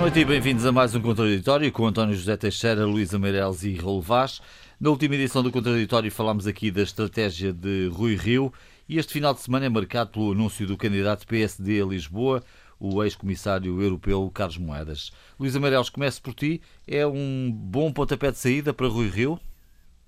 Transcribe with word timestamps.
Boa 0.00 0.08
noite 0.08 0.20
e 0.20 0.24
bem-vindos 0.24 0.64
a 0.64 0.72
mais 0.72 0.94
um 0.94 1.02
Contraditório 1.02 1.70
com 1.70 1.86
António 1.86 2.14
José 2.16 2.34
Teixeira, 2.34 2.86
Luísa 2.86 3.18
Meireles 3.18 3.64
e 3.64 3.74
Raul 3.74 4.00
Vaz. 4.00 4.40
Na 4.80 4.88
última 4.88 5.14
edição 5.14 5.42
do 5.42 5.52
Contraditório 5.52 6.10
falámos 6.10 6.46
aqui 6.46 6.70
da 6.70 6.80
estratégia 6.80 7.52
de 7.52 7.88
Rui 7.92 8.16
Rio 8.16 8.50
e 8.88 8.96
este 8.96 9.12
final 9.12 9.34
de 9.34 9.40
semana 9.40 9.66
é 9.66 9.68
marcado 9.68 10.08
pelo 10.08 10.32
anúncio 10.32 10.66
do 10.66 10.74
candidato 10.74 11.26
PSD 11.26 11.82
a 11.82 11.84
Lisboa, 11.84 12.42
o 12.78 13.04
ex-comissário 13.04 13.82
europeu 13.82 14.30
Carlos 14.32 14.56
Moedas. 14.56 15.12
Luísa 15.38 15.60
Meireles, 15.60 15.90
começo 15.90 16.22
por 16.22 16.32
ti. 16.32 16.62
É 16.88 17.06
um 17.06 17.52
bom 17.52 17.92
pontapé 17.92 18.30
de 18.32 18.38
saída 18.38 18.72
para 18.72 18.88
Rui 18.88 19.10
Rio, 19.10 19.38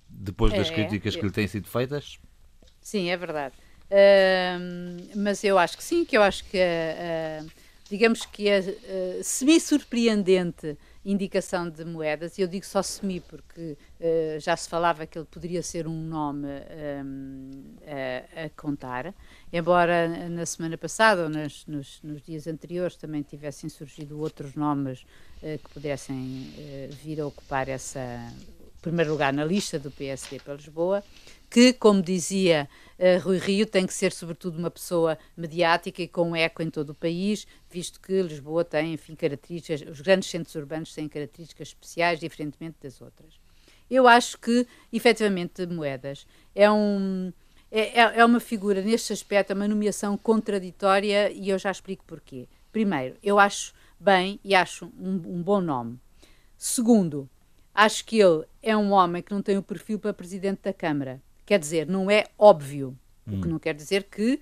depois 0.08 0.54
das 0.54 0.70
É, 0.70 0.72
críticas 0.74 1.14
é. 1.14 1.18
que 1.18 1.26
lhe 1.26 1.32
têm 1.32 1.46
sido 1.46 1.68
feitas? 1.68 2.18
Sim, 2.80 3.10
é 3.10 3.16
verdade. 3.18 3.56
Ahm, 3.90 5.10
mas 5.16 5.44
eu 5.44 5.58
acho 5.58 5.76
que 5.76 5.84
sim, 5.84 6.02
que 6.02 6.16
eu 6.16 6.22
acho 6.22 6.44
que, 6.44 6.56
ah, 6.58 7.44
digamos 7.92 8.24
que 8.24 8.48
a 8.50 8.58
ah, 8.58 9.22
semi-surpreendente 9.22 10.78
indicação 11.04 11.68
de 11.68 11.84
moedas, 11.84 12.38
e 12.38 12.42
eu 12.42 12.48
digo 12.48 12.64
só 12.64 12.80
semi 12.82 13.20
porque 13.20 13.76
ah, 14.00 14.38
já 14.38 14.56
se 14.56 14.66
falava 14.68 15.06
que 15.06 15.18
ele 15.18 15.26
poderia 15.30 15.62
ser 15.62 15.86
um 15.86 16.00
nome 16.02 16.48
ahm, 16.48 17.50
a, 18.36 18.44
a 18.44 18.50
contar, 18.50 19.14
embora 19.52 20.08
na 20.30 20.46
semana 20.46 20.78
passada 20.78 21.24
ou 21.24 21.28
nas- 21.28 21.66
nos, 21.66 22.00
nos 22.02 22.22
dias 22.22 22.46
anteriores 22.46 22.96
também 22.96 23.22
tivessem 23.22 23.68
surgido 23.68 24.18
outros 24.18 24.54
nomes 24.54 25.04
ah, 25.42 25.58
que 25.62 25.68
pudessem 25.74 26.50
ah, 26.56 26.94
vir 27.02 27.20
a 27.20 27.26
ocupar 27.26 27.68
essa 27.68 28.00
primeiro 28.82 29.12
lugar 29.12 29.32
na 29.32 29.44
lista 29.44 29.78
do 29.78 29.90
PSD 29.90 30.40
para 30.40 30.54
Lisboa, 30.54 31.02
que, 31.48 31.72
como 31.72 32.02
dizia 32.02 32.68
eh, 32.98 33.16
Rui 33.18 33.38
Rio, 33.38 33.64
tem 33.66 33.86
que 33.86 33.94
ser 33.94 34.12
sobretudo 34.12 34.58
uma 34.58 34.70
pessoa 34.70 35.16
mediática 35.36 36.02
e 36.02 36.08
com 36.08 36.34
eco 36.34 36.62
em 36.62 36.68
todo 36.70 36.90
o 36.90 36.94
país, 36.94 37.46
visto 37.70 38.00
que 38.00 38.20
Lisboa 38.22 38.64
tem, 38.64 38.92
enfim, 38.94 39.14
características, 39.14 39.82
os 39.88 40.00
grandes 40.00 40.28
centros 40.28 40.54
urbanos 40.56 40.92
têm 40.94 41.08
características 41.08 41.68
especiais, 41.68 42.18
diferentemente 42.20 42.76
das 42.82 43.00
outras. 43.00 43.34
Eu 43.90 44.08
acho 44.08 44.38
que, 44.38 44.66
efetivamente, 44.92 45.64
Moedas 45.66 46.26
é 46.54 46.70
um. 46.70 47.32
É, 47.70 48.00
é- 48.00 48.18
é 48.20 48.24
uma 48.24 48.40
figura, 48.40 48.82
neste 48.82 49.12
aspecto, 49.12 49.50
é 49.52 49.54
uma 49.54 49.68
nomeação 49.68 50.16
contraditória 50.16 51.30
e 51.30 51.48
eu 51.50 51.58
já 51.58 51.70
explico 51.70 52.04
porquê. 52.06 52.46
Primeiro, 52.70 53.16
eu 53.22 53.38
acho 53.38 53.72
bem 54.00 54.40
e 54.44 54.54
acho 54.54 54.86
um, 54.98 55.14
um 55.36 55.42
bom 55.42 55.60
nome. 55.60 55.98
Segundo, 56.56 57.28
acho 57.74 58.04
que 58.04 58.18
ele 58.20 58.44
é 58.62 58.76
um 58.76 58.92
homem 58.92 59.22
que 59.22 59.32
não 59.32 59.42
tem 59.42 59.56
o 59.58 59.62
perfil 59.62 59.98
para 59.98 60.12
presidente 60.12 60.60
da 60.62 60.72
Câmara. 60.72 61.20
Quer 61.46 61.58
dizer, 61.58 61.86
não 61.86 62.10
é 62.10 62.26
óbvio. 62.38 62.96
O 63.26 63.40
que 63.42 63.48
não 63.48 63.58
quer 63.58 63.74
dizer 63.74 64.04
que, 64.04 64.40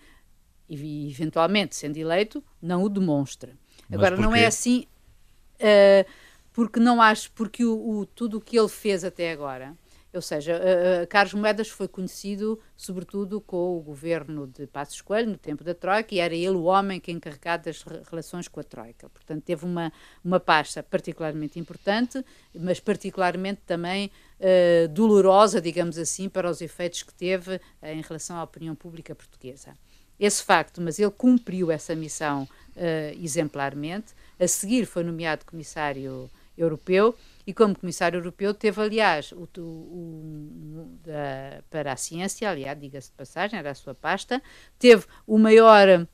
eventualmente, 0.68 1.74
sendo 1.76 1.96
eleito, 1.96 2.42
não 2.60 2.82
o 2.82 2.88
demonstra. 2.88 3.52
Mas 3.88 3.94
Agora, 3.98 4.16
não 4.16 4.34
é 4.34 4.46
assim, 4.46 4.86
eh, 5.58 6.06
porque 6.52 6.80
não 6.80 7.00
acho, 7.00 7.30
porque 7.32 7.64
o, 7.64 7.98
o- 8.00 8.06
tudo 8.06 8.38
o 8.38 8.40
que 8.40 8.58
ele 8.58 8.68
fez 8.68 9.04
até 9.04 9.32
agora, 9.32 9.74
ou 10.12 10.20
seja, 10.20 10.52
eh, 10.62 11.06
Carlos 11.06 11.34
Moedas 11.34 11.68
foi 11.68 11.86
conhecido 11.86 12.58
sobretudo 12.76 13.40
com 13.40 13.76
o 13.76 13.80
governo 13.80 14.46
de 14.46 14.66
Passos 14.66 15.00
Coelho, 15.00 15.30
no 15.30 15.36
tempo 15.38 15.62
da 15.62 15.74
Troika, 15.74 16.14
e 16.14 16.18
era 16.18 16.34
ele 16.34 16.56
o 16.56 16.64
homem 16.64 16.98
que 16.98 17.12
encarregado 17.12 17.64
das 17.64 17.82
re- 17.82 18.02
relações 18.10 18.48
com 18.48 18.58
a 18.58 18.64
Troika. 18.64 19.08
Portanto, 19.08 19.42
teve 19.44 19.64
uma, 19.64 19.92
uma 20.24 20.40
pasta 20.40 20.82
particularmente 20.82 21.58
importante, 21.60 22.24
mas 22.54 22.80
particularmente 22.80 23.60
também 23.66 24.10
eh, 24.40 24.88
dolorosa, 24.88 25.60
digamos 25.60 25.96
assim, 25.96 26.28
para 26.28 26.50
os 26.50 26.60
efeitos 26.60 27.02
que 27.02 27.14
teve 27.14 27.60
eh, 27.80 27.94
em 27.94 28.00
relação 28.00 28.36
à 28.36 28.42
opinião 28.42 28.74
pública 28.74 29.14
portuguesa. 29.14 29.74
Esse 30.18 30.42
facto, 30.42 30.80
mas 30.80 30.98
ele 30.98 31.10
cumpriu 31.10 31.70
essa 31.70 31.94
missão 31.94 32.46
exemplarmente. 33.22 34.14
A 34.38 34.46
seguir 34.46 34.84
foi 34.86 35.02
nomeado 35.02 35.44
comissário 35.46 36.30
europeu 36.56 37.14
e 37.50 37.54
como 37.54 37.78
comissário 37.78 38.18
europeu 38.18 38.54
teve, 38.54 38.80
aliás, 38.80 39.32
o, 39.32 39.48
o- 39.58 39.62
o- 39.62 40.98
da- 41.04 41.62
para 41.70 41.92
a 41.92 41.96
ciência, 41.96 42.48
aliás, 42.50 42.78
diga-se 42.80 43.10
de 43.10 43.16
passagem, 43.16 43.58
era 43.58 43.70
a 43.70 43.74
sua 43.74 43.94
pasta, 43.94 44.42
teve 44.78 45.04
o 45.26 45.38
maior 45.38 46.06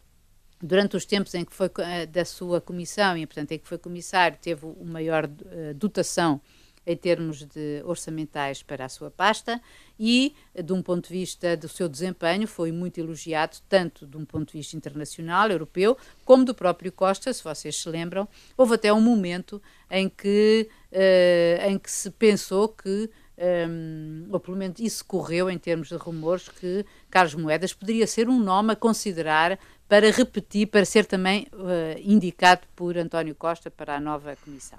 durante 0.63 0.97
os 0.97 1.05
tempos 1.05 1.35
em 1.35 1.45
que 1.45 1.53
foi 1.55 1.71
eh, 1.81 2.07
da 2.07 2.25
sua 2.25 2.61
comissão 2.61 3.17
e, 3.17 3.27
portanto, 3.27 3.53
em 3.53 3.59
que 3.59 3.69
foi 3.69 3.79
comissário, 3.79 4.39
teve 4.41 4.65
o 4.67 4.85
maior 4.85 5.29
eh, 5.51 5.75
dotação 5.75 6.41
em 6.87 6.97
termos 6.97 7.43
de 7.43 7.83
orçamentais 7.85 8.63
para 8.63 8.85
a 8.85 8.89
sua 8.89 9.11
pasta 9.11 9.61
e, 9.99 10.35
de 10.55 10.73
um 10.73 10.81
ponto 10.81 11.09
de 11.09 11.15
vista 11.15 11.57
do 11.57 11.69
seu 11.69 11.89
desempenho, 11.89 12.47
foi 12.47 12.71
muito 12.71 12.99
elogiado, 12.99 13.57
tanto 13.69 14.07
de 14.07 14.17
um 14.17 14.25
ponto 14.25 14.53
de 14.53 14.59
vista 14.59 14.77
internacional, 14.77 15.51
europeu, 15.51 15.99
como 16.25 16.45
do 16.45 16.55
próprio 16.55 16.93
Costa, 16.93 17.33
se 17.33 17.43
vocês 17.43 17.77
se 17.77 17.89
lembram. 17.89 18.29
Houve 18.57 18.75
até 18.75 18.93
um 18.93 19.01
momento 19.01 19.61
em 19.91 20.09
que, 20.09 20.69
eh, 20.93 21.67
em 21.69 21.79
que 21.79 21.91
se 21.91 22.11
pensou 22.11 22.69
que 22.69 23.11
um, 23.39 24.29
ou 24.31 24.41
pelo 24.41 24.57
menos 24.57 24.81
isso 24.81 25.05
correu 25.05 25.51
em 25.51 25.59
termos 25.59 25.89
de 25.89 25.97
rumores, 25.97 26.49
que 26.49 26.87
Carlos 27.11 27.35
Moedas 27.35 27.75
poderia 27.75 28.07
ser 28.07 28.29
um 28.29 28.41
nome 28.41 28.73
a 28.73 28.77
considerar 28.77 29.59
para 29.89 30.11
repetir, 30.11 30.69
para 30.69 30.85
ser 30.85 31.05
também 31.05 31.47
eh, 31.53 32.01
indicado 32.03 32.63
por 32.75 32.97
António 32.97 33.35
Costa 33.35 33.71
para 33.71 33.97
a 33.97 34.01
nova 34.01 34.35
comissão. 34.37 34.79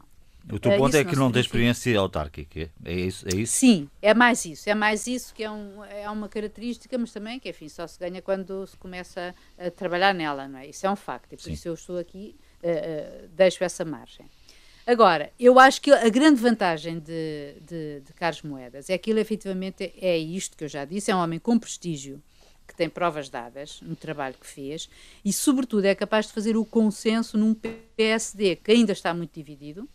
O 0.51 0.59
teu 0.59 0.71
Eh, 0.71 0.77
ponto 0.77 0.95
é 0.95 1.03
que 1.03 1.15
não 1.15 1.25
não 1.25 1.31
tem 1.31 1.41
experiência 1.41 1.99
autárquica. 1.99 2.69
É 2.85 2.93
isso? 2.93 3.25
É 3.27 3.35
isso? 3.35 3.53
Sim, 3.53 3.89
é 4.01 4.13
mais 4.13 4.45
isso, 4.45 4.69
é 4.69 4.73
mais 4.75 5.05
isso 5.07 5.33
que 5.33 5.43
é, 5.43 5.51
um, 5.51 5.83
é 5.83 6.09
uma 6.09 6.29
característica, 6.29 6.97
mas 6.97 7.11
também 7.11 7.39
que, 7.39 7.49
enfim, 7.49 7.67
só 7.67 7.85
se 7.85 7.99
ganha 7.99 8.21
quando 8.21 8.65
se 8.65 8.77
começa 8.77 9.35
a 9.57 9.69
trabalhar 9.69 10.13
nela, 10.13 10.47
não 10.47 10.59
é? 10.59 10.67
Isso 10.67 10.85
é 10.85 10.89
um 10.89 10.95
facto, 10.95 11.33
e 11.33 11.37
por 11.37 11.43
Sim. 11.43 11.53
isso 11.53 11.67
eu 11.67 11.73
estou 11.73 11.97
aqui, 11.97 12.35
eh, 12.63 12.69
eh, 12.71 13.27
deixo 13.35 13.63
essa 13.63 13.83
margem. 13.83 14.25
Agora, 14.85 15.31
eu 15.37 15.59
acho 15.59 15.81
que 15.81 15.91
a 15.91 16.07
grande 16.07 16.39
vantagem 16.39 16.99
de, 16.99 17.55
de, 17.61 18.01
de 18.05 18.13
Carlos 18.13 18.41
Moedas 18.41 18.89
é 18.89 18.97
que 18.97 19.11
ele 19.11 19.19
efetivamente 19.19 19.93
é 19.99 20.17
isto 20.17 20.55
que 20.55 20.63
eu 20.63 20.69
já 20.69 20.85
disse, 20.85 21.11
é 21.11 21.15
um 21.15 21.19
homem 21.19 21.39
com 21.39 21.59
prestígio, 21.59 22.23
que 22.65 22.73
tem 22.73 22.89
provas 22.89 23.27
dadas 23.27 23.79
no 23.81 23.97
trabalho 23.97 24.35
que 24.39 24.47
fez 24.47 24.89
e, 25.25 25.33
sobretudo, 25.33 25.85
é 25.85 25.93
capaz 25.95 26.27
de 26.27 26.33
fazer 26.33 26.55
o 26.55 26.63
consenso 26.63 27.37
num 27.37 27.53
PSD 27.97 28.55
que 28.57 28.71
ainda 28.71 28.93
está 28.93 29.13
muito 29.13 29.33
dividido 29.33 29.89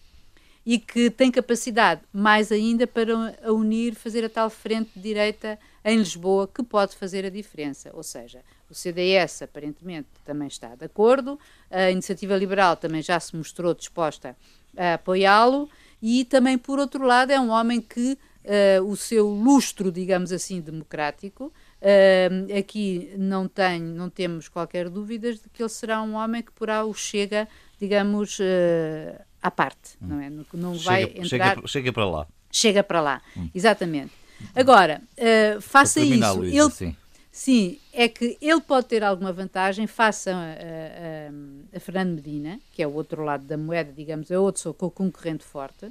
e 0.64 0.78
que 0.78 1.10
tem 1.10 1.30
capacidade, 1.30 2.02
mais 2.12 2.52
ainda, 2.52 2.86
para 2.86 3.36
a 3.42 3.52
unir, 3.52 3.94
fazer 3.94 4.24
a 4.24 4.28
tal 4.28 4.48
frente 4.48 4.90
de 4.94 5.02
direita 5.02 5.58
em 5.84 5.98
Lisboa, 5.98 6.48
que 6.48 6.62
pode 6.62 6.94
fazer 6.94 7.24
a 7.24 7.30
diferença. 7.30 7.90
Ou 7.92 8.02
seja, 8.02 8.42
o 8.70 8.74
CDS 8.74 9.42
aparentemente 9.42 10.08
também 10.24 10.48
está 10.48 10.74
de 10.74 10.84
acordo, 10.84 11.38
a 11.70 11.90
Iniciativa 11.90 12.36
Liberal 12.36 12.76
também 12.76 13.02
já 13.02 13.18
se 13.18 13.36
mostrou 13.36 13.74
disposta 13.74 14.36
a 14.76 14.94
apoiá-lo, 14.94 15.68
e 16.00 16.24
também, 16.24 16.58
por 16.58 16.78
outro 16.78 17.04
lado, 17.06 17.30
é 17.30 17.38
um 17.38 17.50
homem 17.50 17.80
que 17.80 18.18
eh, 18.44 18.80
o 18.80 18.96
seu 18.96 19.28
lustro, 19.28 19.92
digamos 19.92 20.32
assim, 20.32 20.60
democrático, 20.60 21.52
eh, 21.80 22.28
aqui 22.58 23.12
não, 23.16 23.46
tem, 23.46 23.80
não 23.80 24.10
temos 24.10 24.48
qualquer 24.48 24.88
dúvidas 24.88 25.40
de 25.40 25.48
que 25.48 25.62
ele 25.62 25.68
será 25.68 26.02
um 26.02 26.14
homem 26.14 26.42
que 26.42 26.50
porá 26.50 26.84
o 26.84 26.92
chega, 26.92 27.48
digamos, 27.78 28.38
eh, 28.40 29.20
à 29.42 29.50
parte, 29.50 29.96
não 30.00 30.20
é? 30.20 30.30
Não, 30.30 30.44
não 30.54 30.74
vai 30.74 31.02
Chega, 31.02 31.20
entrar 31.26 31.54
chega, 31.56 31.66
chega 31.68 31.92
para 31.92 32.04
lá. 32.06 32.26
chega 32.50 32.82
para 32.82 33.00
lá. 33.00 33.22
Exatamente. 33.54 34.12
Agora, 34.54 35.00
eh, 35.16 35.58
faça 35.60 36.00
isso. 36.00 36.34
Luísa, 36.36 36.56
ele, 36.64 36.70
sim. 36.70 36.96
sim, 37.30 37.78
é 37.92 38.08
que 38.08 38.36
ele 38.40 38.60
pode 38.60 38.86
ter 38.86 39.02
alguma 39.04 39.32
vantagem 39.32 39.86
face 39.86 40.30
a, 40.30 40.34
a- 40.36 40.38
a- 40.38 41.76
a 41.76 41.80
Fernando 41.80 42.14
Medina, 42.16 42.58
que 42.72 42.82
é 42.82 42.86
o 42.86 42.92
outro 42.94 43.22
lado 43.24 43.44
da 43.44 43.56
moeda, 43.56 43.92
digamos, 43.92 44.30
é 44.30 44.38
outro 44.38 44.72
co- 44.74 44.90
concorrente 44.90 45.44
forte, 45.44 45.86
eh, 45.86 45.90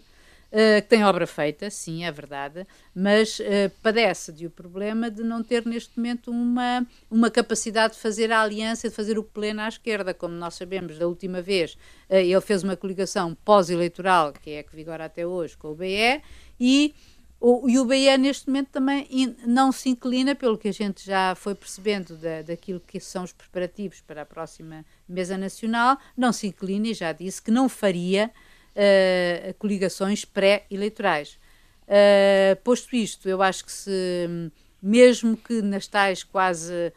que 0.82 0.88
tem 0.90 1.04
obra 1.06 1.26
feita, 1.26 1.70
sim, 1.70 2.04
é 2.04 2.12
verdade, 2.12 2.68
mas 2.94 3.40
eh, 3.40 3.70
padece 3.82 4.34
de 4.34 4.46
o 4.46 4.50
problema 4.50 5.10
de 5.10 5.24
não 5.24 5.42
ter 5.42 5.66
neste 5.66 5.98
momento 5.98 6.30
uma, 6.30 6.86
uma 7.10 7.32
capacidade 7.32 7.94
de 7.94 8.00
fazer 8.00 8.32
a 8.34 8.42
aliança, 8.42 8.90
de 8.90 8.94
fazer 8.96 9.18
o 9.18 9.24
pleno 9.24 9.62
à 9.62 9.68
esquerda, 9.70 10.14
como 10.14 10.34
nós 10.36 10.56
sabemos, 10.56 10.98
da 11.00 11.08
última 11.08 11.42
vez. 11.42 11.78
Eh, 12.10 12.26
ele 12.26 12.42
fez 12.42 12.64
uma 12.64 12.76
coligação 12.76 13.34
pós-eleitoral, 13.46 14.34
que 14.34 14.50
é 14.52 14.60
a 14.60 14.64
que 14.64 14.76
vigora 14.76 15.06
até 15.06 15.26
hoje, 15.26 15.56
com 15.58 15.70
o 15.70 15.76
BE, 15.76 16.22
e 16.60 16.94
o, 17.40 17.68
e 17.70 17.80
o 17.80 17.86
BE 17.86 18.18
neste 18.18 18.48
momento 18.48 18.70
também 18.70 19.08
in- 19.10 19.36
não 19.48 19.72
se 19.72 19.90
inclina, 19.90 20.36
pelo 20.36 20.58
que 20.58 20.68
a 20.68 20.74
gente 20.74 21.06
já 21.06 21.34
foi 21.34 21.56
percebendo 21.56 22.16
da, 22.18 22.42
daquilo 22.42 22.80
que 22.80 23.00
são 23.00 23.24
os 23.24 23.32
preparativos 23.32 24.02
para 24.02 24.22
a 24.22 24.26
próxima 24.26 24.86
mesa 25.08 25.38
nacional, 25.38 25.98
não 26.16 26.32
se 26.34 26.46
inclina 26.48 26.90
e 26.90 26.94
já 26.94 27.12
disse 27.14 27.42
que 27.42 27.50
não 27.50 27.68
faria 27.70 28.30
eh, 28.76 29.54
coligações 29.60 30.26
pré-eleitorais. 30.26 31.40
Eh, 31.88 32.58
posto 32.64 32.96
isto, 32.96 33.28
eu 33.28 33.42
acho 33.42 33.66
que 33.66 33.72
se, 33.72 34.52
mesmo 34.82 35.36
que 35.38 35.62
nas 35.62 35.88
tais 35.88 36.24
quase 36.24 36.94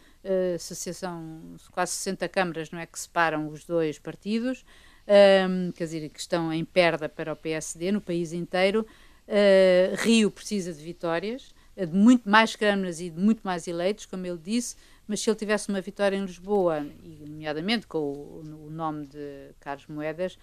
associação, 0.55 1.38
quase 1.71 1.93
60 1.93 2.26
câmaras, 2.31 2.71
não 2.71 2.79
é 2.79 2.87
que 2.87 2.99
separam 2.99 3.47
os 3.49 3.65
dois 3.65 3.99
partidos, 3.99 4.65
ehm, 5.06 5.71
quer 5.73 5.85
dizer, 5.85 6.09
que 6.09 6.19
estão 6.19 6.50
em 6.50 6.65
perda 6.65 7.11
para 7.11 7.31
o 7.31 7.37
PSD 7.37 7.93
no 7.93 8.00
país 8.00 8.32
inteiro, 8.32 8.87
eh, 9.27 9.94
Rio 9.99 10.31
precisa 10.31 10.73
de 10.73 10.82
vitórias, 10.82 11.55
de 11.77 11.87
muito 11.87 12.29
mais 12.29 12.55
câmaras 12.55 13.00
e 13.00 13.11
de 13.11 13.20
muito 13.20 13.41
mais 13.43 13.67
eleitos, 13.67 14.06
como 14.06 14.27
ele 14.27 14.38
disse, 14.38 14.77
mas 15.06 15.20
se 15.20 15.29
ele 15.29 15.37
tivesse 15.37 15.69
uma 15.69 15.81
vitória 15.81 16.17
em 16.17 16.25
Lisboa, 16.25 16.87
e 17.03 17.25
nomeadamente 17.27 17.87
com 17.87 17.99
o, 17.99 18.67
o 18.67 18.70
nome 18.70 19.06
de 19.06 19.50
Carlos 19.61 19.87
Moedas, 19.87 20.38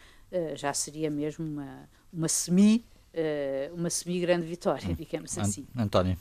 já 0.55 0.73
seria 0.73 1.09
mesmo 1.09 1.45
uma, 1.45 1.89
uma 2.11 2.27
semi 2.27 2.85
uma 3.73 3.89
semi-grande 3.89 4.45
vitória, 4.45 4.87
hum. 4.89 4.93
digamos 4.93 5.37
assim. 5.37 5.67
António. 5.75 6.17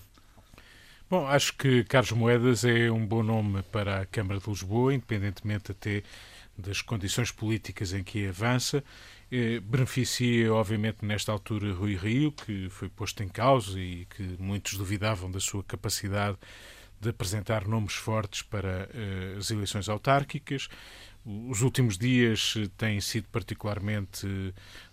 Bom, 1.08 1.26
acho 1.26 1.56
que 1.56 1.82
Carlos 1.84 2.12
Moedas 2.12 2.64
é 2.64 2.90
um 2.90 3.04
bom 3.04 3.22
nome 3.22 3.62
para 3.64 4.00
a 4.00 4.06
Câmara 4.06 4.38
de 4.38 4.48
Lisboa, 4.48 4.94
independentemente 4.94 5.72
até 5.72 6.02
das 6.56 6.82
condições 6.82 7.32
políticas 7.32 7.92
em 7.92 8.04
que 8.04 8.28
avança. 8.28 8.84
Eh, 9.32 9.60
beneficia, 9.60 10.52
obviamente, 10.52 11.04
nesta 11.04 11.32
altura 11.32 11.72
Rui 11.72 11.96
Rio, 11.96 12.32
que 12.32 12.68
foi 12.70 12.88
posto 12.88 13.22
em 13.22 13.28
causa 13.28 13.78
e 13.78 14.06
que 14.06 14.22
muitos 14.38 14.74
duvidavam 14.74 15.30
da 15.30 15.40
sua 15.40 15.64
capacidade 15.64 16.36
de 17.00 17.08
apresentar 17.08 17.66
nomes 17.66 17.94
fortes 17.94 18.42
para 18.42 18.88
uh, 18.92 19.38
as 19.38 19.50
eleições 19.50 19.88
autárquicas. 19.88 20.68
Os 21.25 21.61
últimos 21.61 21.99
dias 21.99 22.55
têm 22.78 22.99
sido 23.00 23.28
particularmente 23.31 24.26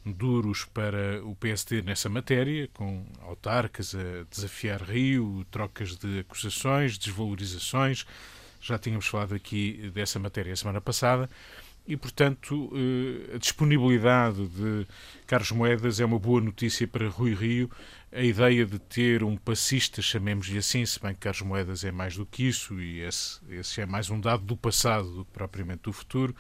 duros 0.05 0.65
para 0.65 1.23
o 1.23 1.33
PSD 1.35 1.81
nessa 1.81 2.09
matéria, 2.09 2.69
com 2.73 3.05
autarcas 3.21 3.95
a 3.95 4.25
desafiar 4.29 4.81
Rio, 4.81 5.45
trocas 5.49 5.95
de 5.95 6.19
acusações, 6.19 6.97
desvalorizações. 6.97 8.05
Já 8.59 8.77
tínhamos 8.77 9.07
falado 9.07 9.35
aqui 9.35 9.89
dessa 9.93 10.19
matéria 10.19 10.51
a 10.51 10.55
semana 10.55 10.81
passada 10.81 11.29
e, 11.87 11.95
portanto, 11.95 12.69
eh, 12.75 13.35
a 13.35 13.37
disponibilidade 13.37 14.45
de 14.47 14.85
Carlos 15.25 15.51
Moedas 15.51 16.01
é 16.01 16.05
uma 16.05 16.19
boa 16.19 16.41
notícia 16.41 16.85
para 16.85 17.07
Rui 17.07 17.33
Rio. 17.33 17.71
A 18.11 18.21
ideia 18.21 18.65
de 18.65 18.79
ter 18.79 19.21
um 19.23 19.35
passista, 19.35 20.01
chamemos-lhe 20.01 20.57
assim, 20.57 20.85
se 20.85 20.99
bem 20.99 21.13
que 21.13 21.19
Carlos 21.19 21.41
Moedas 21.41 21.83
é 21.83 21.91
mais 21.91 22.15
do 22.15 22.25
que 22.25 22.47
isso, 22.47 22.79
e 22.79 23.01
esse, 23.01 23.39
esse 23.49 23.81
é 23.81 23.85
mais 23.85 24.09
um 24.09 24.19
dado 24.19 24.43
do 24.43 24.55
passado 24.55 25.09
do 25.11 25.25
que 25.25 25.31
propriamente 25.31 25.83
do 25.83 25.93
futuro. 25.93 26.33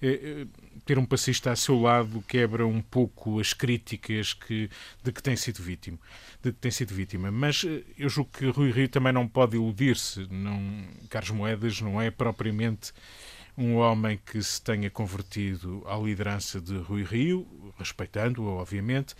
É, 0.00 0.08
é, 0.08 0.46
ter 0.84 0.98
um 0.98 1.04
passista 1.04 1.52
a 1.52 1.56
seu 1.56 1.80
lado 1.80 2.24
quebra 2.26 2.66
um 2.66 2.82
pouco 2.82 3.38
as 3.38 3.52
críticas 3.52 4.34
que, 4.34 4.68
de 5.00 5.12
que 5.12 5.22
tem 5.22 5.36
sido 5.36 5.62
vítima. 5.62 5.96
De 6.42 6.50
que 6.50 6.58
tem 6.58 6.72
sido 6.72 6.92
vítima. 6.92 7.30
Mas 7.30 7.62
eh, 7.64 7.84
eu 7.96 8.08
julgo 8.08 8.30
que 8.36 8.46
Rui 8.46 8.72
Rio 8.72 8.88
também 8.88 9.12
não 9.12 9.28
pode 9.28 9.54
iludir-se. 9.54 10.26
Carlos 11.08 11.30
Moedas 11.30 11.80
não 11.80 12.02
é 12.02 12.10
propriamente 12.10 12.92
um 13.56 13.76
homem 13.76 14.18
que 14.24 14.42
se 14.42 14.60
tenha 14.60 14.90
convertido 14.90 15.84
à 15.86 15.96
liderança 15.96 16.60
de 16.60 16.76
Rui 16.78 17.04
Rio, 17.04 17.46
respeitando-o, 17.78 18.46
obviamente, 18.46 19.14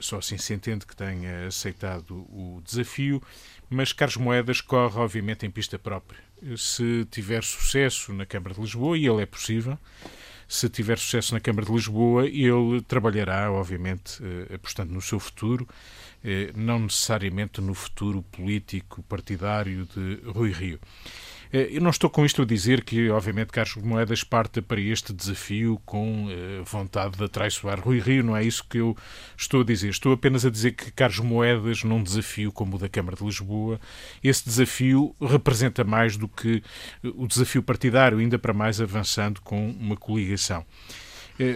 só 0.00 0.18
assim 0.18 0.38
se 0.38 0.54
entende 0.54 0.86
que 0.86 0.96
tenha 0.96 1.46
aceitado 1.46 2.14
o 2.30 2.60
desafio, 2.64 3.22
mas 3.68 3.92
Carlos 3.92 4.16
Moedas 4.16 4.60
corre, 4.60 4.98
obviamente, 4.98 5.44
em 5.46 5.50
pista 5.50 5.78
própria. 5.78 6.20
Se 6.56 7.06
tiver 7.10 7.42
sucesso 7.42 8.12
na 8.12 8.26
Câmara 8.26 8.54
de 8.54 8.60
Lisboa, 8.60 8.96
e 8.98 9.06
ele 9.06 9.22
é 9.22 9.26
possível, 9.26 9.78
se 10.46 10.68
tiver 10.68 10.98
sucesso 10.98 11.34
na 11.34 11.40
Câmara 11.40 11.66
de 11.66 11.72
Lisboa, 11.72 12.26
ele 12.26 12.80
trabalhará, 12.86 13.50
obviamente, 13.50 14.22
eh, 14.22 14.54
apostando 14.54 14.92
no 14.92 15.00
seu 15.00 15.18
futuro, 15.18 15.66
eh, 16.22 16.52
não 16.54 16.80
necessariamente 16.80 17.60
no 17.60 17.74
futuro 17.74 18.22
político 18.22 19.02
partidário 19.04 19.86
de 19.86 20.20
Rui 20.26 20.52
Rio. 20.52 20.78
Eh, 21.54 21.68
eu 21.70 21.80
não 21.80 21.90
estou 21.90 22.10
com 22.10 22.26
isto 22.26 22.42
a 22.42 22.44
dizer 22.44 22.82
que, 22.82 23.08
obviamente, 23.10 23.52
Carlos 23.52 23.76
Moedas 23.76 24.24
parta 24.24 24.60
para 24.60 24.80
este 24.80 25.12
desafio 25.12 25.80
com 25.86 26.26
eh, 26.28 26.60
vontade 26.64 27.16
de 27.16 27.22
atraiçoar 27.22 27.78
Rui 27.78 28.00
Rio, 28.00 28.24
não 28.24 28.36
é 28.36 28.42
isso 28.42 28.64
que 28.68 28.78
eu 28.78 28.96
estou 29.36 29.60
a 29.60 29.64
dizer. 29.64 29.90
Estou 29.90 30.12
apenas 30.12 30.44
a 30.44 30.50
dizer 30.50 30.72
que 30.72 30.90
Carlos 30.90 31.20
Moedas, 31.20 31.84
num 31.84 32.02
desafio 32.02 32.50
como 32.50 32.74
o 32.74 32.78
da 32.78 32.88
Câmara 32.88 33.16
de 33.16 33.22
Lisboa, 33.22 33.80
esse 34.22 34.44
desafio 34.44 35.14
representa 35.20 35.84
mais 35.84 36.16
do 36.16 36.26
que 36.26 36.60
eh, 37.04 37.08
o 37.14 37.28
desafio 37.28 37.62
partidário, 37.62 38.18
ainda 38.18 38.36
para 38.36 38.52
mais 38.52 38.80
avançando 38.80 39.40
com 39.40 39.70
uma 39.70 39.96
coligação. 39.96 40.66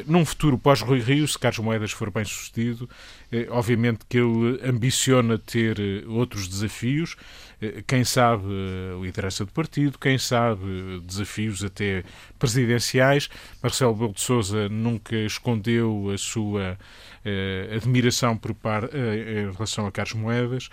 Num 0.08 0.24
futuro 0.24 0.58
pós-Rui 0.58 0.98
Rio, 0.98 1.28
se 1.28 1.38
Carlos 1.38 1.64
Moedas 1.64 1.92
for 1.92 2.10
bem 2.10 2.24
sucedido, 2.24 2.90
obviamente 3.50 4.00
que 4.08 4.18
ele 4.18 4.58
ambiciona 4.64 5.38
ter 5.38 5.78
outros 6.08 6.48
desafios, 6.48 7.14
quem 7.86 8.04
sabe 8.04 8.44
liderança 9.02 9.44
do 9.44 9.52
partido, 9.52 9.98
quem 9.98 10.16
sabe 10.18 11.00
desafios 11.04 11.64
até 11.64 12.04
presidenciais. 12.38 13.28
Marcelo 13.62 13.94
Belo 13.94 14.12
de 14.12 14.20
Souza 14.20 14.68
nunca 14.68 15.16
escondeu 15.16 16.10
a 16.14 16.18
sua 16.18 16.78
eh, 17.24 17.68
admiração 17.74 18.36
por 18.36 18.54
par, 18.54 18.84
eh, 18.84 19.42
em 19.42 19.52
relação 19.52 19.86
a 19.86 19.92
Carlos 19.92 20.14
Moedas. 20.14 20.70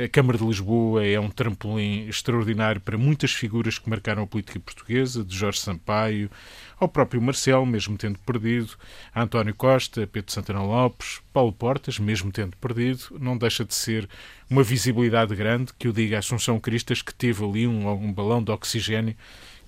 A 0.00 0.08
Câmara 0.08 0.38
de 0.38 0.44
Lisboa 0.44 1.04
é 1.04 1.18
um 1.18 1.28
trampolim 1.28 2.06
extraordinário 2.06 2.80
para 2.80 2.96
muitas 2.96 3.32
figuras 3.32 3.80
que 3.80 3.90
marcaram 3.90 4.22
a 4.22 4.26
política 4.28 4.60
portuguesa, 4.60 5.24
de 5.24 5.36
Jorge 5.36 5.58
Sampaio 5.58 6.30
ao 6.78 6.88
próprio 6.88 7.20
Marcelo, 7.20 7.66
mesmo 7.66 7.98
tendo 7.98 8.16
perdido, 8.20 8.76
a 9.12 9.24
António 9.24 9.52
Costa, 9.56 10.06
Pedro 10.06 10.30
Santana 10.30 10.62
Lopes, 10.62 11.20
Paulo 11.32 11.52
Portas, 11.52 11.98
mesmo 11.98 12.30
tendo 12.30 12.56
perdido, 12.58 13.18
não 13.18 13.36
deixa 13.36 13.64
de 13.64 13.74
ser 13.74 14.08
uma 14.48 14.62
visibilidade 14.62 15.34
grande 15.34 15.72
que 15.76 15.88
o 15.88 15.92
diga 15.92 16.14
a 16.14 16.18
Assunção 16.20 16.60
Cristas, 16.60 17.02
que 17.02 17.12
teve 17.12 17.44
ali 17.44 17.66
um, 17.66 17.90
um 17.90 18.12
balão 18.12 18.40
de 18.40 18.52
oxigênio 18.52 19.16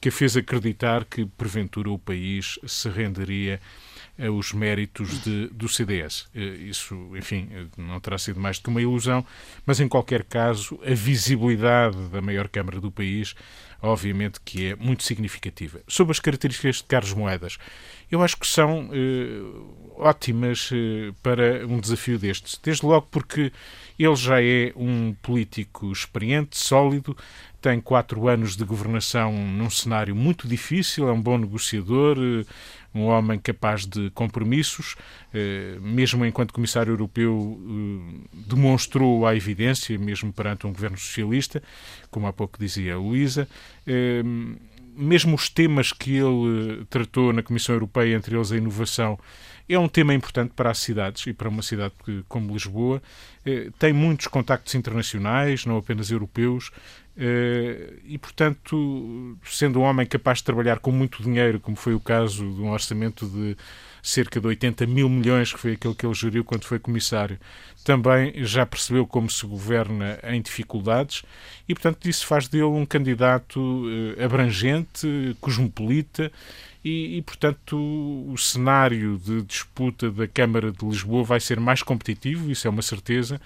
que 0.00 0.08
a 0.08 0.12
fez 0.12 0.36
acreditar 0.36 1.04
que, 1.04 1.26
porventura, 1.26 1.90
o 1.90 1.98
país 1.98 2.58
se 2.66 2.88
renderia 2.88 3.60
os 4.28 4.52
méritos 4.52 5.22
de, 5.22 5.48
do 5.48 5.68
CDS. 5.68 6.28
Eh, 6.34 6.40
isso, 6.40 6.94
enfim, 7.16 7.48
não 7.76 7.98
terá 8.00 8.18
sido 8.18 8.38
mais 8.38 8.58
do 8.58 8.64
que 8.64 8.68
uma 8.68 8.82
ilusão, 8.82 9.24
mas 9.64 9.80
em 9.80 9.88
qualquer 9.88 10.24
caso, 10.24 10.78
a 10.84 10.92
visibilidade 10.92 11.96
da 12.08 12.20
maior 12.20 12.48
Câmara 12.48 12.80
do 12.80 12.90
país, 12.90 13.34
obviamente 13.82 14.40
que 14.44 14.68
é 14.68 14.76
muito 14.76 15.02
significativa. 15.02 15.80
Sobre 15.88 16.12
as 16.12 16.20
características 16.20 16.76
de 16.76 16.84
Carlos 16.84 17.12
Moedas, 17.12 17.58
eu 18.10 18.22
acho 18.22 18.36
que 18.36 18.46
são 18.46 18.90
eh, 18.92 19.40
ótimas 19.96 20.70
eh, 20.72 21.12
para 21.22 21.66
um 21.66 21.78
desafio 21.78 22.18
destes. 22.18 22.58
Desde 22.62 22.84
logo 22.84 23.06
porque 23.10 23.52
ele 23.98 24.16
já 24.16 24.42
é 24.42 24.72
um 24.74 25.14
político 25.22 25.92
experiente, 25.92 26.58
sólido, 26.58 27.16
tem 27.60 27.80
quatro 27.80 28.26
anos 28.28 28.56
de 28.56 28.64
governação 28.64 29.32
num 29.32 29.68
cenário 29.68 30.16
muito 30.16 30.48
difícil, 30.48 31.08
é 31.08 31.12
um 31.12 31.20
bom 31.20 31.38
negociador, 31.38 32.16
eh, 32.18 32.44
um 32.94 33.04
homem 33.04 33.38
capaz 33.38 33.86
de 33.86 34.10
compromissos, 34.10 34.96
eh, 35.32 35.78
mesmo 35.80 36.24
enquanto 36.24 36.52
Comissário 36.52 36.92
Europeu 36.92 37.58
eh, 37.60 38.28
demonstrou 38.48 39.26
a 39.26 39.34
evidência, 39.34 39.96
mesmo 39.98 40.32
perante 40.32 40.66
um 40.66 40.72
governo 40.72 40.98
socialista, 40.98 41.62
como 42.10 42.26
há 42.26 42.32
pouco 42.32 42.58
dizia 42.58 42.94
a 42.94 42.98
Luísa 42.98 43.48
mesmo 45.00 45.34
os 45.34 45.48
temas 45.48 45.92
que 45.92 46.16
ele 46.16 46.84
tratou 46.90 47.32
na 47.32 47.42
Comissão 47.42 47.74
Europeia, 47.74 48.14
entre 48.14 48.36
eles 48.36 48.52
a 48.52 48.56
inovação, 48.56 49.18
é 49.74 49.78
um 49.78 49.88
tema 49.88 50.12
importante 50.12 50.52
para 50.54 50.70
as 50.70 50.78
cidades 50.78 51.26
e 51.26 51.32
para 51.32 51.48
uma 51.48 51.62
cidade 51.62 51.94
como 52.28 52.52
Lisboa. 52.52 53.02
Tem 53.78 53.92
muitos 53.92 54.26
contactos 54.26 54.74
internacionais, 54.74 55.64
não 55.64 55.78
apenas 55.78 56.10
europeus, 56.10 56.70
eh, 57.22 57.94
e, 58.04 58.16
portanto, 58.16 59.36
sendo 59.44 59.80
um 59.80 59.82
homem 59.82 60.06
capaz 60.06 60.38
de 60.38 60.44
trabalhar 60.44 60.78
com 60.78 60.90
muito 60.90 61.22
dinheiro, 61.22 61.60
como 61.60 61.76
foi 61.76 61.92
o 61.92 62.00
caso 62.00 62.50
de 62.54 62.62
um 62.62 62.70
orçamento 62.70 63.26
de 63.26 63.56
cerca 64.02 64.40
de 64.40 64.46
80 64.46 64.86
mil 64.86 65.06
milhões, 65.06 65.52
que 65.52 65.58
foi 65.58 65.72
aquele 65.72 65.94
que 65.94 66.06
ele 66.06 66.14
geriu 66.14 66.42
quando 66.42 66.64
foi 66.64 66.78
comissário, 66.78 67.38
também 67.84 68.32
já 68.44 68.64
percebeu 68.64 69.06
como 69.06 69.28
se 69.28 69.46
governa 69.46 70.18
em 70.22 70.40
dificuldades 70.40 71.22
e, 71.68 71.74
portanto, 71.74 72.08
isso 72.08 72.26
faz 72.26 72.48
dele 72.48 72.64
um 72.64 72.86
candidato 72.86 73.84
eh, 74.16 74.24
abrangente, 74.24 75.36
cosmopolita 75.42 76.32
e, 76.84 77.18
e, 77.18 77.22
portanto, 77.22 77.76
o 77.76 78.36
cenário 78.38 79.18
de 79.18 79.42
disputa 79.42 80.10
da 80.10 80.26
Câmara 80.26 80.72
de 80.72 80.84
Lisboa 80.84 81.22
vai 81.22 81.38
ser 81.38 81.60
mais 81.60 81.82
competitivo, 81.82 82.50
isso 82.50 82.66
é 82.66 82.70
uma 82.70 82.80
certeza, 82.80 83.40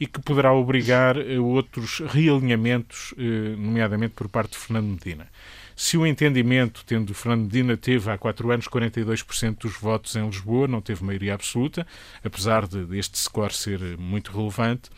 e 0.00 0.06
que 0.06 0.20
poderá 0.20 0.52
obrigar 0.52 1.16
a 1.16 1.40
outros 1.40 2.00
realinhamentos, 2.00 3.14
eh, 3.16 3.54
nomeadamente 3.56 4.14
por 4.14 4.28
parte 4.28 4.52
de 4.52 4.58
Fernando 4.58 4.88
Medina. 4.88 5.28
Se 5.76 5.96
o 5.96 6.04
entendimento, 6.04 6.82
tendo 6.84 7.14
Fernando 7.14 7.44
Medina, 7.44 7.76
teve 7.76 8.10
há 8.10 8.18
quatro 8.18 8.50
anos 8.50 8.66
42% 8.66 9.58
dos 9.60 9.76
votos 9.76 10.16
em 10.16 10.26
Lisboa, 10.26 10.66
não 10.66 10.80
teve 10.80 11.04
maioria 11.04 11.34
absoluta, 11.34 11.86
apesar 12.24 12.66
de 12.66 12.98
este 12.98 13.18
score 13.18 13.54
ser 13.54 13.80
muito 13.98 14.32
relevante, 14.36 14.90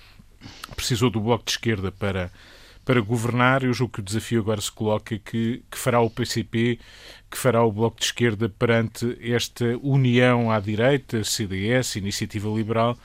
precisou 0.74 1.10
do 1.10 1.20
Bloco 1.20 1.44
de 1.44 1.52
Esquerda 1.52 1.92
para 1.92 2.32
para 2.84 3.00
governar, 3.00 3.62
eu 3.62 3.72
julgo 3.72 3.94
que 3.94 4.00
o 4.00 4.02
desafio 4.02 4.40
agora 4.40 4.60
se 4.60 4.70
coloca 4.70 5.18
que, 5.18 5.62
que 5.70 5.78
fará 5.78 6.00
o 6.00 6.10
PCP, 6.10 6.78
que 7.30 7.38
fará 7.38 7.62
o 7.62 7.72
Bloco 7.72 7.98
de 7.98 8.06
Esquerda 8.06 8.48
perante 8.48 9.16
esta 9.20 9.64
união 9.82 10.50
à 10.50 10.58
direita, 10.58 11.22
CDS, 11.22 11.96
Iniciativa 11.96 12.48
Liberal, 12.48 12.98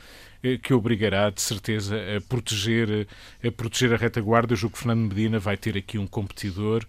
eh, 0.43 0.57
que 0.57 0.73
obrigará, 0.73 1.29
de 1.29 1.41
certeza, 1.41 1.95
a 2.15 2.21
proteger, 2.21 3.07
a 3.43 3.51
proteger 3.51 3.93
a 3.93 3.97
retaguarda. 3.97 4.53
Eu 4.53 4.57
julgo 4.57 4.73
que 4.75 4.83
Fernando 4.83 5.09
Medina 5.13 5.39
vai 5.39 5.57
ter 5.57 5.77
aqui 5.77 5.97
um 5.97 6.07
competidor 6.07 6.85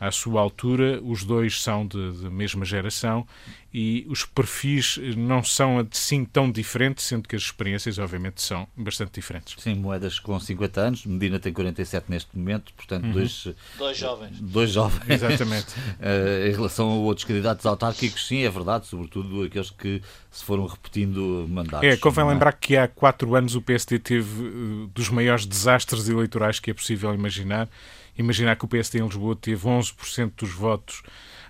à 0.00 0.10
sua 0.10 0.40
altura. 0.40 1.00
Os 1.02 1.22
dois 1.22 1.62
são 1.62 1.86
de, 1.86 2.12
de 2.12 2.30
mesma 2.30 2.64
geração 2.64 3.26
e 3.72 4.04
os 4.08 4.24
perfis 4.24 4.98
não 5.16 5.44
são 5.44 5.78
assim 5.78 6.24
tão 6.24 6.50
diferentes, 6.50 7.04
sendo 7.04 7.28
que 7.28 7.36
as 7.36 7.42
experiências, 7.42 7.98
obviamente, 7.98 8.42
são 8.42 8.66
bastante 8.76 9.12
diferentes. 9.12 9.54
Sim, 9.62 9.76
moedas 9.76 10.18
com 10.18 10.38
50 10.40 10.80
anos, 10.80 11.06
Medina 11.06 11.38
tem 11.38 11.52
47 11.52 12.06
neste 12.10 12.36
momento, 12.36 12.72
portanto, 12.74 13.04
uhum. 13.04 13.12
dois, 13.12 13.48
dois 13.78 13.96
jovens. 13.96 14.40
Dois 14.40 14.70
jovens. 14.72 15.08
Exatamente. 15.08 15.68
uh, 15.70 16.48
em 16.50 16.52
relação 16.52 16.90
a 16.90 16.94
outros 16.94 17.24
candidatos 17.24 17.64
autárquicos, 17.64 18.26
sim, 18.26 18.42
é 18.42 18.50
verdade, 18.50 18.86
sobretudo 18.86 19.44
aqueles 19.44 19.70
que 19.70 20.02
se 20.32 20.44
foram 20.44 20.66
repetindo 20.66 21.46
mandatos. 21.48 21.88
É, 21.88 21.96
convém 21.96 22.24
é? 22.24 22.28
lembrar 22.28 22.52
que 22.54 22.76
há 22.76 22.88
quatro 22.88 23.36
anos 23.36 23.54
o 23.54 23.62
PSD 23.62 24.00
teve 24.00 24.42
uh, 24.42 24.86
dos 24.88 25.08
maiores 25.10 25.46
desastres 25.46 26.08
eleitorais 26.08 26.58
que 26.58 26.72
é 26.72 26.74
possível 26.74 27.14
imaginar. 27.14 27.68
Imaginar 28.16 28.56
que 28.56 28.64
o 28.64 28.68
PSD 28.68 28.98
em 28.98 29.06
Lisboa 29.06 29.36
teve 29.36 29.66
11% 29.66 30.32
dos 30.36 30.52
votos 30.52 31.02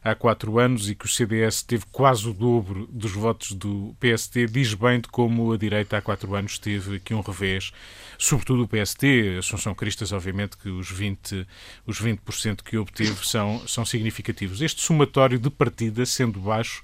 há 0.03 0.15
quatro 0.15 0.59
anos 0.59 0.89
e 0.89 0.95
que 0.95 1.05
o 1.05 1.09
CDS 1.09 1.63
teve 1.63 1.85
quase 1.93 2.29
o 2.29 2.33
dobro 2.33 2.87
dos 2.91 3.13
votos 3.13 3.53
do 3.53 3.95
PSD, 4.01 4.47
diz 4.47 4.75
bem 4.75 5.01
de 5.01 5.09
como 5.09 5.53
a 5.53 5.57
direita 5.57 5.99
há 5.99 6.03
quatro 6.03 6.35
anos 6.35 6.59
teve 6.59 6.97
aqui 6.97 7.15
um 7.15 7.21
revés, 7.21 7.73
sobretudo 8.19 8.65
o 8.65 8.69
PSD, 8.69 9.39
Assunção 9.39 9.75
Cristas, 9.75 10.13
obviamente 10.13 10.57
que 10.57 10.69
os 10.69 10.93
20%, 10.93 11.47
os 11.87 12.01
20 12.01 12.21
que 12.65 12.79
obteve 12.79 13.27
são, 13.27 13.67
são 13.67 13.85
significativos. 13.85 14.63
Este 14.63 14.81
somatório 14.81 15.39
de 15.39 15.51
partida, 15.51 16.07
sendo 16.07 16.41
baixo, 16.41 16.83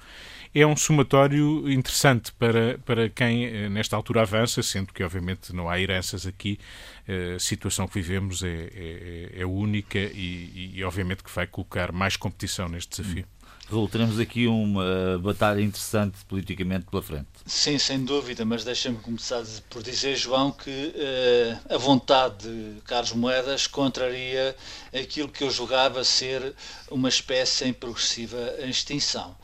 é 0.60 0.66
um 0.66 0.75
somatório 0.75 1.70
interessante 1.70 2.32
para, 2.32 2.78
para 2.78 3.10
quem 3.10 3.44
eh, 3.44 3.68
nesta 3.68 3.94
altura 3.94 4.22
avança, 4.22 4.62
sendo 4.62 4.90
que 4.90 5.04
obviamente 5.04 5.52
não 5.52 5.68
há 5.68 5.78
heranças 5.78 6.26
aqui, 6.26 6.58
eh, 7.06 7.34
a 7.36 7.38
situação 7.38 7.86
que 7.86 7.92
vivemos 8.00 8.42
é, 8.42 8.70
é, 8.75 9.30
é 9.40 9.44
única 9.46 9.98
e, 9.98 10.72
e, 10.75 10.82
obviamente 10.82 11.22
que 11.22 11.30
vai 11.30 11.46
colocar 11.46 11.92
mais 11.92 12.16
competição 12.16 12.70
neste 12.70 13.02
desafio. 13.02 13.26
Raul, 13.70 13.88
teremos 13.88 14.18
aqui 14.18 14.46
uma 14.46 15.18
batalha 15.20 15.60
interessante 15.60 16.25
politicamente 16.28 16.86
pela 16.88 17.02
frente. 17.02 17.26
Sim, 17.44 17.78
sem 17.78 18.04
dúvida, 18.04 18.44
mas 18.44 18.64
deixa-me 18.64 18.96
começar 18.96 19.42
por 19.68 19.82
dizer, 19.82 20.16
João, 20.16 20.52
que 20.52 20.70
uh, 20.70 21.75
a 21.75 21.76
vontade 21.76 22.48
de 22.48 22.80
Carlos 22.82 23.12
Moedas 23.12 23.66
contraria 23.66 24.54
aquilo 24.94 25.28
que 25.28 25.42
eu 25.42 25.50
julgava 25.50 26.04
ser 26.04 26.54
uma 26.88 27.08
espécie 27.08 27.64
em 27.64 27.72
progressiva 27.72 28.54
extinção 28.60 29.36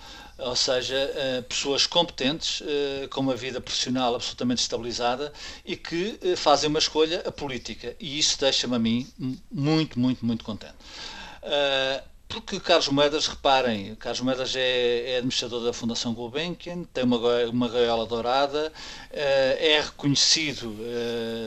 ou 0.44 0.56
seja, 0.56 0.96
eh, 0.96 1.42
pessoas 1.42 1.86
competentes, 1.86 2.62
eh, 2.66 3.06
com 3.08 3.20
uma 3.20 3.36
vida 3.36 3.60
profissional 3.60 4.14
absolutamente 4.14 4.60
estabilizada 4.60 5.32
e 5.64 5.76
que 5.76 6.18
eh, 6.22 6.36
fazem 6.36 6.68
uma 6.68 6.78
escolha 6.78 7.18
política. 7.32 7.94
E 8.00 8.18
isso 8.18 8.38
deixa-me 8.38 8.76
a 8.76 8.78
mim 8.78 9.06
muito, 9.50 9.98
muito, 9.98 10.24
muito 10.24 10.44
contente. 10.44 10.74
Porque 12.32 12.58
Carlos 12.58 12.88
Moedas, 12.88 13.26
reparem, 13.26 13.94
Carlos 13.96 14.22
Moedas 14.22 14.56
é, 14.56 15.10
é 15.10 15.16
administrador 15.18 15.62
da 15.62 15.72
Fundação 15.74 16.14
Gulbenkian, 16.14 16.84
tem 16.84 17.04
uma, 17.04 17.18
uma 17.44 17.68
gaiola 17.68 18.06
dourada, 18.06 18.72
é 19.10 19.82
reconhecido 19.84 20.74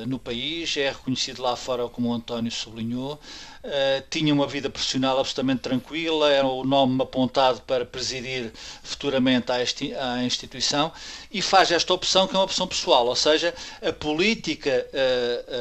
no 0.05 0.19
país, 0.19 0.77
é 0.77 0.89
reconhecido 0.89 1.41
lá 1.41 1.55
fora, 1.55 1.89
como 1.89 2.09
o 2.09 2.13
António 2.13 2.51
sublinhou, 2.51 3.19
Uh, 3.65 4.05
tinha 4.11 4.31
uma 4.31 4.45
vida 4.45 4.69
profissional 4.69 5.17
absolutamente 5.17 5.61
tranquila, 5.61 6.31
era 6.31 6.45
o 6.45 6.63
nome 6.63 7.01
apontado 7.01 7.61
para 7.61 7.83
presidir 7.83 8.53
futuramente 8.83 9.51
à, 9.51 10.23
instituição 10.23 10.91
e 11.31 11.41
faz 11.41 11.71
esta 11.71 11.91
opção 11.91 12.27
que 12.27 12.35
é 12.35 12.37
uma 12.37 12.45
opção 12.45 12.67
pessoal, 12.67 13.07
ou 13.07 13.15
seja, 13.15 13.55
a 13.81 13.91
política 13.91 14.87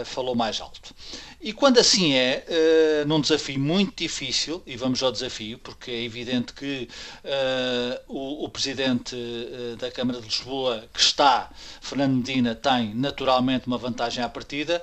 falou 0.04 0.34
mais 0.34 0.60
alto. 0.60 0.94
E 1.44 1.52
quando 1.52 1.76
assim 1.76 2.14
é, 2.14 2.42
uh, 2.48 3.06
num 3.06 3.20
desafio 3.20 3.60
muito 3.60 3.94
difícil, 4.02 4.62
e 4.66 4.78
vamos 4.78 5.02
ao 5.02 5.12
desafio, 5.12 5.58
porque 5.58 5.90
é 5.90 6.02
evidente 6.02 6.54
que 6.54 6.88
uh, 7.22 8.00
o, 8.08 8.46
o, 8.46 8.48
Presidente 8.48 9.14
uh, 9.14 9.76
da 9.76 9.90
Câmara 9.90 10.20
de 10.20 10.24
Lisboa, 10.26 10.88
que 10.90 10.98
está, 10.98 11.50
Fernando 11.82 12.14
Medina, 12.14 12.54
tem 12.54 12.94
naturalmente 12.94 13.66
uma 13.66 13.76
vantagem 13.76 14.24
à 14.24 14.28
partida, 14.28 14.80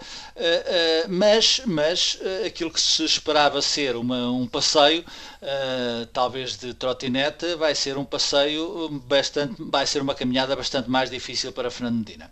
mas, 1.10 1.62
mas 1.66 2.20
aquilo 2.46 2.70
que 2.70 2.80
se 2.80 3.04
esperava 3.04 3.60
ser 3.62 3.96
uma, 3.96 4.30
um 4.30 4.46
passeio, 4.46 5.04
talvez 6.14 6.58
de 6.58 6.74
trotinete, 6.74 7.56
vai 7.56 7.74
ser 7.74 7.98
um 7.98 8.06
passeio 8.06 8.88
bastante, 9.06 9.56
vai 9.58 9.88
ser 9.88 10.02
uma 10.02 10.14
caminhada 10.14 10.56
bastante 10.56 10.90
mais 10.90 11.10
difícil 11.10 11.52
para 11.52 11.72
Fernando 11.72 11.98
Medina. 12.00 12.30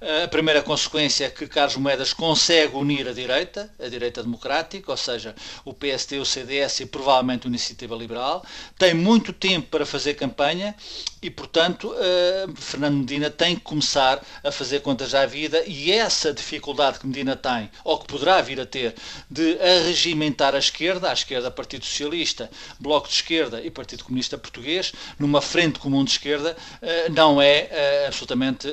A 0.00 0.28
primeira 0.28 0.62
consequência 0.62 1.26
é 1.26 1.30
que 1.30 1.46
Carlos 1.46 1.76
Moedas 1.76 2.12
consegue 2.12 2.76
unir 2.76 3.08
a 3.08 3.12
direita, 3.12 3.70
a 3.78 3.88
direita 3.88 4.22
democrática, 4.22 4.90
ou 4.90 4.96
seja, 4.96 5.34
o 5.64 5.72
PST, 5.72 6.18
o 6.18 6.24
CDS 6.24 6.80
e 6.80 6.86
provavelmente 6.86 7.46
a 7.46 7.48
Iniciativa 7.48 7.94
Liberal. 7.94 8.44
Tem 8.78 8.94
muito 8.94 9.32
tempo 9.32 9.68
para 9.68 9.86
fazer 9.86 10.14
campanha 10.14 10.74
e, 11.22 11.30
portanto, 11.30 11.90
uh, 11.90 12.54
Fernando 12.54 12.96
Medina 12.98 13.30
tem 13.30 13.54
que 13.56 13.62
começar 13.62 14.22
a 14.42 14.52
fazer 14.52 14.80
contas 14.80 15.14
à 15.14 15.24
vida 15.24 15.62
e 15.66 15.90
essa 15.90 16.32
dificuldade 16.34 16.98
que 16.98 17.06
Medina 17.06 17.34
tem, 17.34 17.70
ou 17.82 17.98
que 17.98 18.06
poderá 18.06 18.42
vir 18.42 18.60
a 18.60 18.66
ter, 18.66 18.94
de 19.30 19.58
arregimentar 19.58 20.54
a 20.54 20.58
esquerda, 20.58 21.08
a 21.08 21.14
esquerda 21.14 21.50
Partido 21.50 21.84
Socialista, 21.86 22.50
Bloco 22.78 23.08
de 23.08 23.14
Esquerda 23.14 23.62
e 23.62 23.70
Partido 23.70 24.04
Comunista 24.04 24.36
Português, 24.36 24.92
numa 25.18 25.40
frente 25.40 25.78
comum 25.78 26.04
de 26.04 26.10
esquerda, 26.10 26.56
uh, 26.82 27.12
não 27.12 27.40
é 27.40 28.06
absolutamente 28.06 28.68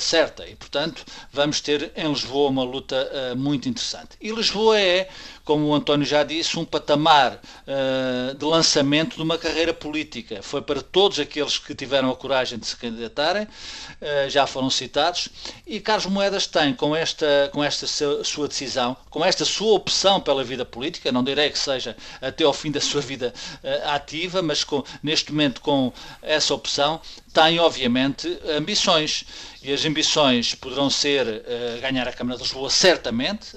certa. 0.00 0.45
E, 0.48 0.56
portanto, 0.56 1.04
vamos 1.32 1.60
ter 1.60 1.92
em 1.96 2.08
Lisboa 2.08 2.50
uma 2.50 2.64
luta 2.64 3.34
muito 3.36 3.68
interessante. 3.68 4.16
E 4.20 4.30
Lisboa 4.30 4.78
é 4.78 5.08
como 5.46 5.68
o 5.68 5.74
António 5.74 6.04
já 6.04 6.24
disse, 6.24 6.58
um 6.58 6.64
patamar 6.64 7.34
uh, 7.34 8.34
de 8.34 8.44
lançamento 8.44 9.14
de 9.14 9.22
uma 9.22 9.38
carreira 9.38 9.72
política. 9.72 10.42
Foi 10.42 10.60
para 10.60 10.82
todos 10.82 11.20
aqueles 11.20 11.56
que 11.56 11.72
tiveram 11.72 12.10
a 12.10 12.16
coragem 12.16 12.58
de 12.58 12.66
se 12.66 12.76
candidatarem, 12.76 13.44
uh, 13.44 14.28
já 14.28 14.44
foram 14.44 14.68
citados, 14.68 15.28
e 15.64 15.78
Carlos 15.78 16.06
Moedas 16.06 16.48
tem, 16.48 16.74
com 16.74 16.96
esta, 16.96 17.48
com 17.52 17.62
esta 17.62 17.86
sua 17.86 18.48
decisão, 18.48 18.96
com 19.08 19.24
esta 19.24 19.44
sua 19.44 19.74
opção 19.74 20.20
pela 20.20 20.42
vida 20.42 20.64
política, 20.64 21.12
não 21.12 21.22
direi 21.22 21.48
que 21.48 21.58
seja 21.60 21.96
até 22.20 22.42
ao 22.42 22.52
fim 22.52 22.72
da 22.72 22.80
sua 22.80 23.00
vida 23.00 23.32
uh, 23.62 23.90
ativa, 23.90 24.42
mas 24.42 24.64
com, 24.64 24.82
neste 25.00 25.30
momento 25.30 25.60
com 25.60 25.92
essa 26.22 26.52
opção, 26.54 27.00
tem 27.32 27.60
obviamente 27.60 28.26
ambições 28.56 29.24
e 29.62 29.72
as 29.72 29.84
ambições 29.84 30.54
poderão 30.54 30.88
ser 30.88 31.44
ganhar 31.82 32.08
a 32.08 32.12
Câmara 32.12 32.38
de 32.38 32.44
Lisboa 32.44 32.70
certamente 32.70 33.54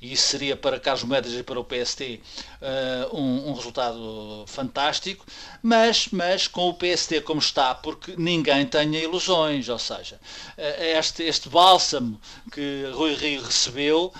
e 0.00 0.12
isso 0.14 0.28
seria 0.28 0.56
para 0.56 0.80
Carlos 0.80 1.04
E 1.14 1.42
para 1.42 1.60
o 1.60 1.64
PST 1.64 2.00
uh, 2.02 2.62
eh, 2.62 3.08
um, 3.12 3.50
um, 3.50 3.52
resultado 3.54 4.44
fantástico 4.46 5.24
mas, 5.62 6.08
mas 6.10 6.46
com 6.46 6.68
o 6.68 6.74
PST 6.74 7.20
como 7.22 7.40
está 7.40 7.74
porque 7.74 8.14
ninguém 8.16 8.66
tenha 8.66 8.98
ilusões 8.98 9.68
ou 9.68 9.78
seja, 9.78 10.18
este, 10.56 11.22
este 11.24 11.48
bálsamo 11.48 12.20
que 12.52 12.90
Rui 12.94 13.14
Rio 13.14 13.42
recebeu 13.42 14.12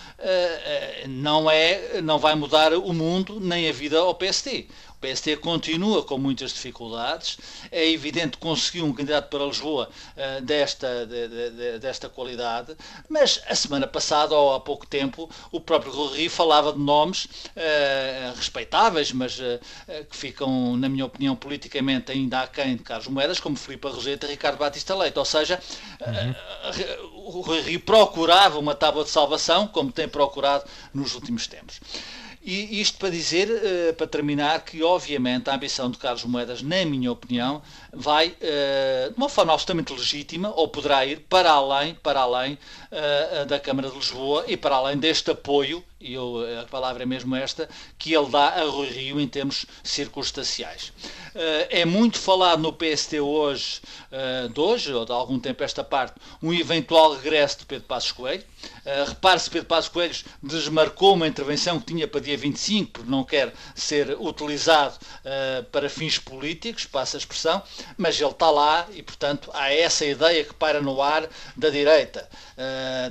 não, 1.09 1.51
é, 1.51 2.01
não 2.03 2.19
vai 2.19 2.35
mudar 2.35 2.73
o 2.75 2.93
mundo 2.93 3.41
nem 3.41 3.69
a 3.69 3.73
vida 3.73 3.99
ao 3.99 4.15
PST 4.15 4.69
PST 5.03 5.37
continua 5.39 6.05
com 6.05 6.17
muitas 6.17 6.53
dificuldades. 6.53 7.37
É 7.71 7.91
evidente 7.91 8.37
que 8.37 8.43
conseguiu 8.43 8.85
um 8.85 8.93
candidato 8.93 9.29
para 9.29 9.45
Lisboa 9.45 9.91
uh, 10.17 10.41
desta, 10.43 11.05
de, 11.05 11.29
de, 11.29 11.79
desta 11.81 12.09
qualidade, 12.09 12.77
mas 13.09 13.43
a 13.49 13.55
semana 13.57 13.89
passada, 13.89 14.35
ou 14.35 14.55
há 14.55 14.61
pouco 14.61 14.87
tempo, 14.87 15.29
o 15.51 15.61
próprio 15.61 15.93
Rui 15.93 16.29
falava 16.29 16.73
de 16.73 16.79
nomes 16.79 17.25
uh, 17.25 18.37
respeitáveis, 18.37 19.11
mas 19.13 19.39
uh, 19.39 19.59
que 20.09 20.17
ficam, 20.17 20.77
na 20.77 20.89
minha 20.89 21.05
opinião, 21.05 21.35
politicamente 21.35 22.13
ainda 22.13 22.41
aquém 22.41 22.77
de 22.77 22.85
Carlos 22.85 23.09
Moedas, 23.09 23.41
como 23.41 23.57
Filipe 23.57 23.89
Roseta 23.89 24.27
e 24.27 24.31
Ricardo 24.31 24.59
Batista 24.59 24.95
Leite. 24.95 25.19
Ou 25.19 25.25
seja, 25.25 25.61
uhum. 26.01 27.37
o 27.37 27.41
Rui 27.41 27.79
procurava 27.79 28.59
uma 28.59 28.75
tábua 28.75 29.03
de 29.03 29.11
salvação, 29.11 29.67
como 29.67 29.91
tem 29.91 30.09
procurado 30.09 30.65
nos 30.95 31.15
últimos 31.15 31.47
tempos. 31.49 31.81
E 32.45 32.81
isto 32.81 32.99
para 32.99 33.09
dizer, 33.09 33.49
uh, 33.49 33.95
para 33.95 34.07
terminar, 34.07 34.65
que 34.65 34.83
obviamente 34.83 35.49
a 35.49 35.55
ambição 35.55 35.89
de 35.89 35.97
Carlos 35.97 36.25
Moedas, 36.25 36.61
na 36.61 36.85
minha 36.85 37.13
opinião, 37.13 37.63
vai 37.93 38.29
uh, 38.29 39.13
de 39.13 39.17
uma 39.17 39.29
forma 39.29 39.53
absolutamente 39.53 39.93
legítima, 39.93 40.53
ou 40.57 40.67
poderá 40.67 41.07
ir 41.07 41.21
para 41.29 41.53
além, 41.53 41.95
para 41.95 42.21
além 42.21 42.59
uh, 42.91 43.47
da 43.47 43.61
Câmara 43.61 43.89
de 43.89 43.95
Lisboa 43.95 44.45
e 44.49 44.57
para 44.57 44.75
além 44.75 44.99
deste 44.99 45.31
apoio, 45.31 45.85
e 46.03 46.15
eu, 46.15 46.45
a 46.61 46.65
palavra 46.67 47.03
é 47.03 47.07
mesmo 47.07 47.35
esta, 47.37 47.69
que 47.99 48.13
ele 48.13 48.29
dá 48.29 48.49
a 48.49 48.65
Rui 48.65 48.89
Rio 48.89 49.21
em 49.21 49.29
termos 49.29 49.67
circunstanciais. 49.83 50.93
é 51.71 51.85
muito 51.85 52.19
falado 52.19 52.61
no 52.61 52.73
PST 52.73 53.21
hoje, 53.21 53.81
de 54.53 54.61
hoje, 54.61 54.93
ou 54.93 55.05
de 55.05 55.13
algum 55.13 55.39
tempo 55.39 55.63
esta 55.63 55.83
parte, 55.83 56.15
um 56.43 56.53
eventual 56.53 57.15
regresso 57.15 57.61
de 57.61 57.67
Pedro 57.67 57.87
Passos 57.87 58.13
Coelho. 58.13 58.45
Repare-se, 59.07 59.51
Pedro 59.51 59.69
Passos 59.69 59.91
Coelho 59.91 60.15
desmarcou 60.43 61.15
uma 61.15 61.27
intervenção 61.27 61.79
que 61.79 61.87
tinha 61.87 62.07
para 62.07 62.21
dia 62.21 62.37
25, 62.37 62.91
porque 62.93 63.11
não 63.11 63.25
quer 63.25 63.53
ser 63.75 64.17
utilizado 64.21 64.99
para 65.71 65.89
fins 65.89 66.19
políticos, 66.19 66.85
passa 66.85 67.17
a 67.17 67.19
expressão, 67.19 67.63
mas 67.97 68.21
ele 68.21 68.31
está 68.31 68.51
lá 68.51 68.87
e, 68.93 69.03
portanto, 69.03 69.51
há 69.55 69.73
essa 69.73 70.05
ideia 70.05 70.45
que 70.45 70.55
paira 70.55 70.81
no 70.81 71.01
ar 71.01 71.29
da 71.57 71.71
direita, 71.71 72.29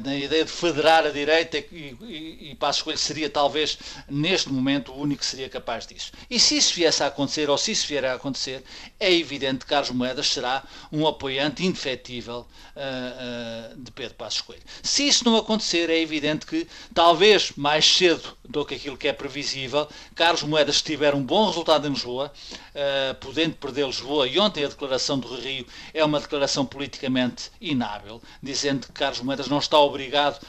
da 0.01 0.15
ideia 0.15 0.45
de 0.45 0.51
federar 0.51 1.05
a 1.05 1.09
direita 1.09 1.57
e, 1.57 1.97
e, 2.01 2.51
e 2.51 2.55
Passos 2.55 2.80
Passos 2.81 2.83
Coelho 2.83 2.97
seria 2.97 3.29
talvez 3.29 3.77
neste 4.09 4.49
momento 4.51 4.91
o 4.91 4.99
único 4.99 5.21
que 5.21 5.25
seria 5.25 5.49
capaz 5.49 5.85
disso. 5.85 6.11
E 6.29 6.39
se 6.39 6.57
isso 6.57 6.73
viesse 6.73 7.03
a 7.03 7.07
acontecer, 7.07 7.49
ou 7.49 7.57
se 7.57 7.71
isso 7.71 7.87
vier 7.87 8.03
a 8.05 8.15
acontecer, 8.15 8.63
é 8.99 9.11
evidente 9.13 9.59
que 9.59 9.67
Carlos 9.67 9.91
Moedas 9.91 10.27
será 10.27 10.63
um 10.91 11.07
apoiante 11.07 11.65
indefetível 11.65 12.39
uh, 12.75 13.73
uh, 13.73 13.81
de 13.81 13.91
Pedro 13.91 14.15
Passos 14.15 14.41
Coelho. 14.41 14.63
Se 14.81 15.07
isso 15.07 15.23
não 15.25 15.37
acontecer, 15.37 15.89
é 15.89 15.99
evidente 15.99 16.45
que 16.45 16.67
talvez 16.93 17.51
mais 17.55 17.85
cedo 17.85 18.37
do 18.47 18.65
que 18.65 18.75
aquilo 18.75 18.97
que 18.97 19.07
é 19.07 19.13
previsível, 19.13 19.87
Carlos 20.15 20.43
Moedas, 20.43 20.77
se 20.77 20.83
tiver 20.83 21.13
um 21.13 21.23
bom 21.23 21.47
resultado 21.47 21.87
em 21.87 21.91
Lisboa, 21.91 22.31
uh, 22.31 23.15
podendo 23.15 23.55
perder 23.55 23.85
Lisboa, 23.85 24.27
e 24.27 24.39
ontem 24.39 24.65
a 24.65 24.67
declaração 24.67 25.19
do 25.19 25.35
Rio 25.35 25.65
é 25.93 26.03
uma 26.03 26.19
declaração 26.19 26.65
politicamente 26.65 27.51
inábil, 27.59 28.21
dizendo 28.41 28.87
que 28.87 28.93
Carlos 28.93 29.21
Moedas 29.21 29.47
não 29.47 29.59
está 29.59 29.79
obrigado 29.79 30.39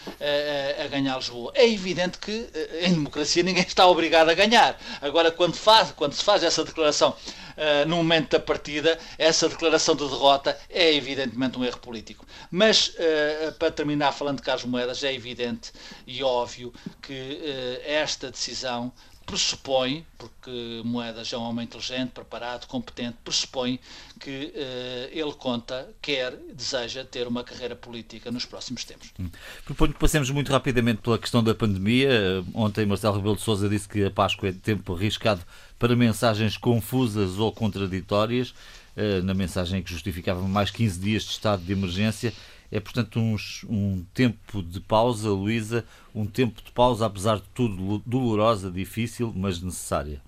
a 0.83 0.87
ganhar 0.89 1.17
Lisboa. 1.17 1.53
É 1.55 1.69
evidente 1.69 2.19
que 2.23 2.49
em 2.81 2.95
democracia 2.95 3.43
ninguém 3.43 3.65
está 3.65 3.87
obrigado 3.87 4.31
a 4.31 4.35
ganhar. 4.35 4.81
Agora, 5.01 5.31
quando, 5.31 5.55
faz, 5.55 5.91
quando 5.91 6.15
se 6.15 6.23
faz 6.23 6.43
essa 6.43 6.65
declaração 6.65 7.11
uh, 7.11 7.89
no 7.89 7.97
momento 7.97 8.31
da 8.31 8.41
partida, 8.41 8.99
essa 9.19 9.49
declaração 9.49 9.97
de 9.97 10.09
derrota 10.09 10.57
é 10.71 10.95
evidentemente 10.95 11.59
um 11.59 11.65
erro 11.65 11.79
político. 11.79 12.25
Mas, 12.51 12.89
uh, 12.89 13.53
para 13.59 13.73
terminar 13.73 14.13
falando 14.13 14.37
de 14.37 14.43
Carlos 14.43 14.65
Moedas, 14.65 15.03
é 15.03 15.13
evidente 15.13 15.73
e 16.07 16.23
óbvio 16.23 16.73
que 17.03 17.13
uh, 17.13 17.83
esta 17.85 18.31
decisão 18.31 18.93
pressupõe, 19.27 20.05
porque 20.19 20.83
Moedas 20.85 21.33
é 21.33 21.37
um 21.37 21.43
homem 21.43 21.65
inteligente, 21.65 22.11
preparado, 22.11 22.67
competente, 22.67 23.17
pressupõe 23.25 23.79
que 24.21 24.53
uh, 24.55 25.09
ele 25.11 25.33
conta, 25.33 25.89
quer, 26.01 26.37
deseja 26.55 27.05
ter 27.05 27.27
uma 27.27 27.43
carreira 27.43 27.75
política 27.75 28.31
nos 28.31 28.45
próximos 28.45 28.85
tempos. 28.85 29.11
Hum. 29.19 29.29
Proponho 29.65 29.93
que 29.93 29.99
passemos 29.99 30.31
muito 30.31 30.53
rapidamente 30.53 31.03
pela 31.03 31.19
questão 31.19 31.43
da 31.43 31.55
pandemia. 31.55 32.45
Ontem 32.55 32.87
Marcelo 32.87 33.17
Rebelo 33.17 33.37
de 33.37 33.43
Sousa 33.43 33.69
disse 33.69 33.89
que 33.89 34.05
a 34.05 34.11
Páscoa 34.11 34.49
é 34.49 34.53
tempo 34.53 34.95
arriscado 34.95 35.43
para 35.79 35.97
mensagens 35.97 36.57
confusas 36.57 37.39
ou 37.39 37.53
contraditórias. 37.53 38.55
Uh, 38.95 39.23
na 39.25 39.33
mensagem 39.33 39.83
que 39.83 39.91
justificava 39.91 40.47
mais 40.47 40.71
15 40.71 41.01
dias 41.01 41.23
de 41.23 41.31
estado 41.31 41.63
de 41.63 41.73
emergência. 41.73 42.31
É, 42.73 42.81
portanto, 42.81 43.21
uns, 43.21 43.67
um 43.69 44.03
tempo 44.15 44.63
de 44.63 44.81
pausa, 44.81 45.29
Luísa, 45.29 45.85
um 46.15 46.27
tempo 46.27 46.63
de 46.63 46.73
pausa, 46.73 47.05
apesar 47.05 47.37
de 47.37 47.49
tudo 47.51 47.99
dolorosa, 48.07 48.71
difícil, 48.71 49.31
mas 49.37 49.61
necessária. 49.61 50.23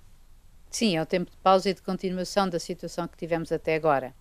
Sim, 0.69 0.95
é 0.95 1.01
um 1.01 1.05
tempo 1.05 1.31
de 1.31 1.37
pausa 1.37 1.71
e 1.71 1.73
de 1.73 1.81
continuação 1.81 2.47
da 2.47 2.59
situação 2.59 3.07
que 3.07 3.17
tivemos 3.17 3.51
até 3.51 3.73
agora. 3.73 4.13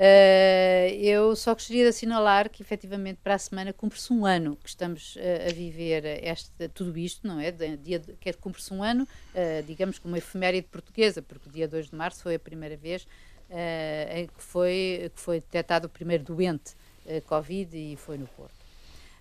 Uh, 0.00 0.94
eu 0.98 1.36
só 1.36 1.52
gostaria 1.52 1.84
de 1.84 1.90
assinalar 1.90 2.50
que, 2.50 2.60
efetivamente, 2.60 3.20
para 3.22 3.34
a 3.34 3.38
semana 3.38 3.72
cumpre-se 3.72 4.12
um 4.12 4.26
ano 4.26 4.56
que 4.56 4.68
estamos 4.68 5.14
uh, 5.16 5.48
a 5.48 5.52
viver 5.52 6.04
este, 6.24 6.68
tudo 6.70 6.98
isto, 6.98 7.24
não 7.24 7.38
é? 7.38 7.52
Dia 7.52 8.00
de, 8.00 8.14
que 8.14 8.30
é 8.30 8.32
cumpre-se 8.32 8.72
um 8.74 8.82
ano, 8.82 9.04
uh, 9.04 9.62
digamos, 9.64 9.98
como 9.98 10.16
efeméride 10.16 10.66
portuguesa, 10.68 11.22
porque 11.22 11.48
o 11.48 11.52
dia 11.52 11.68
2 11.68 11.90
de 11.90 11.94
março 11.94 12.22
foi 12.22 12.34
a 12.34 12.38
primeira 12.38 12.76
vez 12.76 13.06
em 14.14 14.28
que 14.28 14.40
foi, 14.40 15.10
que 15.12 15.20
foi 15.20 15.40
detectado 15.40 15.88
o 15.88 15.90
primeiro 15.90 16.22
doente 16.22 16.76
Covid 17.26 17.76
e 17.76 17.96
foi 17.96 18.18
no 18.18 18.26
Porto. 18.26 18.60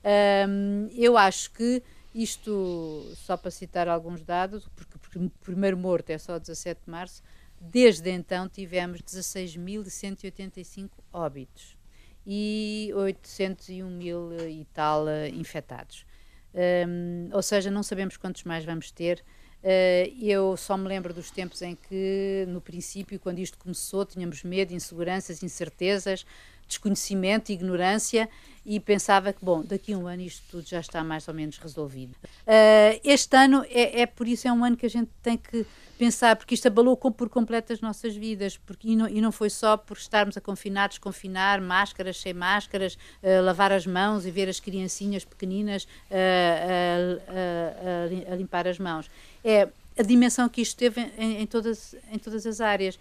Um, 0.04 0.88
eu 0.94 1.18
acho 1.18 1.52
que 1.52 1.84
isto, 2.14 3.12
só 3.16 3.36
para 3.38 3.52
citar 3.52 3.88
alguns 3.88 4.24
dados, 4.24 4.68
porque, 4.76 5.20
o 5.20 5.30
primeiro 5.42 5.78
morto 5.78 6.10
é 6.10 6.18
só 6.18 6.40
17 6.40 6.82
de 6.86 6.92
março, 6.92 7.22
desde 7.60 8.10
então 8.10 8.48
tivemos 8.48 9.02
16.185 9.02 10.90
óbitos 11.12 11.78
e 12.26 12.92
801 12.96 13.90
mil 13.90 14.32
e 14.48 14.66
tal 14.74 15.06
uh, 15.06 15.28
infectados. 15.34 16.06
Um, 16.54 17.30
ou 17.32 17.42
seja, 17.42 17.70
não 17.70 17.84
sabemos 17.84 18.18
quantos 18.18 18.44
mais 18.44 18.66
vamos 18.66 18.92
ter. 18.92 19.24
Uh, 19.64 20.08
eu 20.22 20.56
só 20.56 20.78
me 20.78 20.88
lembro 20.88 21.14
dos 21.14 21.30
tempos 21.32 21.62
em 21.62 21.76
que, 21.76 22.46
no 22.48 22.62
princípio, 22.62 23.20
quando 23.20 23.40
isto 23.40 23.58
começou, 23.58 24.06
tínhamos 24.06 24.44
medo, 24.44 24.74
inseguranças, 24.74 25.44
incertezas, 25.44 26.26
desconhecimento, 26.70 27.52
ignorância 27.52 28.30
e 28.66 28.80
pensava 28.80 29.34
que, 29.34 29.44
bom, 29.44 29.64
daqui 29.64 29.94
a 29.94 29.98
um 29.98 30.06
ano 30.06 30.22
isto 30.22 30.44
tudo 30.52 30.68
já 30.68 30.80
está 30.80 31.04
mais 31.04 31.28
ou 31.28 31.34
menos 31.34 31.58
resolvido. 31.58 32.14
Uh, 32.24 33.00
este 33.04 33.36
ano 33.36 33.66
é, 33.68 34.02
é, 34.02 34.06
por 34.06 34.28
isso 34.28 34.48
é 34.48 34.54
um 34.54 34.64
ano 34.64 34.78
que 34.78 34.86
a 34.86 34.90
gente 34.90 35.10
tem 35.24 35.38
que 35.38 35.66
pensar, 35.98 36.36
porque 36.36 36.54
isto 36.54 36.68
abalou 36.68 36.96
por 36.96 37.30
completo 37.30 37.74
as 37.74 37.82
nossas 37.82 38.16
vidas, 38.16 38.58
porque, 38.58 38.90
e, 38.90 38.96
não, 38.96 39.10
e 39.10 39.20
não 39.22 39.32
foi 39.32 39.50
só 39.50 39.76
por 39.76 39.98
estarmos 39.98 40.38
a 40.38 40.42
confinar, 40.42 40.88
desconfinar, 40.88 41.60
máscaras, 41.60 42.18
sem 42.18 42.32
máscaras, 42.32 42.94
uh, 42.94 43.44
lavar 43.44 43.72
as 43.72 43.88
mãos 43.88 44.26
e 44.28 44.32
ver 44.32 44.48
as 44.48 44.60
criancinhas 44.60 45.26
pequeninas 45.26 45.86
uh, 46.12 47.20
a, 48.32 48.36
limpar 48.36 48.68
as 48.68 48.78
mãos. 48.78 49.10
É 49.44 49.68
a 49.98 50.04
dimensão 50.04 50.48
que 50.48 50.62
isto 50.62 50.78
teve 50.78 51.02
em, 51.18 51.42
em, 51.42 51.48
todas, 51.48 51.96
em 52.12 52.20
todas 52.20 52.46
as 52.46 52.62
áreas. 52.62 53.00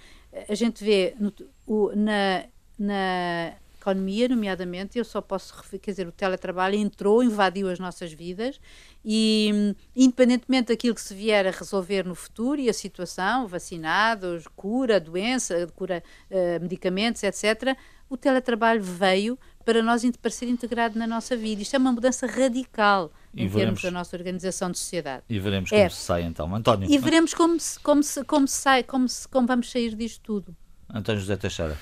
A 0.48 0.54
gente 0.54 0.82
vê 0.82 1.14
no, 1.18 1.32
o, 1.66 1.92
na 1.94 2.44
na 2.78 3.54
economia, 3.80 4.28
nomeadamente, 4.28 4.98
eu 4.98 5.04
só 5.04 5.20
posso 5.20 5.54
quer 5.80 5.90
dizer, 5.90 6.06
o 6.06 6.12
teletrabalho 6.12 6.74
entrou, 6.74 7.22
invadiu 7.22 7.68
as 7.70 7.78
nossas 7.78 8.12
vidas 8.12 8.60
e, 9.04 9.74
independentemente 9.96 10.68
daquilo 10.68 10.94
que 10.94 11.00
se 11.00 11.14
vier 11.14 11.46
a 11.46 11.50
resolver 11.50 12.04
no 12.04 12.14
futuro 12.14 12.60
e 12.60 12.68
a 12.68 12.74
situação, 12.74 13.46
vacinados, 13.46 14.46
cura, 14.54 15.00
doença, 15.00 15.66
cura, 15.74 16.02
uh, 16.30 16.60
medicamentos, 16.60 17.22
etc., 17.22 17.76
o 18.10 18.16
teletrabalho 18.16 18.82
veio 18.82 19.38
para 19.64 19.82
nós 19.82 20.02
para 20.20 20.30
ser 20.30 20.48
integrado 20.48 20.98
na 20.98 21.06
nossa 21.06 21.36
vida. 21.36 21.60
Isto 21.60 21.76
é 21.76 21.78
uma 21.78 21.92
mudança 21.92 22.26
radical 22.26 23.12
em 23.34 23.46
veremos, 23.46 23.54
termos 23.54 23.82
da 23.82 23.90
nossa 23.90 24.16
organização 24.16 24.70
de 24.70 24.78
sociedade. 24.78 25.24
E 25.28 25.38
veremos 25.38 25.68
como 25.68 25.82
é. 25.82 25.88
se 25.90 25.96
sai 25.96 26.22
então. 26.22 26.54
António. 26.54 26.90
E 26.90 26.96
veremos 26.96 27.34
como, 27.34 27.60
se, 27.60 27.78
como, 27.80 28.02
se, 28.02 28.24
como, 28.24 28.48
se 28.48 28.56
sai, 28.56 28.82
como, 28.82 29.06
se, 29.06 29.28
como 29.28 29.46
vamos 29.46 29.70
sair 29.70 29.94
disto 29.94 30.22
tudo. 30.22 30.56
António 30.88 31.20
José 31.20 31.36
Teixeira. 31.36 31.76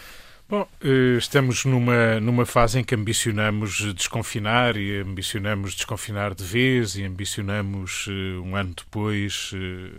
Bom, 0.48 0.64
eh, 0.80 1.16
estamos 1.18 1.64
numa, 1.64 2.20
numa 2.20 2.46
fase 2.46 2.78
em 2.78 2.84
que 2.84 2.94
ambicionamos 2.94 3.92
desconfinar 3.92 4.76
e 4.76 5.00
ambicionamos 5.00 5.74
desconfinar 5.74 6.36
de 6.36 6.44
vez 6.44 6.94
e 6.94 7.02
ambicionamos 7.02 8.06
eh, 8.08 8.38
um 8.38 8.54
ano 8.54 8.72
depois 8.76 9.50
eh, 9.52 9.90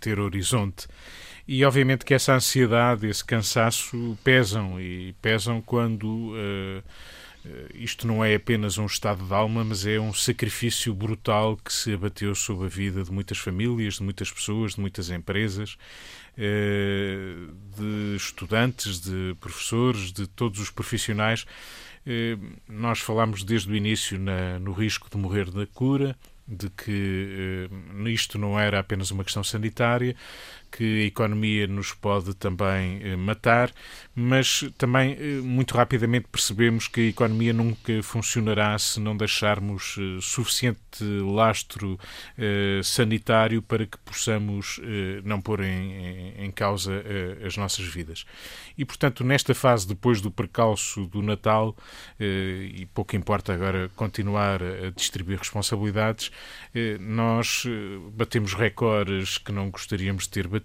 ter 0.00 0.18
horizonte. 0.18 0.86
E 1.46 1.62
obviamente 1.66 2.02
que 2.02 2.14
essa 2.14 2.32
ansiedade, 2.34 3.06
esse 3.06 3.22
cansaço 3.22 4.16
pesam 4.24 4.80
e 4.80 5.14
pesam 5.20 5.60
quando 5.60 6.32
uh, 6.32 6.82
isto 7.74 8.06
não 8.06 8.24
é 8.24 8.34
apenas 8.34 8.78
um 8.78 8.86
estado 8.86 9.22
de 9.22 9.34
alma, 9.34 9.62
mas 9.62 9.84
é 9.84 10.00
um 10.00 10.14
sacrifício 10.14 10.94
brutal 10.94 11.58
que 11.58 11.70
se 11.70 11.92
abateu 11.92 12.34
sobre 12.34 12.64
a 12.64 12.70
vida 12.70 13.04
de 13.04 13.12
muitas 13.12 13.36
famílias, 13.36 13.96
de 13.96 14.02
muitas 14.02 14.32
pessoas, 14.32 14.76
de 14.76 14.80
muitas 14.80 15.10
empresas 15.10 15.76
de 16.36 18.16
estudantes, 18.16 19.00
de 19.00 19.36
professores, 19.40 20.12
de 20.12 20.26
todos 20.26 20.60
os 20.60 20.70
profissionais. 20.70 21.46
Eh, 22.06 22.36
nós 22.68 23.00
falámos 23.00 23.42
desde 23.42 23.70
o 23.70 23.76
início 23.76 24.18
na, 24.18 24.58
no 24.58 24.72
risco 24.72 25.08
de 25.10 25.16
morrer 25.16 25.50
da 25.50 25.66
cura, 25.66 26.16
de 26.46 26.68
que 26.68 27.68
eh, 27.70 28.10
isto 28.10 28.38
não 28.38 28.58
era 28.60 28.78
apenas 28.78 29.10
uma 29.10 29.24
questão 29.24 29.42
sanitária, 29.42 30.14
que 30.76 31.02
a 31.02 31.06
economia 31.06 31.68
nos 31.68 31.92
pode 31.92 32.34
também 32.34 33.00
eh, 33.00 33.14
matar, 33.14 33.70
mas 34.12 34.68
também 34.76 35.12
eh, 35.12 35.40
muito 35.40 35.76
rapidamente 35.76 36.26
percebemos 36.26 36.88
que 36.88 37.00
a 37.00 37.04
economia 37.10 37.52
nunca 37.52 38.02
funcionará 38.02 38.76
se 38.76 38.98
não 38.98 39.16
deixarmos 39.16 39.96
eh, 39.96 40.18
suficiente 40.20 41.04
lastro 41.24 41.98
sanitário 42.82 43.60
para 43.60 43.84
que 43.86 43.98
possamos 43.98 44.80
não 45.24 45.40
pôr 45.40 45.60
em, 45.60 46.34
em 46.36 46.50
causa 46.50 47.04
as 47.44 47.56
nossas 47.56 47.84
vidas. 47.84 48.24
E, 48.78 48.84
portanto, 48.84 49.24
nesta 49.24 49.54
fase, 49.54 49.88
depois 49.88 50.20
do 50.20 50.30
percalço 50.30 51.06
do 51.06 51.20
Natal, 51.20 51.76
e 52.20 52.86
pouco 52.94 53.16
importa 53.16 53.52
agora 53.52 53.90
continuar 53.96 54.62
a 54.62 54.90
distribuir 54.90 55.38
responsabilidades, 55.38 56.30
nós 57.00 57.64
batemos 58.12 58.54
recordes 58.54 59.38
que 59.38 59.50
não 59.50 59.70
gostaríamos 59.70 60.24
de 60.24 60.30
ter 60.30 60.46
batido 60.46 60.63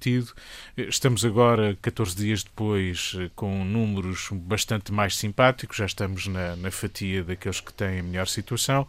Estamos 0.77 1.25
agora, 1.25 1.77
14 1.81 2.15
dias 2.15 2.43
depois, 2.43 3.15
com 3.35 3.65
números 3.65 4.29
bastante 4.31 4.91
mais 4.91 5.15
simpáticos, 5.15 5.77
já 5.77 5.85
estamos 5.85 6.27
na, 6.27 6.55
na 6.55 6.71
fatia 6.71 7.23
daqueles 7.23 7.59
que 7.59 7.73
têm 7.73 7.99
a 7.99 8.03
melhor 8.03 8.27
situação 8.27 8.87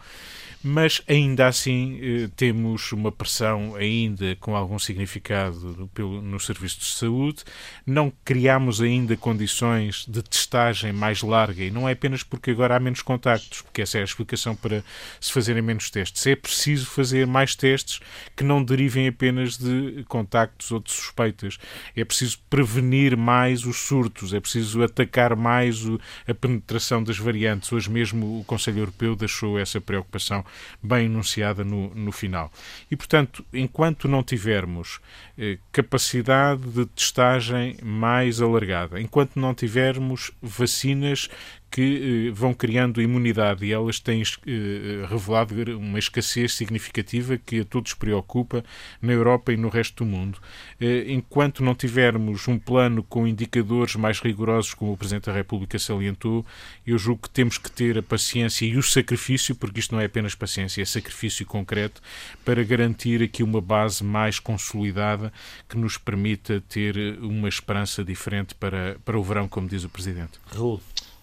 mas 0.63 1.01
ainda 1.09 1.47
assim 1.47 1.99
eh, 2.03 2.31
temos 2.37 2.93
uma 2.93 3.11
pressão 3.11 3.75
ainda 3.77 4.37
com 4.37 4.55
algum 4.55 4.79
significado 4.79 5.91
no, 6.23 6.39
serviço 6.39 6.81
de 6.81 6.87
saúde. 6.87 7.45
Não 7.87 8.13
criamos 8.25 8.81
ainda 8.83 9.17
condições 9.17 10.05
de 10.07 10.23
testagem 10.23 10.93
mais 10.93 11.23
larga 11.23 11.65
e 11.65 11.71
não 11.71 11.89
é 11.89 11.93
apenas 11.93 12.23
porque 12.23 12.51
agora 12.51 12.77
há 12.77 12.81
menos 12.81 13.01
contactos, 13.01 13.63
porque 13.63 13.81
essa 13.81 13.99
é 13.99 14.03
a 14.03 14.05
explicação 14.05 14.55
para 14.55 14.85
se 15.19 15.33
fazerem 15.33 15.63
menos 15.63 15.89
testes. 15.89 16.27
É 16.27 16.37
preciso 16.37 16.87
fazer 16.87 17.27
mais 17.27 17.55
testes 17.55 18.01
que 18.37 18.45
não 18.45 18.63
derivem 18.63 19.09
apenas 19.09 19.57
de 19.57 20.05
contactos 20.09 20.71
ou 20.71 20.81
de 20.81 20.93
suspeitas. 20.93 21.59
É 21.97 22.05
preciso 22.05 22.39
prevenir 22.51 23.17
mais 23.17 23.65
os 23.65 23.79
surtos, 23.79 24.35
é 24.35 24.41
preciso 24.41 24.83
atacar 24.83 25.35
mais 25.35 25.87
a 26.29 26.35
penetração 26.35 27.03
das 27.03 27.17
variantes. 27.17 27.73
Hoje 27.73 27.91
mesmo 27.91 28.41
o 28.41 28.45
Conselho 28.45 28.81
Europeu 28.81 29.17
deixou 29.17 29.59
essa 29.59 29.81
preocupação 29.81 30.45
bem 30.83 31.07
enunciada 31.07 31.65
no, 31.65 31.95
no 31.95 32.13
final. 32.13 32.51
E, 32.91 32.97
portanto, 32.97 33.45
enquanto 33.53 34.09
não 34.09 34.23
tivermos 34.23 35.01
eh, 35.39 35.59
capacidade 35.73 36.63
de 36.63 36.87
testagem 36.87 37.77
mais 37.83 38.41
alargada, 38.41 39.01
enquanto 39.01 39.37
não 39.37 39.55
tivermos 39.55 40.31
vacinas 40.43 41.29
que 41.71 42.29
eh, 42.29 42.31
vão 42.33 42.53
criando 42.53 43.01
imunidade 43.01 43.65
e 43.65 43.73
elas 43.73 44.01
têm 44.01 44.23
eh, 44.23 45.07
revelado 45.09 45.55
uma 45.79 45.99
escassez 45.99 46.55
significativa 46.55 47.39
que 47.39 47.61
a 47.61 47.65
todos 47.65 47.95
preocupa 47.95 48.65
na 49.01 49.13
Europa 49.13 49.53
e 49.53 49.57
no 49.57 49.69
resto 49.69 50.05
do 50.05 50.11
mundo. 50.11 50.39
Eh, 50.81 51.05
enquanto 51.09 51.63
não 51.63 51.75
tivermos 51.75 52.49
um 52.49 52.59
plano 52.59 53.03
com 53.05 53.27
indicadores 53.27 53.95
mais 53.95 54.21
rigorosos, 54.21 54.75
como 54.75 54.93
o 54.93 54.97
Presidente 54.97 55.27
da 55.27 55.33
República 55.33 55.79
salientou, 55.79 56.45
eu 56.85 56.99
julgo 56.99 57.23
que 57.23 57.31
temos 57.31 57.57
que 57.57 57.71
ter 57.71 57.99
a 57.99 58.03
paciência 58.03 58.67
e 58.67 58.77
o 58.77 58.83
sacrifício, 58.83 59.55
porque 59.55 59.79
isto 59.79 59.95
não 59.95 60.01
é 60.01 60.07
apenas 60.07 60.35
paciência, 60.35 60.83
é 60.83 60.85
sacrifício 60.85 61.47
concreto, 61.47 62.03
para 62.45 62.65
garantir 62.65 63.23
aqui 63.23 63.45
uma 63.45 63.61
base 63.61 64.03
mais 64.03 64.41
consolidada 64.41 65.33
que 65.69 65.79
nos 65.79 65.97
permita 65.97 66.61
ter 66.69 67.19
uma 67.21 67.49
esperança 67.49 68.03
diferente 68.03 68.55
para, 68.57 68.97
para 69.05 69.19
o 69.19 69.23
verão, 69.23 69.47
como 69.47 69.69
diz 69.69 69.85
o 69.85 69.89
Presidente. 69.89 70.41
Raul. 70.53 70.81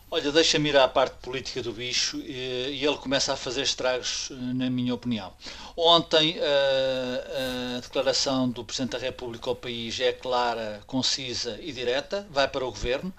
Olha, 0.10 0.32
deixa-me 0.32 0.70
ir 0.70 0.78
à 0.78 0.88
parte 0.88 1.18
política 1.18 1.62
do 1.62 1.74
bicho 1.74 2.18
e, 2.20 2.82
ele 2.82 2.96
começa 2.96 3.34
a 3.34 3.36
fazer 3.36 3.64
estragos, 3.64 4.30
na 4.32 4.70
minha 4.70 4.96
opinião. 4.96 5.34
Ontem, 5.76 6.40
a, 6.40 7.76
a, 7.76 7.80
declaração 7.82 8.50
do 8.50 8.64
Presidente 8.64 8.92
da 8.92 9.00
República 9.00 9.50
ao 9.50 9.56
país 9.56 10.00
é 10.00 10.14
clara, 10.14 10.82
concisa 10.88 11.60
e 11.62 11.74
direta, 11.74 12.26
vai 12.32 12.48
para 12.48 12.66
o 12.66 12.72
Governo. 12.72 13.14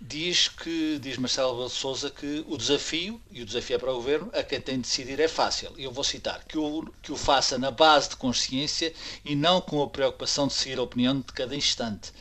Diz 0.00 0.48
que, 0.48 0.98
diz 0.98 1.16
Marcelo 1.16 1.64
de 1.64 1.72
Sousa, 1.72 2.10
que 2.10 2.44
o 2.48 2.56
desafio, 2.56 3.22
e 3.30 3.40
o 3.40 3.46
desafio 3.46 3.76
é 3.76 3.78
para 3.78 3.92
o 3.92 3.96
Governo, 3.96 4.30
a 4.34 4.42
quem 4.42 4.60
tem 4.60 4.74
de 4.74 4.82
decidir 4.82 5.20
é 5.20 5.28
fácil. 5.28 5.72
Eu 5.78 5.92
vou 5.92 6.02
citar, 6.02 6.44
que 6.44 6.58
o, 6.58 6.92
que 7.00 7.12
o 7.12 7.16
faça 7.16 7.56
na 7.56 7.70
base 7.70 8.08
de 8.08 8.16
consciência 8.16 8.92
e 9.24 9.36
não 9.36 9.60
com 9.60 9.80
a 9.80 9.88
preocupação 9.88 10.48
de 10.48 10.54
seguir 10.54 10.80
a 10.80 10.82
opinião 10.82 11.20
de 11.20 11.32
cada 11.32 11.54
instante 11.54 12.12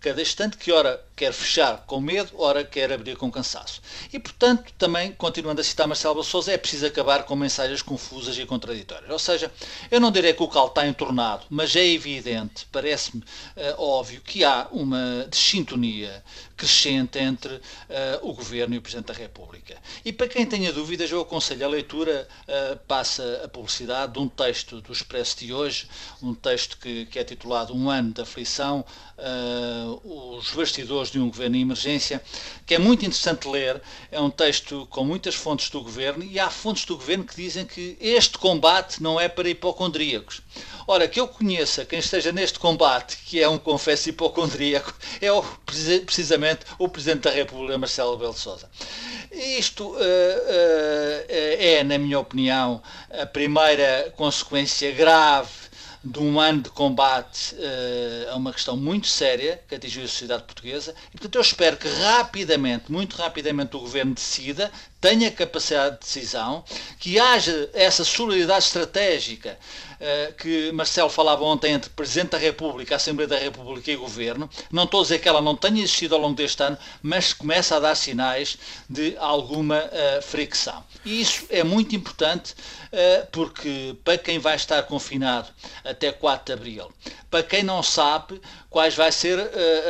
cada 0.00 0.22
instante 0.22 0.56
que 0.56 0.72
ora 0.72 1.04
quer 1.20 1.34
fechar 1.34 1.84
com 1.86 2.00
medo, 2.00 2.32
ora 2.38 2.64
quer 2.64 2.90
abrir 2.90 3.14
com 3.14 3.30
cansaço. 3.30 3.82
E, 4.10 4.18
portanto, 4.18 4.72
também, 4.78 5.12
continuando 5.12 5.60
a 5.60 5.64
citar 5.64 5.86
Marcelo 5.86 6.24
Souza, 6.24 6.50
é 6.50 6.56
preciso 6.56 6.86
acabar 6.86 7.24
com 7.24 7.36
mensagens 7.36 7.82
confusas 7.82 8.38
e 8.38 8.46
contraditórias. 8.46 9.10
Ou 9.10 9.18
seja, 9.18 9.52
eu 9.90 10.00
não 10.00 10.10
direi 10.10 10.32
que 10.32 10.42
o 10.42 10.48
cal 10.48 10.68
está 10.68 10.86
entornado, 10.86 11.44
mas 11.50 11.76
é 11.76 11.86
evidente, 11.86 12.66
parece-me 12.72 13.22
uh, 13.22 13.82
óbvio, 13.82 14.22
que 14.22 14.42
há 14.44 14.66
uma 14.72 15.26
desintonia 15.28 16.24
crescente 16.56 17.18
entre 17.18 17.54
uh, 17.54 17.60
o 18.22 18.32
Governo 18.32 18.74
e 18.74 18.78
o 18.78 18.82
Presidente 18.82 19.08
da 19.08 19.14
República. 19.14 19.76
E 20.02 20.14
para 20.14 20.26
quem 20.26 20.46
tenha 20.46 20.72
dúvidas, 20.72 21.10
eu 21.10 21.20
aconselho 21.20 21.66
a 21.66 21.68
leitura, 21.68 22.26
uh, 22.48 22.78
passa 22.88 23.42
a 23.44 23.48
publicidade 23.48 24.14
de 24.14 24.18
um 24.20 24.28
texto 24.28 24.80
do 24.80 24.90
Expresso 24.90 25.38
de 25.38 25.52
hoje, 25.52 25.86
um 26.22 26.32
texto 26.32 26.78
que, 26.78 27.04
que 27.04 27.18
é 27.18 27.24
titulado 27.24 27.76
Um 27.76 27.90
Ano 27.90 28.10
de 28.10 28.22
Aflição, 28.22 28.86
os 30.02 30.50
bastidores 30.52 31.09
de 31.10 31.18
um 31.18 31.28
governo 31.28 31.56
em 31.56 31.62
emergência, 31.62 32.22
que 32.66 32.74
é 32.74 32.78
muito 32.78 33.04
interessante 33.04 33.48
ler. 33.48 33.80
É 34.10 34.20
um 34.20 34.30
texto 34.30 34.86
com 34.90 35.04
muitas 35.04 35.34
fontes 35.34 35.70
do 35.70 35.82
governo 35.82 36.24
e 36.24 36.38
há 36.38 36.50
fontes 36.50 36.84
do 36.84 36.96
governo 36.96 37.24
que 37.24 37.36
dizem 37.36 37.64
que 37.64 37.96
este 38.00 38.38
combate 38.38 39.02
não 39.02 39.20
é 39.20 39.28
para 39.28 39.48
hipocondríacos. 39.48 40.40
Ora, 40.86 41.06
que 41.06 41.20
eu 41.20 41.28
conheça 41.28 41.84
quem 41.84 41.98
esteja 41.98 42.32
neste 42.32 42.58
combate, 42.58 43.16
que 43.26 43.40
é 43.40 43.48
um 43.48 43.58
confesso 43.58 44.08
hipocondríaco, 44.08 44.92
é 45.20 45.30
o, 45.30 45.42
precisamente 46.04 46.66
o 46.78 46.88
Presidente 46.88 47.22
da 47.22 47.30
República, 47.30 47.78
Marcelo 47.78 48.16
Belo 48.16 48.34
Souza. 48.34 48.68
Isto 49.30 49.84
uh, 49.84 49.94
uh, 49.94 51.24
é, 51.28 51.84
na 51.84 51.96
minha 51.98 52.18
opinião, 52.18 52.82
a 53.10 53.24
primeira 53.24 54.12
consequência 54.16 54.90
grave 54.92 55.69
de 56.02 56.18
um 56.18 56.40
ano 56.40 56.62
de 56.62 56.70
combate 56.70 57.54
uh, 57.54 58.32
a 58.32 58.36
uma 58.36 58.52
questão 58.52 58.76
muito 58.76 59.06
séria 59.06 59.60
que 59.68 59.74
atingiu 59.74 60.04
a 60.04 60.08
sociedade 60.08 60.44
portuguesa. 60.44 60.94
E, 61.08 61.12
portanto, 61.12 61.34
eu 61.34 61.40
espero 61.42 61.76
que 61.76 61.88
rapidamente, 61.88 62.90
muito 62.90 63.16
rapidamente, 63.16 63.76
o 63.76 63.80
Governo 63.80 64.14
decida, 64.14 64.72
tenha 65.00 65.30
capacidade 65.30 65.96
de 65.96 66.00
decisão, 66.00 66.64
que 66.98 67.18
haja 67.18 67.68
essa 67.74 68.04
solidariedade 68.04 68.64
estratégica 68.64 69.58
que 70.38 70.72
Marcelo 70.72 71.10
falava 71.10 71.44
ontem 71.44 71.72
entre 71.72 71.90
Presidente 71.90 72.30
da 72.30 72.38
República, 72.38 72.96
Assembleia 72.96 73.28
da 73.28 73.36
República 73.36 73.90
e 73.90 73.96
Governo. 73.96 74.48
Não 74.70 74.84
estou 74.84 75.00
a 75.00 75.02
dizer 75.02 75.18
que 75.18 75.28
ela 75.28 75.42
não 75.42 75.54
tenha 75.54 75.82
existido 75.82 76.14
ao 76.14 76.20
longo 76.20 76.34
deste 76.34 76.62
ano, 76.62 76.78
mas 77.02 77.32
começa 77.32 77.76
a 77.76 77.80
dar 77.80 77.94
sinais 77.94 78.56
de 78.88 79.16
alguma 79.18 79.78
uh, 79.78 80.22
fricção. 80.22 80.82
E 81.04 81.20
isso 81.20 81.44
é 81.50 81.62
muito 81.62 81.94
importante 81.94 82.52
uh, 82.52 83.26
porque 83.30 83.94
para 84.02 84.16
quem 84.16 84.38
vai 84.38 84.56
estar 84.56 84.82
confinado 84.84 85.48
até 85.84 86.10
4 86.10 86.46
de 86.46 86.52
Abril, 86.52 86.92
para 87.30 87.42
quem 87.42 87.62
não 87.62 87.82
sabe 87.82 88.40
quais 88.68 88.94
vai 88.94 89.12
ser 89.12 89.38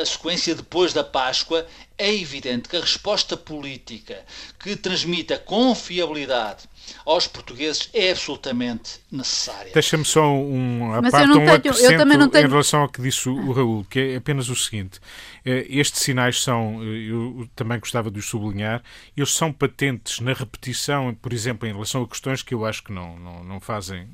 a 0.00 0.04
sequência 0.04 0.54
depois 0.54 0.92
da 0.92 1.04
Páscoa, 1.04 1.66
é 1.96 2.14
evidente 2.14 2.68
que 2.68 2.76
a 2.76 2.80
resposta 2.80 3.36
política 3.36 4.24
que 4.58 4.74
transmita 4.74 5.38
confiabilidade 5.38 6.69
aos 7.04 7.26
portugueses 7.26 7.90
é 7.92 8.10
absolutamente 8.10 9.00
necessária. 9.10 9.72
Deixa-me 9.72 10.04
só 10.04 10.32
um 10.32 10.92
a 10.94 11.02
parte, 11.02 11.30
um 11.30 11.60
tenho, 11.60 11.74
eu 11.74 11.98
também 11.98 12.18
não 12.18 12.28
tenho... 12.28 12.46
em 12.46 12.50
relação 12.50 12.82
ao 12.82 12.88
que 12.88 13.02
disse 13.02 13.28
o 13.28 13.52
Raul, 13.52 13.84
que 13.88 13.98
é 13.98 14.16
apenas 14.16 14.48
o 14.48 14.56
seguinte: 14.56 15.00
eh, 15.44 15.66
estes 15.68 16.02
sinais 16.02 16.42
são, 16.42 16.80
eh, 16.82 17.10
eu 17.10 17.48
também 17.54 17.78
gostava 17.78 18.10
de 18.10 18.18
os 18.18 18.26
sublinhar, 18.26 18.82
eles 19.16 19.32
são 19.32 19.52
patentes 19.52 20.20
na 20.20 20.32
repetição, 20.32 21.14
por 21.14 21.32
exemplo, 21.32 21.68
em 21.68 21.72
relação 21.72 22.02
a 22.02 22.08
questões 22.08 22.42
que 22.42 22.54
eu 22.54 22.64
acho 22.64 22.82
que 22.82 22.92
não, 22.92 23.18
não, 23.18 23.44
não 23.44 23.60
fazem 23.60 24.08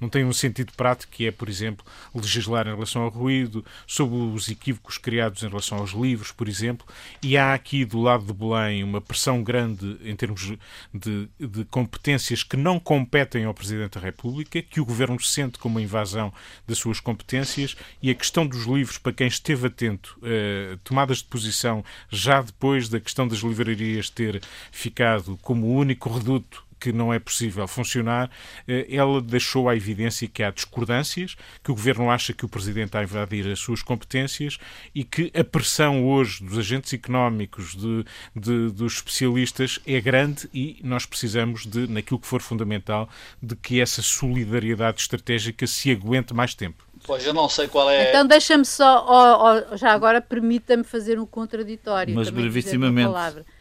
não 0.00 0.08
tem 0.08 0.24
um 0.24 0.32
sentido 0.32 0.72
prático, 0.76 1.12
que 1.12 1.26
é, 1.26 1.30
por 1.30 1.48
exemplo, 1.48 1.84
legislar 2.14 2.66
em 2.66 2.74
relação 2.74 3.02
ao 3.02 3.08
ruído, 3.08 3.64
sobre 3.86 4.16
os 4.16 4.48
equívocos 4.48 4.98
criados 4.98 5.42
em 5.42 5.48
relação 5.48 5.78
aos 5.78 5.92
livros, 5.92 6.32
por 6.32 6.48
exemplo, 6.48 6.86
e 7.22 7.36
há 7.36 7.54
aqui 7.54 7.84
do 7.84 8.00
lado 8.00 8.24
de 8.24 8.32
Belém 8.32 8.82
uma 8.82 9.00
pressão 9.00 9.42
grande 9.42 9.98
em 10.04 10.14
termos 10.14 10.52
de, 10.92 11.28
de 11.38 11.64
competências 11.66 12.42
que 12.42 12.56
não 12.56 12.78
competem 12.78 13.44
ao 13.44 13.54
Presidente 13.54 13.98
da 13.98 14.00
República, 14.00 14.62
que 14.62 14.80
o 14.80 14.84
Governo 14.84 15.20
sente 15.20 15.58
como 15.58 15.76
uma 15.76 15.82
invasão 15.82 16.32
das 16.66 16.78
suas 16.78 17.00
competências, 17.00 17.76
e 18.02 18.10
a 18.10 18.14
questão 18.14 18.46
dos 18.46 18.64
livros, 18.64 18.98
para 18.98 19.12
quem 19.12 19.26
esteve 19.26 19.66
atento, 19.66 20.18
eh, 20.22 20.76
tomadas 20.84 21.18
de 21.18 21.24
posição 21.24 21.84
já 22.10 22.42
depois 22.42 22.88
da 22.88 23.00
questão 23.00 23.26
das 23.26 23.38
livrarias 23.38 24.10
ter 24.10 24.40
ficado 24.70 25.38
como 25.42 25.66
o 25.66 25.74
único 25.74 26.08
reduto 26.08 26.64
que 26.84 26.92
não 26.92 27.10
é 27.10 27.18
possível 27.18 27.66
funcionar, 27.66 28.30
eh, 28.68 28.86
ela 28.90 29.18
deixou 29.22 29.70
à 29.70 29.74
evidência 29.74 30.28
que 30.28 30.42
há 30.42 30.50
discordâncias, 30.50 31.34
que 31.62 31.70
o 31.70 31.74
Governo 31.74 32.10
acha 32.10 32.34
que 32.34 32.44
o 32.44 32.48
Presidente 32.48 32.88
está 32.88 32.98
a 32.98 33.04
invadir 33.04 33.50
as 33.50 33.58
suas 33.58 33.82
competências 33.82 34.58
e 34.94 35.02
que 35.02 35.32
a 35.34 35.42
pressão 35.42 36.06
hoje 36.06 36.44
dos 36.44 36.58
agentes 36.58 36.92
económicos, 36.92 37.74
de, 37.74 38.04
de, 38.36 38.70
dos 38.70 38.96
especialistas, 38.96 39.80
é 39.86 39.98
grande 39.98 40.46
e 40.52 40.78
nós 40.84 41.06
precisamos 41.06 41.64
de, 41.64 41.86
naquilo 41.86 42.20
que 42.20 42.26
for 42.26 42.42
fundamental, 42.42 43.08
de 43.42 43.56
que 43.56 43.80
essa 43.80 44.02
solidariedade 44.02 45.00
estratégica 45.00 45.66
se 45.66 45.90
aguente 45.90 46.34
mais 46.34 46.54
tempo. 46.54 46.84
Pois 47.06 47.24
eu 47.24 47.32
não 47.32 47.48
sei 47.48 47.66
qual 47.66 47.88
é. 47.88 48.10
Então 48.10 48.26
deixa-me 48.26 48.64
só, 48.66 49.06
oh, 49.08 49.72
oh, 49.72 49.76
já 49.78 49.92
agora 49.92 50.20
permita-me 50.20 50.84
fazer 50.84 51.18
um 51.18 51.24
contraditório. 51.24 52.14
Mas 52.14 52.28
brevissimamente, 52.28 53.10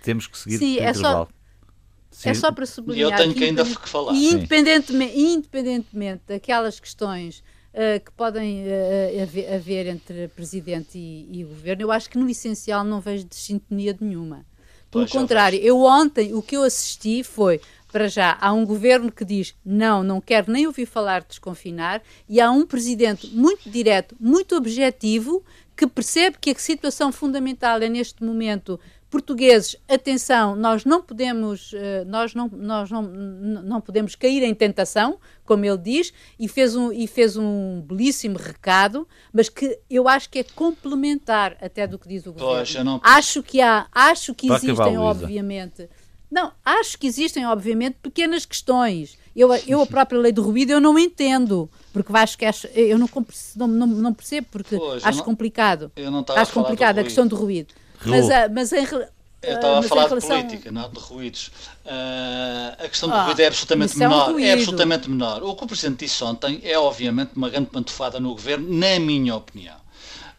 temos 0.01 0.27
que 0.27 0.37
seguir 0.37 0.57
Sim, 0.57 0.75
o 0.75 0.83
é 0.83 0.89
intervalo. 0.89 1.27
Só 1.27 1.42
Sim. 2.13 2.29
É 2.29 2.33
só 2.35 2.51
para 2.51 2.65
sublinhar. 2.65 3.09
E 3.09 3.11
eu 3.11 3.17
tenho 3.17 3.33
que 3.33 3.43
ainda 3.43 3.65
falar. 3.65 4.13
E 4.13 4.27
independentemente, 4.27 5.19
independentemente 5.19 6.21
daquelas 6.27 6.79
questões 6.79 7.43
uh, 7.73 7.99
que 8.03 8.11
podem 8.11 8.63
uh, 8.63 9.23
haver, 9.23 9.53
haver, 9.53 9.87
entre 9.87 10.27
Presidente 10.29 10.97
e, 10.97 11.27
e, 11.31 11.43
Governo, 11.43 11.81
eu 11.81 11.91
acho 11.91 12.09
que 12.09 12.17
no 12.17 12.29
essencial 12.29 12.83
não 12.83 13.01
vejo 13.01 13.25
desintonia 13.25 13.93
de 13.95 14.03
nenhuma. 14.03 14.45
Pelo 14.91 15.05
pois 15.05 15.11
contrário, 15.11 15.59
eu 15.59 15.81
ontem 15.81 16.35
o 16.35 16.41
que 16.41 16.55
eu 16.55 16.61
assisti 16.61 17.23
foi 17.23 17.59
para 17.91 18.07
já, 18.07 18.37
há 18.39 18.51
um 18.53 18.65
governo 18.65 19.11
que 19.11 19.25
diz 19.25 19.55
não, 19.65 20.03
não 20.03 20.21
quero 20.21 20.51
nem 20.51 20.65
ouvir 20.65 20.85
falar 20.85 21.21
de 21.21 21.29
desconfinar, 21.29 22.01
e 22.29 22.39
há 22.39 22.51
um 22.51 22.65
presidente 22.65 23.27
muito 23.27 23.69
direto, 23.69 24.15
muito 24.19 24.55
objetivo, 24.55 25.43
que 25.75 25.87
percebe 25.87 26.37
que 26.39 26.51
a 26.51 26.55
situação 26.55 27.11
fundamental 27.11 27.79
é 27.81 27.89
neste 27.89 28.23
momento 28.23 28.79
portugueses, 29.13 29.75
atenção, 29.87 30.55
nós 30.55 30.85
não 30.85 30.99
podemos, 30.99 31.71
eh, 31.75 32.03
nós 32.03 32.33
não, 32.33 32.49
nós 32.51 32.89
não, 32.89 33.03
não 33.03 33.79
podemos 33.79 34.15
cair 34.15 34.41
em 34.41 34.55
tentação, 34.55 35.19
como 35.45 35.63
ele 35.63 35.77
diz, 35.77 36.11
e 36.39 36.47
fez, 36.47 36.75
um, 36.75 36.91
e 36.91 37.05
fez 37.05 37.37
um 37.37 37.79
belíssimo 37.81 38.39
recado, 38.39 39.07
mas 39.31 39.49
que 39.49 39.77
eu 39.87 40.07
acho 40.07 40.31
que 40.31 40.39
é 40.39 40.43
complementar 40.43 41.55
até 41.61 41.85
do 41.85 41.99
que 41.99 42.07
diz 42.07 42.25
o 42.25 42.33
governo. 42.33 42.57
Poxa, 42.57 42.83
não... 42.83 42.99
Acho 43.03 43.43
que 43.43 43.61
há, 43.61 43.85
acho 43.93 44.33
que 44.33 44.51
existem, 44.51 44.97
obviamente. 44.97 45.87
Não, 46.31 46.51
acho 46.65 46.97
que 46.97 47.05
existem, 47.05 47.45
obviamente, 47.45 47.97
pequenas 48.01 48.43
questões 48.43 49.15
Eu, 49.35 49.53
eu 49.67 49.79
a 49.79 49.85
própria 49.85 50.17
lei 50.17 50.31
do 50.31 50.41
ruído 50.41 50.71
eu 50.71 50.81
não 50.81 50.97
entendo, 50.97 51.69
porque 51.93 52.11
acho 52.17 52.35
que 52.35 52.45
acho, 52.45 52.65
eu 52.73 52.97
não, 52.97 53.07
não, 53.55 53.87
não, 53.87 54.11
percebo, 54.11 54.47
porque 54.49 54.75
pois, 54.75 55.05
acho 55.05 55.19
não, 55.19 55.25
complicado. 55.25 55.91
Eu 55.95 56.09
não 56.09 56.25
acho 56.29 56.51
complicado 56.51 56.97
a 56.97 57.03
questão 57.03 57.27
do 57.27 57.35
ruído. 57.35 57.75
Mas, 58.09 58.29
a, 58.29 58.49
mas 58.49 58.73
em, 58.73 58.85
eu 59.43 59.55
estava 59.55 59.79
a 59.79 59.83
falar 59.83 60.07
relação... 60.07 60.37
de 60.37 60.43
política, 60.43 60.71
não 60.71 60.89
de 60.89 60.99
ruídos. 60.99 61.51
Uh, 61.85 62.85
a 62.85 62.87
questão 62.87 63.09
do 63.09 63.15
ah, 63.15 63.23
ruído 63.25 63.41
é 63.41 63.47
absolutamente 63.47 63.97
menor. 63.97 64.29
É, 64.29 64.33
um 64.33 64.39
é, 64.39 64.53
absolutamente 64.53 65.09
menor. 65.09 65.43
O 65.43 65.55
que 65.55 65.63
o 65.63 65.67
Presidente 65.67 66.05
disse 66.05 66.23
ontem 66.23 66.61
é, 66.63 66.79
obviamente, 66.79 67.31
uma 67.35 67.49
grande 67.49 67.69
pantofada 67.69 68.19
no 68.19 68.29
governo, 68.29 68.73
na 68.73 68.99
minha 68.99 69.35
opinião. 69.35 69.82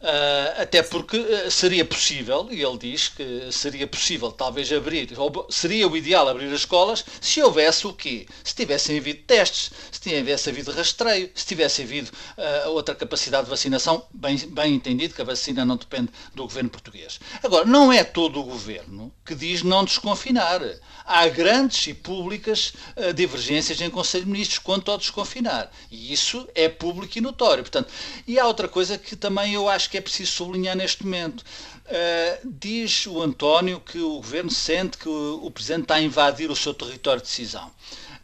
Uh, 0.04 0.60
até 0.60 0.82
porque 0.82 1.16
uh, 1.16 1.50
seria 1.50 1.82
possível, 1.82 2.48
e 2.50 2.62
ele 2.62 2.76
diz 2.76 3.08
que 3.08 3.50
seria 3.50 3.86
possível 3.86 4.30
talvez 4.30 4.70
abrir, 4.70 5.18
ou 5.18 5.46
seria 5.48 5.88
o 5.88 5.96
ideal 5.96 6.28
abrir 6.28 6.48
as 6.48 6.60
escolas 6.60 7.02
se 7.22 7.42
houvesse 7.42 7.86
o 7.86 7.92
quê? 7.94 8.26
Se 8.44 8.54
tivessem 8.54 8.98
havido 8.98 9.20
testes, 9.22 9.70
se 9.90 9.98
tivesse 9.98 10.50
havido 10.50 10.72
rastreio, 10.72 11.30
se 11.34 11.46
tivesse 11.46 11.80
havido 11.80 12.10
uh, 12.36 12.68
outra 12.72 12.94
capacidade 12.94 13.44
de 13.44 13.50
vacinação, 13.50 14.04
bem, 14.12 14.36
bem 14.36 14.74
entendido 14.74 15.14
que 15.14 15.22
a 15.22 15.24
vacina 15.24 15.64
não 15.64 15.78
depende 15.78 16.10
do 16.34 16.42
governo 16.42 16.68
português. 16.68 17.18
Agora, 17.42 17.64
não 17.64 17.90
é 17.90 18.04
todo 18.04 18.38
o 18.38 18.44
governo 18.44 19.10
que 19.24 19.34
diz 19.34 19.62
não 19.62 19.86
desconfinar. 19.86 20.60
Há 21.06 21.28
grandes 21.28 21.86
e 21.86 21.94
públicas 21.94 22.72
divergências 23.14 23.80
em 23.80 23.90
Conselho 23.90 24.24
de 24.24 24.30
Ministros 24.30 24.58
quanto 24.58 24.90
ao 24.90 24.98
desconfinar. 24.98 25.70
E 25.90 26.12
isso 26.12 26.48
é 26.54 26.68
público 26.68 27.18
e 27.18 27.20
notório. 27.20 27.62
Portanto, 27.62 27.92
e 28.26 28.38
há 28.38 28.46
outra 28.46 28.68
coisa 28.68 28.96
que 28.96 29.14
também 29.14 29.54
eu 29.54 29.68
acho 29.68 29.90
que 29.90 29.93
que 29.94 29.98
é 29.98 30.00
preciso 30.00 30.32
sublinhar 30.32 30.76
neste 30.76 31.04
momento. 31.04 31.42
Uh, 31.86 32.52
diz 32.58 33.06
o 33.06 33.22
António 33.22 33.78
que 33.78 33.98
o 34.00 34.16
governo 34.16 34.50
sente 34.50 34.98
que 34.98 35.08
o, 35.08 35.40
o 35.44 35.50
presidente 35.52 35.82
está 35.82 35.94
a 35.94 36.02
invadir 36.02 36.50
o 36.50 36.56
seu 36.56 36.74
território 36.74 37.22
de 37.22 37.28
decisão. 37.28 37.68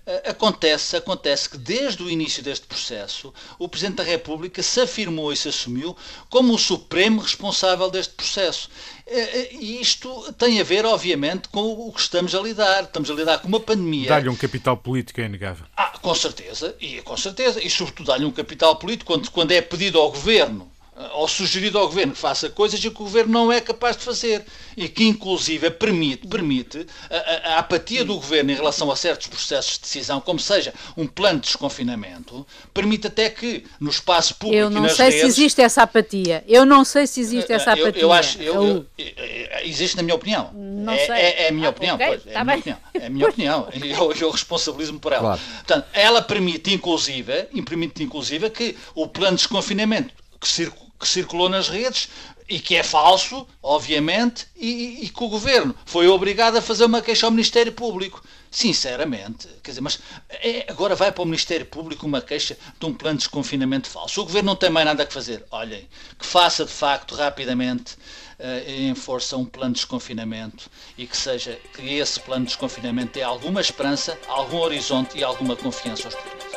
Uh, 0.05 0.31
acontece, 0.31 0.97
acontece 0.97 1.49
que 1.49 1.57
desde 1.57 2.03
o 2.03 2.11
início 2.11 2.43
deste 2.43 2.67
processo 2.67 3.33
o 3.57 3.69
Presidente 3.69 3.99
da 3.99 4.03
República 4.03 4.61
se 4.65 4.81
afirmou 4.81 5.33
e 5.33 5.37
se 5.37 5.49
assumiu 5.49 5.97
como 6.29 6.55
o 6.55 6.59
supremo 6.59 7.21
responsável 7.21 7.89
deste 7.89 8.15
processo. 8.15 8.69
Uh, 9.07 9.55
e 9.61 9.81
isto 9.81 10.33
tem 10.33 10.61
a 10.61 10.65
ver, 10.65 10.85
obviamente, 10.85 11.51
com 11.51 11.87
o 11.87 11.93
que 11.93 12.01
estamos 12.01 12.35
a 12.35 12.41
lidar. 12.41 12.83
Estamos 12.83 13.09
a 13.13 13.15
lidar 13.15 13.39
com 13.39 13.47
uma 13.47 13.61
pandemia. 13.61 14.09
Dá-lhe 14.09 14.29
um 14.29 14.35
capital 14.35 14.77
político, 14.77 15.21
é 15.21 15.27
inegável. 15.27 15.67
Ah, 15.77 15.97
com 16.03 16.17
certeza, 16.17 16.75
e 16.81 17.01
com 17.03 17.17
certeza. 17.17 17.65
E 17.65 17.71
sobretudo 17.71 18.07
dá-lhe 18.09 18.25
um 18.25 18.33
capital 18.33 18.75
político 18.75 19.13
quando, 19.13 19.31
quando 19.31 19.53
é 19.53 19.63
pedido 19.63 20.01
ao 20.01 20.11
governo 20.11 20.69
ou 21.15 21.27
sugerido 21.29 21.79
ao 21.79 21.87
governo 21.87 22.13
que 22.13 22.19
faça 22.19 22.49
coisas 22.51 22.81
que 22.81 22.89
o 22.89 22.91
governo 22.91 23.33
não 23.33 23.53
é 23.53 23.61
capaz 23.61 23.97
de 23.97 24.05
fazer 24.05 24.45
e 24.77 24.89
que 24.89 25.05
inclusive 25.05 25.71
permite, 25.71 26.27
permite 26.27 26.87
a, 27.11 27.55
a, 27.55 27.59
apatia 27.59 28.05
do 28.05 28.15
governo 28.15 28.51
em 28.51 28.55
relação 28.55 28.91
a 28.91 28.97
certos 28.97 29.27
processos 29.27 29.75
de 29.75 29.81
decisão, 29.81 30.21
como 30.21 30.39
seja 30.39 30.73
um 30.97 31.07
plano 31.07 31.41
de 31.41 31.47
desconfinamento, 31.47 32.47
permite 32.73 33.07
até 33.07 33.31
que 33.31 33.65
no 33.79 33.91
espaço 33.91 34.35
público 34.35 34.61
Eu 34.61 34.71
não 34.71 34.81
e 34.81 34.83
nas 34.83 34.97
sei 34.97 35.07
redes, 35.07 35.21
se 35.21 35.27
existe 35.27 35.63
essa 35.63 35.83
apatia. 35.83 36.45
Eu 36.47 36.65
não 36.65 36.85
sei 36.85 37.07
se 37.07 37.21
existe 37.21 37.53
essa 37.53 37.73
apatia. 37.73 38.03
Eu, 38.03 38.09
eu 38.09 38.13
acho, 38.13 38.43
eu, 38.43 38.87
eu, 38.97 39.09
existe 39.65 39.97
na 39.97 40.03
minha 40.03 40.15
opinião. 40.15 40.51
Não 40.55 40.93
é, 40.93 41.07
sei. 41.07 41.15
É, 41.15 41.43
é 41.45 41.49
a 41.49 41.53
minha 41.53 41.69
ah, 41.69 41.71
opinião, 41.71 41.95
okay, 41.97 42.07
pois, 42.09 42.27
é, 42.27 42.33
tá 42.33 42.41
a 42.41 42.45
minha 42.45 42.59
opinião 42.59 42.79
é 42.95 43.07
a 43.07 43.11
minha 43.11 43.29
opinião. 43.29 43.69
Eu, 43.91 44.13
eu 44.13 44.31
responsabilizo-me 44.31 44.99
por 44.99 45.13
ela. 45.13 45.21
Claro. 45.21 45.41
Portanto, 45.57 45.87
ela 45.93 46.23
permite 46.23 46.73
inclusive, 46.73 47.45
permite 47.65 48.03
inclusive 48.03 48.49
que 48.51 48.77
o 48.95 49.07
plano 49.07 49.37
de 49.37 49.43
desconfinamento 49.43 50.13
que 50.41 50.47
circula 50.47 50.90
que 51.01 51.09
circulou 51.09 51.49
nas 51.49 51.69
redes 51.69 52.09
e 52.47 52.59
que 52.59 52.77
é 52.77 52.83
falso, 52.83 53.47
obviamente, 53.63 54.47
e, 54.57 55.05
e, 55.05 55.09
que 55.09 55.23
o 55.23 55.29
governo 55.29 55.75
foi 55.87 56.09
obrigado 56.09 56.57
a 56.57 56.63
fazer 56.63 56.85
uma 56.85 57.01
queixa 57.01 57.25
ao 57.27 57.31
Ministério 57.31 57.73
Público. 57.73 58.23
Sinceramente, 58.51 59.47
quer 59.63 59.71
dizer, 59.71 59.81
mas 59.81 60.01
é, 60.29 60.67
agora 60.69 60.97
vai 60.97 61.13
para 61.13 61.23
o 61.23 61.25
Ministério 61.25 61.65
Público 61.65 62.05
uma 62.05 62.21
queixa 62.21 62.59
de 62.79 62.85
um 62.87 62.93
plano 62.93 63.19
de 63.19 63.25
desconfinamento 63.25 63.89
falso. 63.89 64.21
O 64.21 64.25
governo 64.25 64.49
não 64.49 64.57
tem 64.57 64.69
mais 64.69 64.85
nada 64.85 65.05
a 65.05 65.07
fazer. 65.07 65.45
Olhem, 65.53 65.89
que 66.19 66.27
faça 66.27 66.65
de 66.65 66.73
facto 66.73 67.15
rapidamente 67.15 67.95
uh, 68.41 68.69
em 68.69 68.93
força 68.97 69.37
um 69.37 69.45
plano 69.45 69.75
de 69.75 69.79
desconfinamento 69.79 70.69
e 70.99 71.07
que 71.07 71.17
seja 71.17 71.57
que 71.73 71.95
esse 71.95 72.19
plano 72.19 72.45
de 72.45 72.49
desconfinamento 72.49 73.13
dê 73.13 73.23
alguma 73.23 73.61
esperança, 73.61 74.19
algum 74.27 74.59
horizonte 74.59 75.17
e 75.17 75.23
alguma 75.23 75.55
confiança 75.55 76.09
aos 76.09 76.17
portugueses. 76.17 76.51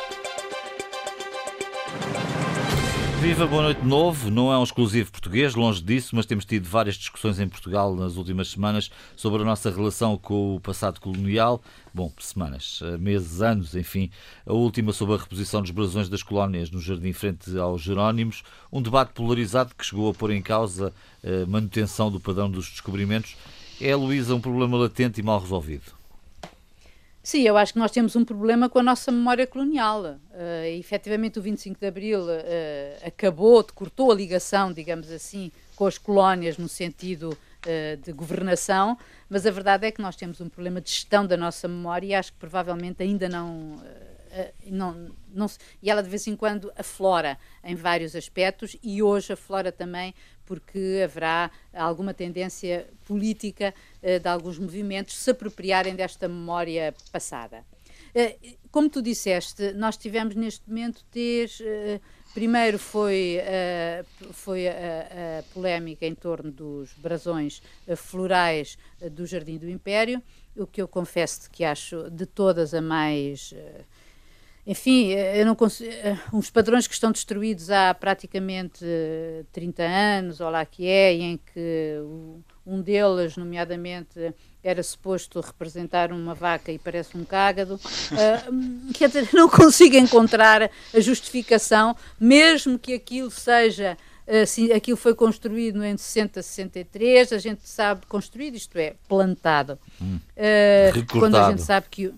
Viva, 3.24 3.46
boa 3.46 3.62
noite 3.62 3.80
de 3.80 3.86
novo. 3.86 4.30
Não 4.30 4.52
é 4.52 4.58
um 4.58 4.62
exclusivo 4.62 5.10
português, 5.10 5.54
longe 5.54 5.82
disso, 5.82 6.14
mas 6.14 6.26
temos 6.26 6.44
tido 6.44 6.68
várias 6.68 6.94
discussões 6.94 7.40
em 7.40 7.48
Portugal 7.48 7.96
nas 7.96 8.16
últimas 8.16 8.48
semanas 8.48 8.90
sobre 9.16 9.40
a 9.40 9.44
nossa 9.46 9.70
relação 9.70 10.18
com 10.18 10.56
o 10.56 10.60
passado 10.60 11.00
colonial. 11.00 11.62
Bom, 11.94 12.12
semanas, 12.18 12.80
meses, 13.00 13.40
anos, 13.40 13.74
enfim. 13.74 14.10
A 14.44 14.52
última 14.52 14.92
sobre 14.92 15.14
a 15.14 15.16
reposição 15.16 15.62
dos 15.62 15.70
brasões 15.70 16.10
das 16.10 16.22
colónias 16.22 16.70
no 16.70 16.82
jardim 16.82 17.14
frente 17.14 17.56
aos 17.56 17.80
Jerónimos. 17.80 18.42
Um 18.70 18.82
debate 18.82 19.14
polarizado 19.14 19.74
que 19.74 19.86
chegou 19.86 20.10
a 20.10 20.14
pôr 20.14 20.30
em 20.30 20.42
causa 20.42 20.92
a 21.24 21.46
manutenção 21.46 22.10
do 22.10 22.20
padrão 22.20 22.50
dos 22.50 22.68
descobrimentos. 22.68 23.38
É, 23.80 23.96
Luísa, 23.96 24.34
um 24.34 24.40
problema 24.40 24.76
latente 24.76 25.20
e 25.20 25.22
mal 25.22 25.40
resolvido? 25.40 26.03
Sim, 27.24 27.40
eu 27.40 27.56
acho 27.56 27.72
que 27.72 27.78
nós 27.78 27.90
temos 27.90 28.14
um 28.16 28.22
problema 28.22 28.68
com 28.68 28.78
a 28.78 28.82
nossa 28.82 29.10
memória 29.10 29.46
colonial. 29.46 30.02
Uh, 30.02 30.18
efetivamente, 30.78 31.38
o 31.38 31.42
25 31.42 31.80
de 31.80 31.86
Abril 31.86 32.20
uh, 32.20 32.28
acabou, 33.02 33.64
cortou 33.74 34.12
a 34.12 34.14
ligação, 34.14 34.70
digamos 34.70 35.10
assim, 35.10 35.50
com 35.74 35.86
as 35.86 35.96
colónias 35.96 36.58
no 36.58 36.68
sentido 36.68 37.30
uh, 37.30 37.96
de 37.96 38.12
governação, 38.12 38.98
mas 39.26 39.46
a 39.46 39.50
verdade 39.50 39.86
é 39.86 39.90
que 39.90 40.02
nós 40.02 40.16
temos 40.16 40.38
um 40.42 40.50
problema 40.50 40.82
de 40.82 40.90
gestão 40.90 41.26
da 41.26 41.34
nossa 41.34 41.66
memória 41.66 42.06
e 42.08 42.14
acho 42.14 42.30
que 42.30 42.38
provavelmente 42.38 43.02
ainda 43.02 43.26
não. 43.26 43.82
não, 44.66 45.10
não 45.32 45.46
e 45.82 45.90
ela 45.90 46.02
de 46.02 46.10
vez 46.10 46.26
em 46.26 46.36
quando 46.36 46.70
aflora 46.76 47.38
em 47.64 47.74
vários 47.74 48.14
aspectos 48.14 48.76
e 48.82 49.02
hoje 49.02 49.32
aflora 49.32 49.72
também 49.72 50.14
porque 50.46 51.02
haverá 51.04 51.50
alguma 51.72 52.14
tendência 52.14 52.88
política 53.04 53.74
uh, 54.02 54.20
de 54.20 54.28
alguns 54.28 54.58
movimentos 54.58 55.16
se 55.16 55.30
apropriarem 55.30 55.94
desta 55.94 56.28
memória 56.28 56.94
passada. 57.12 57.64
Uh, 58.14 58.56
como 58.70 58.88
tu 58.88 59.02
disseste, 59.02 59.72
nós 59.72 59.96
tivemos 59.96 60.34
neste 60.34 60.68
momento 60.68 61.04
ter. 61.10 61.50
Uh, 61.60 62.00
primeiro 62.32 62.80
foi, 62.80 63.38
foi 64.32 64.66
a, 64.66 64.72
a, 64.72 65.42
polémica 65.54 66.04
em 66.04 66.16
torno 66.16 66.50
dos 66.50 66.92
brasões 66.94 67.62
florais 67.96 68.76
do 69.12 69.24
Jardim 69.24 69.56
do 69.56 69.70
Império, 69.70 70.20
o 70.56 70.66
que 70.66 70.82
eu 70.82 70.88
confesso 70.88 71.48
que 71.48 71.62
acho 71.62 72.10
de 72.10 72.26
todas 72.26 72.74
a 72.74 72.82
mais 72.82 73.54
enfim, 74.66 75.12
eh, 75.12 75.40
eu 75.40 75.46
não 75.46 75.54
consigo, 75.54 75.90
eh, 75.90 76.18
uns 76.32 76.50
padrões 76.50 76.86
que 76.86 76.94
estão 76.94 77.12
destruídos 77.12 77.70
há 77.70 77.92
praticamente 77.92 78.84
30 79.52 79.82
anos, 79.82 80.40
ou 80.40 80.48
lá 80.50 80.64
que 80.64 80.86
é, 80.86 81.12
em 81.12 81.38
que 81.52 81.98
um 82.66 82.80
deles, 82.80 83.36
nomeadamente, 83.36 84.34
era 84.62 84.82
suposto 84.82 85.40
representar 85.40 86.10
uma 86.10 86.34
vaca 86.34 86.72
e 86.72 86.78
parece 86.78 87.16
um 87.16 87.24
cágado, 87.24 87.74
uh, 87.74 88.92
quer 88.94 89.08
dizer, 89.08 89.28
não 89.34 89.48
consigo 89.48 89.96
encontrar 89.96 90.70
a 90.94 91.00
justificação, 91.00 91.94
mesmo 92.18 92.78
que 92.78 92.94
aquilo 92.94 93.30
seja 93.30 93.98
assim, 94.42 94.72
aquilo 94.72 94.96
foi 94.96 95.14
construído 95.14 95.84
em 95.84 95.96
60, 95.96 96.42
63, 96.42 97.32
a 97.32 97.38
gente 97.38 97.68
sabe 97.68 98.06
construído, 98.06 98.54
isto 98.54 98.76
é, 98.78 98.94
plantado. 99.06 99.78
Hum. 100.00 100.18
Uh, 100.36 101.18
quando 101.18 101.36
a 101.36 101.50
gente 101.50 101.60
sabe 101.60 101.86
que 101.90 102.10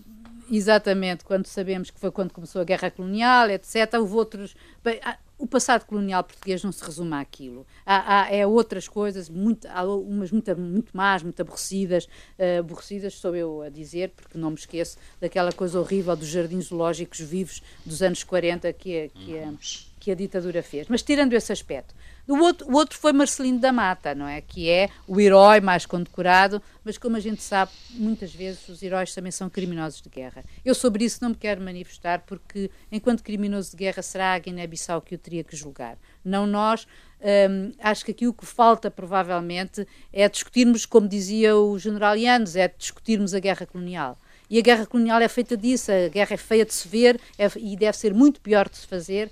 Exatamente, 0.50 1.24
quando 1.24 1.46
sabemos 1.46 1.90
que 1.90 1.98
foi 1.98 2.10
quando 2.10 2.32
começou 2.32 2.60
a 2.60 2.64
guerra 2.64 2.90
colonial, 2.90 3.50
etc. 3.50 3.94
Houve 3.98 4.14
outros. 4.14 4.56
Bem, 4.82 5.00
o 5.38 5.46
passado 5.46 5.84
colonial 5.84 6.24
português 6.24 6.62
não 6.64 6.72
se 6.72 6.82
resume 6.82 7.14
àquilo. 7.14 7.66
Há, 7.84 8.22
há 8.22 8.34
é 8.34 8.46
outras 8.46 8.88
coisas, 8.88 9.28
muito, 9.28 9.68
há 9.68 9.84
umas 9.84 10.30
muito, 10.30 10.56
muito 10.56 10.96
más, 10.96 11.22
muito 11.22 11.40
aborrecidas. 11.40 12.06
Uh, 12.38 12.60
aborrecidas 12.60 13.14
sou 13.14 13.34
eu 13.36 13.62
a 13.62 13.68
dizer, 13.68 14.12
porque 14.16 14.38
não 14.38 14.50
me 14.50 14.56
esqueço 14.56 14.96
daquela 15.20 15.52
coisa 15.52 15.78
horrível 15.78 16.16
dos 16.16 16.28
jardins 16.28 16.66
zoológicos 16.66 17.20
vivos 17.20 17.62
dos 17.84 18.02
anos 18.02 18.24
40 18.24 18.72
que, 18.72 19.04
a, 19.04 19.08
que, 19.08 19.38
a, 19.38 19.52
que 20.00 20.10
a 20.10 20.14
ditadura 20.14 20.62
fez. 20.62 20.86
Mas 20.88 21.02
tirando 21.02 21.34
esse 21.34 21.52
aspecto, 21.52 21.94
o 22.28 22.38
outro, 22.38 22.68
o 22.68 22.74
outro 22.74 22.98
foi 22.98 23.12
Marcelino 23.12 23.58
da 23.58 23.72
Mata, 23.72 24.14
não 24.14 24.26
é? 24.26 24.40
Que 24.40 24.68
é 24.68 24.88
o 25.06 25.20
herói 25.20 25.60
mais 25.60 25.86
condecorado, 25.86 26.60
mas 26.84 26.98
como 26.98 27.16
a 27.16 27.20
gente 27.20 27.42
sabe, 27.42 27.70
muitas 27.92 28.34
vezes 28.34 28.68
os 28.68 28.82
heróis 28.82 29.14
também 29.14 29.30
são 29.30 29.48
criminosos 29.48 30.00
de 30.02 30.08
guerra. 30.08 30.44
Eu 30.64 30.74
sobre 30.74 31.04
isso 31.04 31.18
não 31.22 31.30
me 31.30 31.36
quero 31.36 31.60
manifestar, 31.60 32.24
porque 32.26 32.70
enquanto 32.90 33.22
criminoso 33.22 33.70
de 33.70 33.76
guerra 33.76 34.02
será 34.02 34.34
a 34.34 34.38
Guiné-Bissau 34.38 35.00
que 35.00 35.14
o 35.14 35.18
teria 35.18 35.44
que 35.44 35.56
julgar. 35.56 35.96
Não 36.24 36.46
nós. 36.46 36.86
Hum, 37.20 37.72
acho 37.80 38.04
que 38.04 38.10
aquilo 38.10 38.34
que 38.34 38.44
falta, 38.44 38.90
provavelmente, 38.90 39.86
é 40.12 40.28
discutirmos, 40.28 40.84
como 40.84 41.08
dizia 41.08 41.56
o 41.56 41.78
general 41.78 42.16
Yanes, 42.16 42.56
é 42.56 42.68
discutirmos 42.68 43.34
a 43.34 43.38
guerra 43.38 43.66
colonial. 43.66 44.18
E 44.48 44.58
a 44.58 44.62
guerra 44.62 44.86
colonial 44.86 45.20
é 45.20 45.28
feita 45.28 45.56
disso, 45.56 45.90
a 45.90 46.08
guerra 46.08 46.34
é 46.34 46.36
feia 46.36 46.64
de 46.64 46.72
se 46.72 46.86
ver 46.86 47.20
é, 47.38 47.48
e 47.56 47.76
deve 47.76 47.96
ser 47.96 48.14
muito 48.14 48.40
pior 48.40 48.68
de 48.68 48.76
se 48.76 48.86
fazer. 48.86 49.30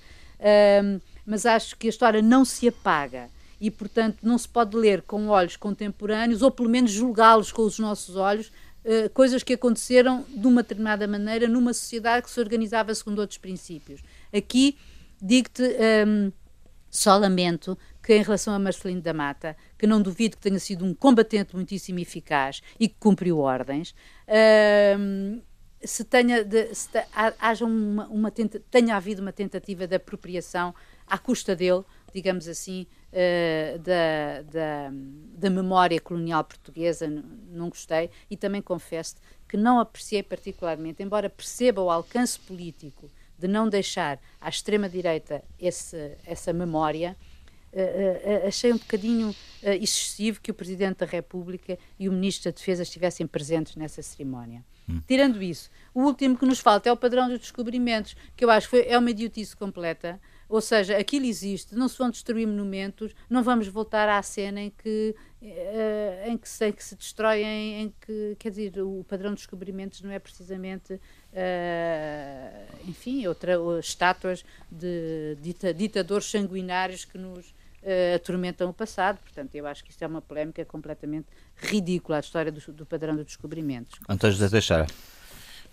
Um, 0.82 1.00
mas 1.26 1.46
acho 1.46 1.76
que 1.76 1.86
a 1.86 1.90
história 1.90 2.22
não 2.22 2.44
se 2.44 2.68
apaga 2.68 3.28
e, 3.60 3.70
portanto, 3.70 4.18
não 4.22 4.36
se 4.36 4.48
pode 4.48 4.76
ler 4.76 5.02
com 5.02 5.28
olhos 5.28 5.56
contemporâneos 5.56 6.42
ou, 6.42 6.50
pelo 6.50 6.68
menos, 6.68 6.90
julgá-los 6.90 7.50
com 7.52 7.62
os 7.62 7.78
nossos 7.78 8.16
olhos 8.16 8.48
uh, 8.84 9.08
coisas 9.12 9.42
que 9.42 9.54
aconteceram 9.54 10.24
de 10.28 10.46
uma 10.46 10.62
determinada 10.62 11.06
maneira 11.06 11.48
numa 11.48 11.72
sociedade 11.72 12.24
que 12.24 12.30
se 12.30 12.40
organizava 12.40 12.94
segundo 12.94 13.20
outros 13.20 13.38
princípios. 13.38 14.02
Aqui, 14.32 14.76
digo-te, 15.20 15.62
um, 15.62 15.66
ehm, 15.66 16.32
só 16.90 17.16
lamento 17.16 17.76
que 18.02 18.14
em 18.14 18.22
relação 18.22 18.52
a 18.52 18.58
Marcelino 18.58 19.00
da 19.00 19.14
Mata, 19.14 19.56
que 19.78 19.86
não 19.86 20.02
duvido 20.02 20.36
que 20.36 20.42
tenha 20.42 20.60
sido 20.60 20.84
um 20.84 20.94
combatente 20.94 21.56
muitíssimo 21.56 21.98
eficaz 21.98 22.60
e 22.78 22.86
que 22.86 22.96
cumpriu 23.00 23.38
ordens, 23.38 23.94
uh, 24.28 25.42
se 25.82 26.04
tenha, 26.04 26.44
de, 26.44 26.74
se 26.74 26.88
haja 27.40 27.64
uma, 27.64 28.06
uma 28.08 28.30
tenta, 28.30 28.60
tenha 28.70 28.96
havido 28.96 29.22
uma 29.22 29.32
tentativa 29.32 29.86
de 29.86 29.96
apropriação 29.96 30.74
à 31.06 31.18
custa 31.18 31.54
dele, 31.54 31.84
digamos 32.12 32.48
assim, 32.48 32.86
uh, 33.12 33.78
da, 33.78 34.42
da, 34.42 34.90
da, 35.36 35.50
memória 35.50 36.00
colonial 36.00 36.44
portuguesa, 36.44 37.06
não 37.50 37.68
gostei, 37.68 38.10
e 38.30 38.36
também 38.36 38.62
confesso 38.62 39.16
que 39.48 39.56
não 39.56 39.78
apreciei 39.78 40.22
particularmente, 40.22 41.02
embora 41.02 41.28
perceba 41.28 41.82
o 41.82 41.90
alcance 41.90 42.38
político 42.38 43.10
de 43.38 43.48
não 43.48 43.68
deixar 43.68 44.20
à 44.40 44.48
extrema-direita 44.48 45.42
essa 45.58 46.52
memória, 46.52 47.16
uh, 47.72 48.46
achei 48.46 48.72
um 48.72 48.78
bocadinho 48.78 49.30
uh, 49.30 49.68
excessivo 49.80 50.40
que 50.40 50.50
o 50.50 50.54
Presidente 50.54 50.98
da 50.98 51.06
República 51.06 51.78
e 51.98 52.08
o 52.08 52.12
Ministro 52.12 52.50
da 52.50 52.56
Defesa 52.56 52.82
estivessem 52.82 53.26
presentes 53.26 53.76
nessa 53.76 54.02
cerimónia. 54.02 54.64
Hum. 54.88 55.00
Tirando 55.06 55.42
isso, 55.42 55.70
o 55.92 56.02
último 56.02 56.36
que 56.36 56.46
nos 56.46 56.60
falta 56.60 56.88
é 56.88 56.92
o 56.92 56.96
padrão 56.96 57.28
dos 57.28 57.38
descobrimentos, 57.38 58.16
que 58.36 58.44
eu 58.44 58.50
acho 58.50 58.68
que 58.68 58.70
foi, 58.70 58.86
é 58.86 58.98
uma 58.98 59.10
idiotice 59.10 59.56
completa. 59.56 60.20
Ou 60.54 60.60
seja, 60.60 60.96
aquilo 60.96 61.26
existe, 61.26 61.74
não 61.74 61.88
se 61.88 61.98
vão 61.98 62.08
destruir 62.08 62.46
monumentos, 62.46 63.12
não 63.28 63.42
vamos 63.42 63.66
voltar 63.66 64.08
à 64.08 64.22
cena 64.22 64.60
em 64.60 64.70
que, 64.70 65.12
uh, 65.42 66.30
em 66.30 66.38
que, 66.38 66.48
se, 66.48 66.70
que 66.70 66.84
se 66.84 66.94
destroem, 66.94 67.82
em 67.82 67.94
que, 68.00 68.36
quer 68.38 68.50
dizer, 68.50 68.80
o 68.80 69.02
padrão 69.02 69.30
de 69.30 69.38
descobrimentos 69.38 70.00
não 70.00 70.12
é 70.12 70.18
precisamente, 70.20 70.92
uh, 70.92 71.00
enfim, 72.88 73.26
outra, 73.26 73.54
estátuas 73.80 74.44
de 74.70 75.36
dita, 75.40 75.74
ditadores 75.74 76.30
sanguinários 76.30 77.04
que 77.04 77.18
nos, 77.18 77.48
uh, 77.48 78.14
atormentam 78.14 78.70
o 78.70 78.72
passado. 78.72 79.18
Portanto, 79.18 79.56
eu 79.56 79.66
acho 79.66 79.82
que 79.82 79.90
isto 79.90 80.04
é 80.04 80.06
uma 80.06 80.22
polémica 80.22 80.64
completamente 80.64 81.26
ridícula, 81.56 82.18
a 82.18 82.20
história 82.20 82.52
do, 82.52 82.60
do 82.72 82.86
padrão 82.86 83.16
dos 83.16 83.26
descobrimentos. 83.26 83.98
António 84.08 84.36
José 84.36 84.48
Teixeira. 84.48 84.86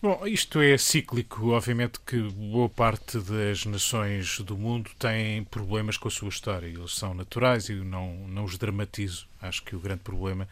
Bom, 0.02 0.26
isto 0.26 0.60
é 0.60 0.78
cíclico. 0.78 1.52
Obviamente 1.52 2.00
que 2.00 2.20
boa 2.32 2.68
parte 2.70 3.20
das 3.20 3.66
nações 3.66 4.40
do 4.40 4.58
mundo 4.58 4.90
têm 4.98 5.44
problemas 5.44 5.96
com 5.98 6.08
a 6.08 6.12
sua 6.12 6.30
história. 6.30 6.66
Eles 6.68 6.96
são 6.96 7.14
naturais 7.14 7.70
e 7.70 7.76
não, 7.76 8.28
não 8.28 8.44
os 8.44 8.58
dramatizo. 8.58 9.31
Acho 9.42 9.64
que 9.64 9.76
o 9.76 9.80
grande 9.80 10.02
problema 10.02 10.48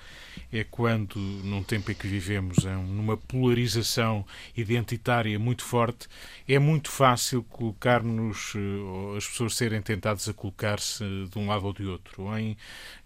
é 0.51 0.63
quando, 0.63 1.19
num 1.19 1.61
tempo 1.61 1.91
em 1.91 1.93
que 1.93 2.07
vivemos, 2.07 2.63
numa 2.63 3.15
polarização 3.15 4.25
identitária 4.57 5.37
muito 5.37 5.63
forte, 5.63 6.07
é 6.47 6.57
muito 6.57 6.89
fácil 6.89 7.43
colocar-nos, 7.43 8.53
eh, 8.55 9.17
as 9.17 9.27
pessoas 9.27 9.55
serem 9.55 9.79
tentadas 9.81 10.27
a 10.27 10.33
colocar-se 10.33 11.03
de 11.03 11.37
um 11.37 11.47
lado 11.47 11.67
ou 11.67 11.73
de 11.73 11.85
outro, 11.85 12.23
ou 12.23 12.37
em 12.37 12.57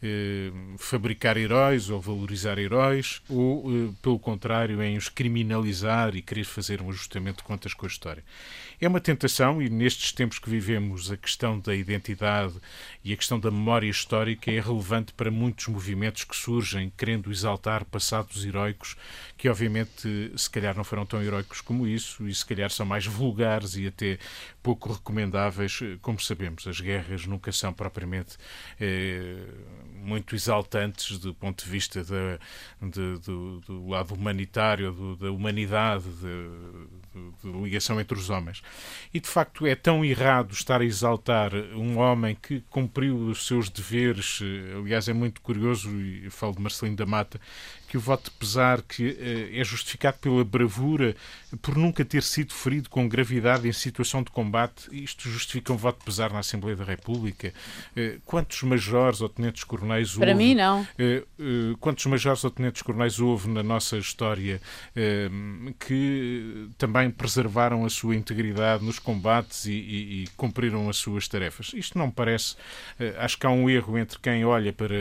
eh, 0.01 0.51
fabricar 0.77 1.35
heróis 1.35 1.89
ou 1.89 1.99
valorizar 1.99 2.57
heróis, 2.57 3.21
ou, 3.27 3.65
eh, 3.69 3.91
pelo 4.01 4.17
contrário, 4.17 4.81
em 4.81 4.95
os 4.95 5.09
criminalizar 5.09 6.15
e 6.15 6.21
querer 6.21 6.45
fazer 6.45 6.81
um 6.81 6.89
ajustamento 6.89 7.39
de 7.39 7.43
contas 7.43 7.73
com 7.73 7.85
a 7.85 7.89
história. 7.89 8.23
É 8.79 8.87
uma 8.87 9.01
tentação, 9.01 9.61
e 9.61 9.69
nestes 9.69 10.13
tempos 10.13 10.39
que 10.39 10.49
vivemos, 10.49 11.11
a 11.11 11.17
questão 11.17 11.59
da 11.59 11.75
identidade 11.75 12.53
e 13.03 13.11
a 13.11 13.17
questão 13.17 13.37
da 13.39 13.51
memória 13.51 13.89
histórica 13.89 14.49
é 14.49 14.61
relevante 14.61 15.11
para 15.13 15.29
muitos 15.29 15.72
movimentos 15.73 16.23
que 16.23 16.35
surgem 16.35 16.91
querendo 16.95 17.31
exaltar 17.31 17.83
passados 17.85 18.45
heroicos, 18.45 18.95
que 19.35 19.49
obviamente 19.49 20.31
se 20.37 20.49
calhar 20.49 20.75
não 20.75 20.83
foram 20.83 21.05
tão 21.05 21.21
heroicos 21.21 21.59
como 21.61 21.87
isso, 21.87 22.27
e 22.27 22.33
se 22.33 22.45
calhar 22.45 22.69
são 22.69 22.85
mais 22.85 23.05
vulgares 23.05 23.75
e 23.75 23.87
até 23.87 24.19
pouco 24.61 24.93
recomendáveis. 24.93 25.79
Como 26.01 26.19
sabemos, 26.19 26.67
as 26.67 26.79
guerras 26.79 27.25
nunca 27.25 27.51
são 27.51 27.73
propriamente 27.73 28.37
eh, 28.79 29.45
muito 29.95 30.35
exaltantes 30.35 31.17
do 31.17 31.33
ponto 31.33 31.63
de 31.63 31.69
vista 31.69 32.03
de, 32.03 32.39
do, 33.19 33.59
do, 33.61 33.87
lado 33.87 34.13
humanitário, 34.13 34.91
do, 34.91 35.15
da 35.15 35.31
humanidade, 35.31 36.03
de, 36.03 36.87
de 37.43 37.51
ligação 37.51 37.99
entre 37.99 38.17
os 38.17 38.29
homens. 38.29 38.61
E 39.13 39.19
de 39.19 39.27
facto 39.27 39.65
é 39.65 39.75
tão 39.75 40.03
errado 40.03 40.51
estar 40.51 40.81
a 40.81 40.85
exaltar 40.85 41.53
um 41.53 41.97
homem 41.97 42.35
que 42.35 42.61
cumpriu 42.69 43.15
os 43.15 43.45
seus 43.45 43.69
deveres. 43.69 44.39
Aliás, 44.77 45.07
é 45.07 45.13
muito 45.13 45.41
curioso, 45.41 45.89
e 45.99 46.29
falo 46.29 46.55
de 46.55 46.61
Marcelino 46.61 46.97
da 46.97 47.05
Mata, 47.05 47.39
que 47.93 47.97
o 47.97 48.01
voto 48.01 48.31
de 48.31 48.37
pesar 48.37 48.81
que 48.81 49.15
eh, 49.19 49.59
é 49.59 49.63
justificado 49.63 50.17
pela 50.17 50.43
bravura 50.43 51.15
por 51.61 51.77
nunca 51.77 52.03
ter 52.03 52.23
sido 52.23 52.51
ferido 52.51 52.89
com 52.89 53.07
gravidade 53.07 53.67
em 53.67 53.71
situação 53.71 54.23
de 54.23 54.31
combate. 54.31 54.87
Isto 54.91 55.29
justifica 55.29 55.71
um 55.71 55.77
voto 55.77 55.99
de 55.99 56.05
pesar 56.05 56.33
na 56.33 56.39
Assembleia 56.39 56.75
da 56.75 56.83
República. 56.83 57.53
Eh, 57.95 58.17
quantos 58.25 58.63
majores 58.63 59.21
ou 59.21 59.29
tenentes-coronéis 59.29 60.15
houve? 60.15 60.25
Para 60.25 60.33
mim, 60.33 60.55
não. 60.55 60.87
Eh, 60.97 61.23
quantos 61.79 62.03
majores 62.07 62.43
ou 62.43 62.49
tenentes-coronéis 62.49 63.19
houve 63.19 63.47
na 63.47 63.61
nossa 63.61 63.95
história 63.95 64.59
que 65.79 66.69
também 66.77 67.11
preservaram 67.11 67.85
a 67.85 67.89
sua 67.89 68.15
integridade 68.15 68.83
nos 68.83 68.97
combates 68.97 69.65
e, 69.65 69.71
e, 69.71 70.23
e 70.23 70.27
cumpriram 70.35 70.89
as 70.89 70.97
suas 70.97 71.27
tarefas? 71.27 71.71
Isto 71.75 71.99
não 71.99 72.09
parece. 72.09 72.55
Acho 73.19 73.37
que 73.37 73.45
há 73.45 73.49
um 73.51 73.69
erro 73.69 73.99
entre 73.99 74.17
quem 74.17 74.43
olha 74.45 74.73
para 74.73 74.95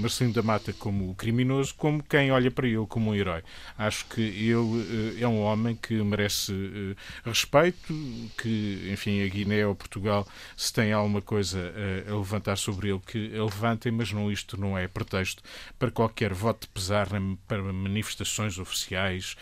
Marcelino 0.00 0.34
da 0.34 0.42
Mata 0.42 0.72
como 0.74 1.14
criminoso, 1.14 1.74
como 1.76 2.02
quem 2.02 2.25
ninguém 2.26 2.30
olha 2.32 2.50
para 2.50 2.66
ele 2.66 2.86
como 2.88 3.10
um 3.10 3.14
herói. 3.14 3.42
Acho 3.78 4.04
que 4.06 4.20
ele 4.20 4.54
uh, 4.54 5.16
é 5.20 5.28
um 5.28 5.40
homem 5.40 5.74
que 5.74 5.94
merece 6.02 6.52
uh, 6.52 6.96
respeito, 7.24 7.94
que, 8.40 8.88
enfim, 8.92 9.22
a 9.22 9.28
Guiné 9.28 9.66
ou 9.66 9.74
Portugal, 9.74 10.26
se 10.56 10.72
tem 10.72 10.92
alguma 10.92 11.22
coisa 11.22 11.58
uh, 11.58 12.14
a 12.14 12.18
levantar 12.18 12.56
sobre 12.56 12.90
ele, 12.90 13.00
que 13.06 13.28
levantem, 13.28 13.92
mas 13.92 14.12
não, 14.12 14.30
isto 14.30 14.60
não 14.60 14.76
é 14.76 14.88
pretexto 14.88 15.42
para 15.78 15.90
qualquer 15.90 16.32
voto 16.32 16.62
de 16.62 16.68
pesar 16.68 17.08
para 17.46 17.62
manifestações 17.62 18.58
oficiais 18.58 19.36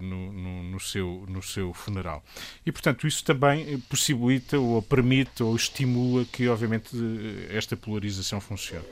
no, 0.00 0.32
no, 0.32 0.62
no, 0.62 0.80
seu, 0.80 1.24
no 1.28 1.42
seu 1.42 1.72
funeral. 1.74 2.24
E, 2.64 2.72
portanto, 2.72 3.06
isso 3.06 3.24
também 3.24 3.78
possibilita 3.80 4.58
ou 4.58 4.80
permite 4.80 5.42
ou 5.42 5.54
estimula 5.54 6.24
que, 6.24 6.48
obviamente, 6.48 6.90
esta 7.50 7.76
polarização 7.76 8.40
funcione. 8.40 8.84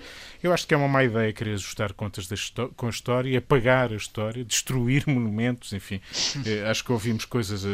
Eu 0.46 0.52
acho 0.52 0.64
que 0.64 0.72
é 0.72 0.76
uma 0.76 0.86
má 0.86 1.02
ideia 1.02 1.32
querer 1.32 1.54
ajustar 1.54 1.92
contas 1.92 2.28
com 2.76 2.86
a 2.86 2.90
história, 2.90 3.36
apagar 3.36 3.92
a 3.92 3.96
história, 3.96 4.44
destruir 4.44 5.02
monumentos, 5.08 5.72
enfim. 5.72 6.00
Eh, 6.44 6.64
acho 6.70 6.84
que 6.84 6.92
ouvimos 6.92 7.24
coisas 7.24 7.64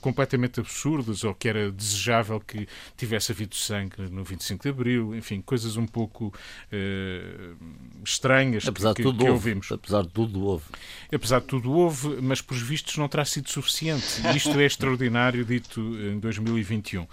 completamente 0.00 0.60
absurdas 0.60 1.24
ou 1.24 1.34
que 1.34 1.48
era 1.48 1.72
desejável 1.72 2.38
que 2.38 2.68
tivesse 2.96 3.32
havido 3.32 3.56
sangue 3.56 4.08
no 4.12 4.22
25 4.22 4.62
de 4.62 4.68
Abril, 4.68 5.16
enfim, 5.16 5.40
coisas 5.40 5.76
um 5.76 5.86
pouco 5.86 6.32
uh, 6.72 7.56
estranhas 8.04 8.68
apesar 8.68 8.94
que, 8.94 9.02
de 9.02 9.08
tudo 9.08 9.24
que 9.24 9.30
houve. 9.30 9.48
ouvimos. 9.48 9.72
Apesar 9.72 10.02
de 10.02 10.10
tudo 10.10 10.44
houve. 10.44 10.66
Apesar 11.12 11.40
de 11.40 11.46
tudo 11.46 11.72
houve, 11.72 12.22
mas 12.22 12.40
por 12.40 12.56
vistos 12.56 12.96
não 12.96 13.08
terá 13.08 13.24
sido 13.24 13.50
suficiente. 13.50 14.22
Isto 14.36 14.60
é 14.60 14.66
extraordinário, 14.66 15.44
dito 15.44 15.80
em 15.80 16.20
2021. 16.20 17.02
Uh, 17.02 17.08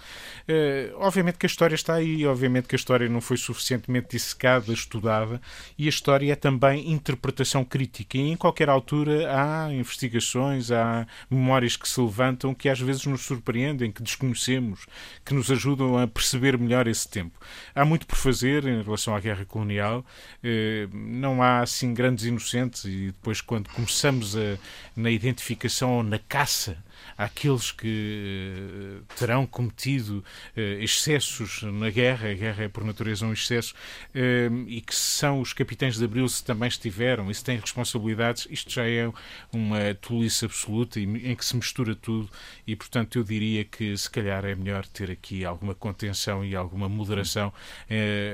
eh, 0.46 0.92
obviamente 0.94 1.38
que 1.38 1.46
a 1.46 1.48
história 1.48 1.74
está 1.74 1.94
aí, 1.94 2.24
obviamente 2.24 2.68
que 2.68 2.76
a 2.76 2.78
história 2.78 3.08
não 3.08 3.20
foi 3.20 3.36
suficientemente 3.36 4.10
dissecada, 4.12 4.72
estudada 4.72 5.07
estudada 5.08 5.40
e 5.76 5.86
a 5.86 5.88
história 5.88 6.32
é 6.32 6.36
também 6.36 6.90
interpretação 6.92 7.64
crítica. 7.64 8.18
E 8.18 8.30
em 8.30 8.36
qualquer 8.36 8.68
altura 8.68 9.28
há 9.32 9.72
investigações, 9.72 10.70
há 10.70 11.06
memórias 11.30 11.76
que 11.76 11.88
se 11.88 12.00
levantam 12.00 12.54
que 12.54 12.68
às 12.68 12.78
vezes 12.78 13.06
nos 13.06 13.22
surpreendem, 13.22 13.90
que 13.90 14.02
desconhecemos, 14.02 14.86
que 15.24 15.34
nos 15.34 15.50
ajudam 15.50 15.98
a 15.98 16.06
perceber 16.06 16.58
melhor 16.58 16.86
esse 16.86 17.08
tempo. 17.08 17.38
Há 17.74 17.84
muito 17.84 18.06
por 18.06 18.16
fazer 18.16 18.66
em 18.66 18.82
relação 18.82 19.14
à 19.14 19.20
guerra 19.20 19.44
colonial, 19.44 20.04
eh, 20.42 20.88
não 20.92 21.42
há 21.42 21.60
assim 21.60 21.94
grandes 21.94 22.24
inocentes 22.24 22.84
e 22.84 23.06
depois 23.06 23.40
quando 23.40 23.68
começamos 23.70 24.36
a, 24.36 24.58
na 24.96 25.10
identificação 25.10 25.96
ou 25.98 26.02
na 26.02 26.18
caça 26.18 26.76
àqueles 27.16 27.72
que 27.72 29.00
eh, 29.00 29.14
terão 29.16 29.44
cometido 29.46 30.24
eh, 30.56 30.78
excessos 30.80 31.62
na 31.62 31.90
guerra, 31.90 32.30
a 32.30 32.34
guerra 32.34 32.64
é 32.64 32.68
por 32.68 32.84
natureza 32.84 33.26
um 33.26 33.32
excesso, 33.32 33.74
eh, 34.14 34.48
e 34.66 34.80
que 34.80 34.94
são 34.94 35.40
os 35.40 35.52
capitães 35.52 35.96
de 35.96 36.04
Abril 36.04 36.28
se 36.28 36.44
também 36.44 36.68
estiveram 36.68 37.30
e 37.30 37.34
se 37.34 37.42
têm 37.42 37.58
responsabilidades, 37.58 38.46
isto 38.50 38.70
já 38.70 38.88
é 38.88 39.10
uma 39.52 39.94
tolice 40.00 40.44
absoluta 40.44 41.00
em 41.00 41.34
que 41.34 41.44
se 41.44 41.56
mistura 41.56 41.94
tudo 41.94 42.30
e, 42.66 42.76
portanto, 42.76 43.18
eu 43.18 43.24
diria 43.24 43.64
que 43.64 43.96
se 43.96 44.08
calhar 44.08 44.44
é 44.44 44.54
melhor 44.54 44.86
ter 44.86 45.10
aqui 45.10 45.44
alguma 45.44 45.74
contenção 45.74 46.44
e 46.44 46.54
alguma 46.54 46.88
moderação 46.88 47.52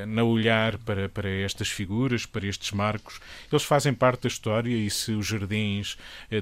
na 0.09 0.25
olhar 0.25 0.77
para, 0.79 1.09
para 1.09 1.29
estas 1.29 1.69
figuras, 1.69 2.27
para 2.27 2.47
estes 2.47 2.73
marcos. 2.73 3.21
Eles 3.51 3.65
fazem 3.65 3.95
parte 3.95 4.23
da 4.23 4.29
história 4.29 4.75
e 4.75 4.91
se 4.91 5.13
os 5.13 5.27
jardins 5.27 5.97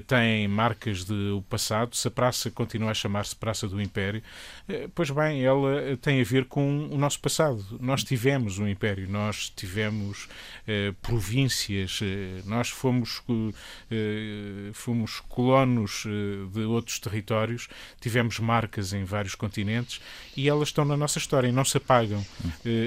têm 0.07 0.47
marcas 0.47 1.03
do 1.03 1.43
passado, 1.49 1.95
se 1.95 2.07
praça 2.13 2.49
continua 2.51 2.91
a 2.91 2.93
chamar-se 2.93 3.35
Praça 3.35 3.67
do 3.67 3.81
Império. 3.81 4.21
Pois 4.95 5.09
bem, 5.09 5.43
ela 5.43 5.97
tem 6.01 6.21
a 6.21 6.23
ver 6.23 6.45
com 6.45 6.87
o 6.87 6.97
nosso 6.97 7.19
passado. 7.19 7.65
Nós 7.81 8.03
tivemos 8.03 8.59
um 8.59 8.67
império, 8.67 9.09
nós 9.09 9.51
tivemos 9.55 10.27
províncias, 11.01 11.99
nós 12.45 12.69
fomos, 12.69 13.21
fomos 14.73 15.19
colonos 15.21 16.05
de 16.53 16.61
outros 16.61 16.99
territórios, 16.99 17.67
tivemos 17.99 18.39
marcas 18.39 18.93
em 18.93 19.03
vários 19.03 19.35
continentes 19.35 19.99
e 20.37 20.47
elas 20.47 20.69
estão 20.69 20.85
na 20.85 20.95
nossa 20.95 21.17
história 21.17 21.47
e 21.47 21.51
não 21.51 21.65
se 21.65 21.77
apagam. 21.77 22.23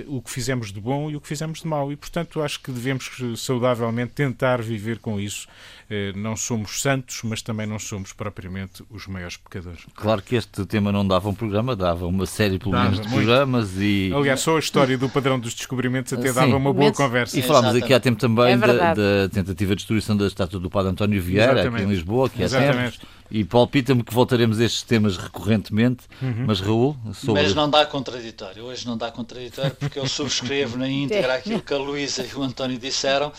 o 0.06 0.22
que 0.22 0.30
fizemos 0.30 0.72
de 0.72 0.80
bom 0.80 1.10
e 1.10 1.16
o 1.16 1.20
que 1.20 1.28
fizemos 1.28 1.60
de 1.60 1.66
mau. 1.66 1.92
E, 1.92 1.96
portanto, 1.96 2.40
acho 2.42 2.60
que 2.60 2.70
devemos 2.70 3.10
saudavelmente 3.36 4.12
tentar 4.12 4.62
viver 4.62 4.98
com 4.98 5.20
isso. 5.20 5.48
Eh, 5.89 6.12
não 6.16 6.34
somos 6.34 6.82
santos, 6.82 7.20
mas 7.22 7.41
também 7.43 7.64
não 7.64 7.78
somos 7.78 8.12
propriamente 8.12 8.82
os 8.91 9.07
maiores 9.07 9.37
pecadores. 9.37 9.82
Claro 9.95 10.20
que 10.20 10.34
este 10.34 10.66
tema 10.66 10.91
não 10.91 11.07
dava 11.07 11.28
um 11.28 11.34
programa, 11.34 11.76
dava 11.76 12.07
uma 12.07 12.26
série 12.26 12.59
pelo 12.59 12.72
menos 12.72 13.01
de 13.01 13.09
programas 13.09 13.70
e... 13.76 14.12
Aliás, 14.12 14.41
só 14.41 14.57
a 14.57 14.59
história 14.59 14.99
do 14.99 15.09
padrão 15.09 15.39
dos 15.39 15.55
descobrimentos 15.55 16.12
até 16.12 16.28
Sim. 16.28 16.34
dava 16.34 16.57
uma 16.57 16.72
boa 16.72 16.93
conversa. 16.93 17.39
E 17.39 17.43
falámos 17.43 17.76
aqui 17.76 17.95
há 17.95 18.01
tempo 18.01 18.18
também 18.18 18.55
é 18.55 18.57
da, 18.57 18.95
da, 18.95 19.28
tentativa 19.32 19.70
de 19.70 19.76
destruição 19.76 20.16
da 20.16 20.26
estátua 20.26 20.59
do 20.59 20.68
Padre 20.68 20.91
António 20.91 21.22
Vieira, 21.22 21.53
Exatamente. 21.53 21.74
aqui 21.76 21.84
em 21.84 21.95
Lisboa, 21.95 22.28
que 22.28 22.43
é 22.43 22.47
Exatamente. 22.47 23.01
E 23.30 23.45
palpita-me 23.45 24.05
que 24.05 24.14
voltaremos 24.14 24.61
a 24.61 24.64
estes 24.64 24.82
temas 24.82 25.16
recorrentemente, 25.16 26.05
uhum. 26.22 26.45
mas 26.47 26.61
Raul, 26.61 26.97
sobre... 27.12 27.43
Mas 27.43 27.55
não 27.55 27.68
dá 27.68 27.84
contraditório, 27.84 28.64
hoje 28.64 28.87
não 28.87 28.97
dá 28.97 29.11
contraditório, 29.11 29.72
porque 29.72 29.99
eu 29.99 30.07
subscrevo 30.07 30.78
na 30.78 30.87
íntegra 30.89 31.34
aquilo 31.34 31.61
que 31.61 31.74
a 31.74 31.78
Luísa 31.78 32.24
e 32.24 32.34
o 32.37 32.43
António 32.43 32.78
disseram. 32.78 33.32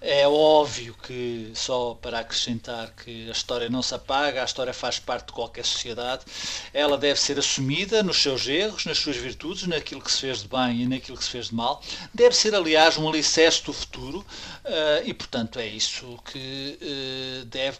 É 0.00 0.26
óbvio 0.26 0.94
que, 1.02 1.52
só 1.54 1.94
para 1.94 2.20
acrescentar 2.20 2.90
que 2.92 3.28
a 3.28 3.32
história 3.32 3.68
não 3.68 3.82
se 3.82 3.94
apaga, 3.94 4.40
a 4.40 4.44
história 4.44 4.72
faz 4.72 4.98
parte 4.98 5.26
de 5.26 5.32
qualquer 5.32 5.64
sociedade, 5.64 6.24
ela 6.72 6.96
deve 6.96 7.20
ser 7.20 7.38
assumida 7.38 8.02
nos 8.02 8.22
seus 8.22 8.46
erros, 8.48 8.86
nas 8.86 8.98
suas 8.98 9.16
virtudes, 9.16 9.66
naquilo 9.66 10.00
que 10.00 10.10
se 10.10 10.20
fez 10.20 10.42
de 10.42 10.48
bem 10.48 10.82
e 10.82 10.88
naquilo 10.88 11.18
que 11.18 11.24
se 11.24 11.30
fez 11.30 11.48
de 11.48 11.54
mal. 11.54 11.82
Deve 12.14 12.34
ser, 12.34 12.54
aliás, 12.54 12.96
um 12.96 13.06
alicerce 13.08 13.62
do 13.62 13.74
futuro 13.74 14.20
uh, 14.20 15.04
e, 15.04 15.12
portanto, 15.12 15.58
é 15.58 15.66
isso 15.66 16.18
que 16.32 16.78
uh, 16.80 17.44
deve 17.44 17.78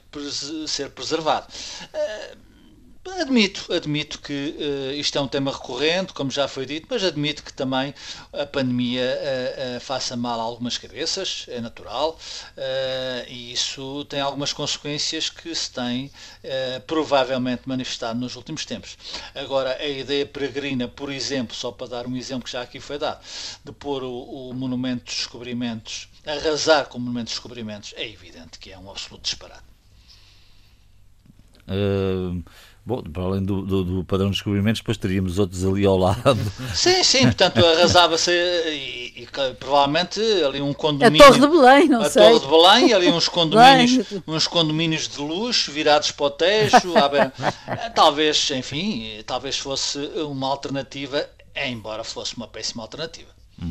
ser 0.66 0.90
preservado. 0.90 1.46
Admito, 3.02 3.72
admito 3.72 4.18
que 4.20 4.54
uh, 4.58 4.92
isto 4.92 5.16
é 5.16 5.20
um 5.22 5.26
tema 5.26 5.50
recorrente, 5.50 6.12
como 6.12 6.30
já 6.30 6.46
foi 6.46 6.66
dito, 6.66 6.86
mas 6.90 7.02
admito 7.02 7.42
que 7.42 7.50
também 7.50 7.94
a 8.30 8.44
pandemia 8.44 9.02
uh, 9.02 9.76
uh, 9.76 9.80
faça 9.80 10.14
mal 10.18 10.38
a 10.38 10.42
algumas 10.42 10.76
cabeças, 10.76 11.46
é 11.48 11.62
natural, 11.62 12.18
e 13.26 13.52
isso 13.52 14.04
tem 14.04 14.20
algumas 14.20 14.52
consequências 14.52 15.30
que 15.30 15.54
se 15.54 15.70
têm 15.70 16.10
provavelmente 16.86 17.62
manifestado 17.66 18.18
nos 18.18 18.36
últimos 18.36 18.64
tempos. 18.66 18.98
Agora, 19.34 19.76
a 19.76 19.88
ideia 19.88 20.26
peregrina, 20.26 20.86
por 20.86 21.10
exemplo, 21.10 21.54
só 21.54 21.72
para 21.72 21.86
dar 21.86 22.06
um 22.06 22.16
exemplo 22.16 22.44
que 22.44 22.52
já 22.52 22.62
aqui 22.62 22.80
foi 22.80 22.98
dado, 22.98 23.20
de 23.64 23.72
pôr 23.72 24.02
o, 24.02 24.50
o 24.50 24.54
Monumento 24.54 25.04
dos 25.04 25.14
Descobrimentos, 25.14 26.08
arrasar 26.26 26.86
com 26.86 26.98
o 26.98 27.00
Monumento 27.00 27.26
dos 27.26 27.34
Descobrimentos, 27.34 27.94
é 27.96 28.06
evidente 28.06 28.58
que 28.58 28.70
é 28.70 28.78
um 28.78 28.90
absoluto 28.90 29.22
disparate. 29.22 29.64
Uh 31.68 32.42
Bom, 32.84 33.02
para 33.02 33.22
além 33.22 33.42
do, 33.42 33.62
do, 33.62 33.84
do, 33.84 34.04
padrão 34.04 34.28
de 34.28 34.36
descobrimentos, 34.36 34.80
depois 34.80 34.96
teríamos 34.96 35.38
outros 35.38 35.64
ali 35.64 35.84
ao 35.84 35.98
lado. 35.98 36.38
Sim, 36.74 37.04
sim, 37.04 37.22
portanto 37.24 37.64
arrasava-se 37.64 38.30
e, 38.30 39.22
e, 39.22 39.28
provavelmente 39.58 40.20
ali 40.42 40.62
um 40.62 40.72
condomínio. 40.72 41.22
A 41.22 41.26
Torre 41.26 41.40
de 41.40 41.46
Belém, 41.46 41.88
não 41.88 42.00
a 42.00 42.08
sei. 42.08 42.22
A 42.22 42.26
Torre 42.30 42.40
de 42.40 42.46
Belém, 42.48 42.92
ali 42.94 43.10
uns 43.10 43.28
condomínios, 43.28 44.06
uns 44.26 44.46
condomínios 44.46 45.08
de 45.08 45.20
luz 45.20 45.66
virados 45.66 46.10
para 46.10 46.26
o 46.26 46.30
Tejo. 46.30 46.94
talvez, 47.94 48.50
enfim, 48.50 49.22
talvez 49.26 49.58
fosse 49.58 49.98
uma 50.16 50.48
alternativa, 50.48 51.24
embora 51.54 52.02
fosse 52.02 52.34
uma 52.36 52.48
péssima 52.48 52.82
alternativa. 52.82 53.28
Hum. 53.62 53.70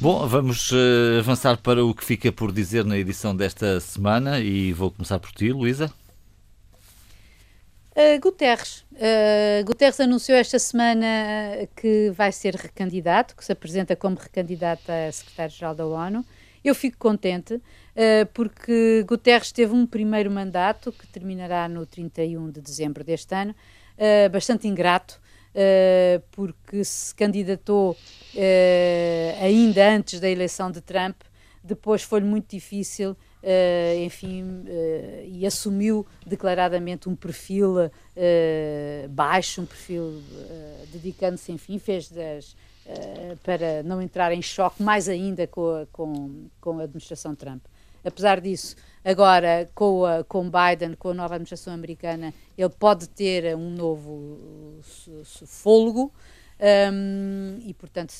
Bom, 0.00 0.26
vamos 0.26 0.72
uh, 0.72 1.20
avançar 1.20 1.56
para 1.58 1.84
o 1.84 1.94
que 1.94 2.04
fica 2.04 2.32
por 2.32 2.50
dizer 2.50 2.84
na 2.84 2.98
edição 2.98 3.34
desta 3.34 3.78
semana 3.78 4.40
e 4.40 4.72
vou 4.72 4.90
começar 4.90 5.20
por 5.20 5.30
ti, 5.30 5.52
Luísa. 5.52 5.90
Uh, 7.96 8.20
Guterres. 8.20 8.84
Uh, 8.92 9.64
Guterres 9.64 10.00
anunciou 10.00 10.36
esta 10.36 10.58
semana 10.58 11.06
que 11.76 12.10
vai 12.10 12.32
ser 12.32 12.56
recandidato, 12.56 13.36
que 13.36 13.44
se 13.44 13.52
apresenta 13.52 13.94
como 13.94 14.16
recandidato 14.16 14.90
a 14.90 15.12
secretário-geral 15.12 15.76
da 15.76 15.86
ONU. 15.86 16.24
Eu 16.64 16.74
fico 16.74 16.98
contente, 16.98 17.54
uh, 17.54 18.26
porque 18.32 19.04
Guterres 19.06 19.52
teve 19.52 19.72
um 19.72 19.86
primeiro 19.86 20.28
mandato, 20.28 20.90
que 20.90 21.06
terminará 21.06 21.68
no 21.68 21.86
31 21.86 22.50
de 22.50 22.60
dezembro 22.60 23.04
deste 23.04 23.32
ano, 23.32 23.54
bastante 24.32 24.66
ingrato, 24.66 25.20
porque 26.32 26.82
se 26.82 27.14
candidatou 27.14 27.96
ainda 29.40 29.88
antes 29.88 30.18
da 30.18 30.28
eleição 30.28 30.68
de 30.68 30.80
Trump, 30.80 31.14
depois 31.62 32.02
foi-lhe 32.02 32.26
muito 32.26 32.50
difícil 32.50 33.16
Uh, 33.44 34.02
enfim, 34.02 34.42
uh, 34.42 35.22
e 35.26 35.44
assumiu 35.44 36.06
declaradamente 36.26 37.10
um 37.10 37.14
perfil 37.14 37.76
uh, 37.76 39.08
baixo, 39.10 39.60
um 39.60 39.66
perfil 39.66 40.22
dedicando-se, 40.90 41.52
enfim, 41.52 41.78
fez 41.78 42.08
das, 42.08 42.56
para 43.42 43.82
não 43.82 44.00
entrar 44.00 44.32
em 44.32 44.40
choque 44.40 44.82
mais 44.82 45.10
ainda 45.10 45.46
com 45.46 45.74
a, 45.74 45.86
com, 45.92 46.46
com 46.58 46.78
a 46.80 46.84
administração 46.84 47.34
Trump. 47.34 47.62
Apesar 48.02 48.40
disso, 48.40 48.76
agora 49.04 49.68
com, 49.74 50.06
a, 50.06 50.24
com 50.24 50.50
Biden, 50.50 50.94
com 50.94 51.10
a 51.10 51.14
nova 51.14 51.34
administração 51.34 51.74
americana, 51.74 52.32
ele 52.56 52.70
pode 52.70 53.10
ter 53.10 53.54
um 53.54 53.68
novo 53.68 54.80
fôlego. 55.44 56.10
Um, 56.56 57.58
e 57.66 57.74
portanto 57.74 58.14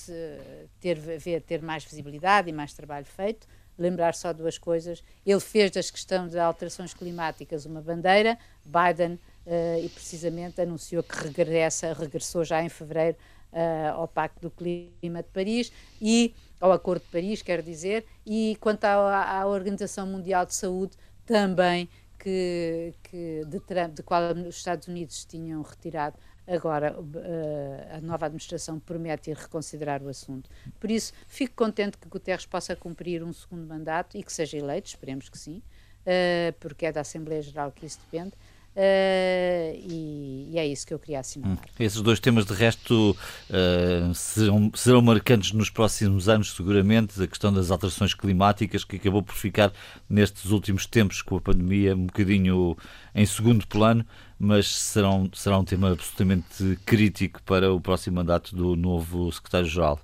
ter, 0.81 0.99
ver, 0.99 1.41
ter 1.43 1.63
mais 1.63 1.85
visibilidade 1.85 2.51
e 2.51 2.53
mais 2.53 2.75
trabalho 2.75 3.07
feito 3.07 3.47
lembrar 3.79 4.15
só 4.15 4.33
duas 4.33 4.59
coisas. 4.59 5.03
Ele 5.25 5.41
fez 5.41 5.71
das 5.71 5.91
questões 5.91 6.31
de 6.31 6.39
alterações 6.39 6.95
climáticas 6.95 7.67
uma 7.67 7.81
bandeira, 7.81 8.39
Biden, 8.65 9.15
uh, 9.47 9.85
e 9.85 9.89
precisamente 9.89 10.61
anunciou 10.61 11.03
que 11.03 11.17
regressa, 11.17 11.93
regressou 11.93 12.45
já 12.45 12.63
em 12.63 12.69
fevereiro 12.69 13.17
uh, 13.53 13.95
ao 13.95 14.09
Pacto 14.09 14.41
do 14.41 14.51
Clima 14.51 15.23
de 15.23 15.29
Paris 15.33 15.73
e 16.01 16.35
ao 16.61 16.73
Acordo 16.73 17.03
de 17.03 17.11
Paris, 17.11 17.43
quero 17.43 17.63
dizer, 17.63 18.07
e 18.25 18.57
quanto 18.61 18.85
à, 18.85 19.41
à 19.41 19.47
Organização 19.47 20.07
Mundial 20.07 20.47
de 20.47 20.55
Saúde, 20.55 20.97
também 21.27 21.89
que, 22.19 22.95
que 23.03 23.45
de, 23.47 23.61
Trump, 23.61 23.95
de 23.95 24.03
qual 24.03 24.33
os 24.33 24.57
Estados 24.57 24.89
Unidos 24.89 25.25
tinham 25.27 25.61
retirado 25.63 26.17
Agora, 26.47 26.95
uh, 26.99 27.97
a 27.97 28.01
nova 28.01 28.27
administração 28.27 28.79
promete 28.79 29.31
ir 29.31 29.37
reconsiderar 29.37 30.03
o 30.03 30.09
assunto. 30.09 30.51
Por 30.79 30.91
isso, 30.91 31.13
fico 31.27 31.55
contente 31.55 31.97
que 31.97 32.09
Guterres 32.09 32.45
possa 32.45 32.77
cumprir 32.77 33.23
um 33.23 33.33
segundo 33.33 33.67
mandato 33.67 34.17
e 34.17 34.23
que 34.23 34.33
seja 34.33 34.59
eleito, 34.59 34.89
esperemos 34.89 35.29
que 35.29 35.39
sim, 35.39 35.63
uh, 36.01 36.53
porque 36.61 36.87
é 36.87 36.93
da 36.93 37.01
Assembleia 37.01 37.41
Geral 37.41 37.73
que 37.73 37.87
isso 37.87 37.99
depende. 38.11 38.35
Uh, 38.75 39.71
e, 39.89 40.49
e, 40.51 40.59
é 40.59 40.67
isso 40.67 40.85
que 40.85 40.93
eu 40.93 40.99
queria 40.99 41.21
assinalar. 41.21 41.57
Hum. 41.57 41.59
Esses 41.79 42.01
dois 42.01 42.19
temas, 42.19 42.45
de 42.45 42.53
resto, 42.55 43.17
uh, 43.49 44.13
serão, 44.15 44.73
serão 44.75 45.01
marcantes 45.01 45.53
nos 45.53 45.71
próximos 45.71 46.29
anos, 46.29 46.53
seguramente. 46.57 47.23
A 47.23 47.27
questão 47.29 47.53
das 47.53 47.71
alterações 47.71 48.15
climáticas, 48.15 48.83
que 48.83 48.97
acabou 48.97 49.23
por 49.23 49.37
ficar 49.37 49.73
nestes 50.09 50.51
últimos 50.51 50.87
tempos 50.87 51.23
com 51.23 51.37
a 51.37 51.41
pandemia 51.41 51.95
um 51.95 52.07
bocadinho 52.07 52.77
em 53.15 53.25
segundo 53.25 53.65
plano, 53.65 54.05
mas 54.39 54.67
serão, 54.67 55.31
será 55.33 55.59
um 55.59 55.65
tema 55.65 55.93
absolutamente 55.93 56.79
crítico 56.85 57.43
para 57.43 57.73
o 57.73 57.81
próximo 57.81 58.17
mandato 58.17 58.55
do 58.55 58.77
novo 58.77 59.31
secretário-geral. 59.33 60.01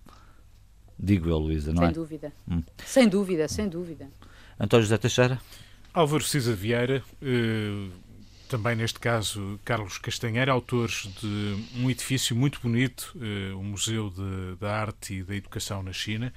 Digo 0.98 1.28
eu, 1.28 1.38
Luísa, 1.38 1.72
não 1.72 1.82
sem 1.82 1.88
é? 1.88 1.92
Dúvida. 1.92 2.32
Hum. 2.48 2.62
Sem 2.84 3.08
dúvida, 3.08 3.48
sem 3.48 3.68
dúvida. 3.68 4.08
António 4.58 4.84
José 4.84 4.98
Teixeira? 4.98 5.40
Álvaro 5.94 6.22
Cisa 6.22 6.54
Vieira. 6.54 7.02
Uh 7.22 7.90
também 8.50 8.74
neste 8.74 8.98
caso 8.98 9.60
Carlos 9.64 9.96
Castanheira, 9.96 10.50
autores 10.50 11.08
de 11.20 11.56
um 11.76 11.88
edifício 11.88 12.34
muito 12.34 12.60
bonito, 12.60 13.14
uh, 13.14 13.56
o 13.56 13.62
Museu 13.62 14.10
de, 14.10 14.56
da 14.58 14.76
Arte 14.76 15.14
e 15.14 15.22
da 15.22 15.36
Educação 15.36 15.84
na 15.84 15.92
China, 15.92 16.34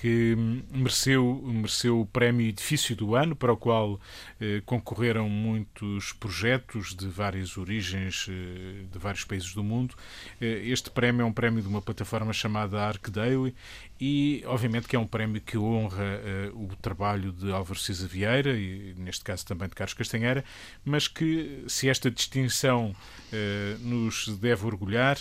que 0.00 0.36
mereceu, 0.72 1.42
mereceu 1.44 2.00
o 2.00 2.06
prémio 2.06 2.46
Edifício 2.46 2.94
do 2.94 3.16
Ano, 3.16 3.34
para 3.34 3.52
o 3.52 3.56
qual 3.56 4.00
eh, 4.40 4.62
concorreram 4.64 5.28
muitos 5.28 6.12
projetos 6.12 6.94
de 6.94 7.08
várias 7.08 7.58
origens, 7.58 8.28
eh, 8.30 8.84
de 8.92 8.96
vários 8.96 9.24
países 9.24 9.52
do 9.54 9.64
mundo. 9.64 9.96
Eh, 10.40 10.62
este 10.66 10.88
prémio 10.88 11.22
é 11.22 11.24
um 11.24 11.32
prémio 11.32 11.60
de 11.60 11.66
uma 11.66 11.82
plataforma 11.82 12.32
chamada 12.32 12.80
Arc 12.80 13.10
Daily 13.10 13.52
e, 14.00 14.42
obviamente, 14.46 14.86
que 14.86 14.94
é 14.94 14.98
um 14.98 15.06
prémio 15.06 15.40
que 15.40 15.58
honra 15.58 16.20
uh, 16.52 16.64
o 16.64 16.76
trabalho 16.76 17.32
de 17.32 17.50
Álvaro 17.50 17.78
Cisa 17.78 18.06
Vieira 18.06 18.56
e, 18.56 18.94
neste 18.96 19.24
caso, 19.24 19.44
também 19.44 19.68
de 19.68 19.74
Carlos 19.74 19.94
Castanheira, 19.94 20.44
mas 20.84 21.08
que, 21.08 21.64
se 21.66 21.88
esta 21.88 22.10
distinção 22.10 22.94
uh, 22.94 23.78
nos 23.80 24.28
deve 24.38 24.66
orgulhar, 24.66 25.18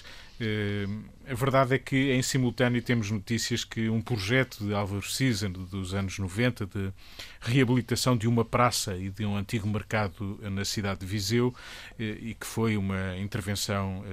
a 1.28 1.34
verdade 1.34 1.74
é 1.74 1.80
que, 1.80 2.12
em 2.12 2.22
simultâneo, 2.22 2.82
temos 2.82 3.10
notícias 3.10 3.64
que 3.64 3.90
um 3.90 4.00
projeto 4.00 4.64
de 4.64 4.74
Álvaro 4.74 5.02
Season 5.02 5.52
dos 5.52 5.96
anos 5.96 6.20
90 6.20 6.68
de 6.68 6.94
reabilitação 7.42 8.16
de 8.16 8.28
uma 8.28 8.46
praça 8.46 8.96
e 8.96 9.10
de 9.10 9.26
um 9.26 9.36
antigo 9.36 9.68
mercado 9.68 10.40
na 10.44 10.64
cidade 10.64 11.00
de 11.00 11.06
Viseu 11.08 11.54
e 11.98 12.36
que 12.40 12.46
foi 12.46 12.78
uma 12.78 13.18
intervenção 13.18 14.04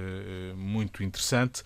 muito 0.57 1.03
interessante. 1.03 1.63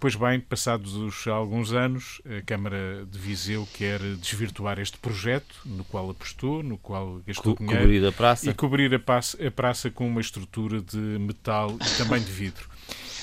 Pois 0.00 0.16
bem, 0.16 0.40
passados 0.40 1.26
alguns 1.28 1.72
anos, 1.72 2.20
a 2.26 2.42
Câmara 2.42 3.06
de 3.10 3.18
Viseu 3.18 3.68
quer 3.74 4.00
desvirtuar 4.16 4.78
este 4.78 4.98
projeto, 4.98 5.56
no 5.64 5.84
qual 5.84 6.10
apostou, 6.10 6.62
no 6.62 6.78
qual 6.78 7.20
gastou 7.26 7.54
Co 7.54 7.62
dinheiro. 7.62 7.82
Cobrir 7.82 8.06
a 8.06 8.12
praça. 8.12 8.50
E 8.50 8.54
cobrir 8.54 8.94
a 8.94 8.98
praça, 8.98 9.46
a 9.46 9.50
praça 9.50 9.90
com 9.90 10.06
uma 10.06 10.20
estrutura 10.20 10.80
de 10.80 10.96
metal 10.96 11.70
e 11.72 11.98
também 11.98 12.22
de 12.22 12.30
vidro 12.30 12.73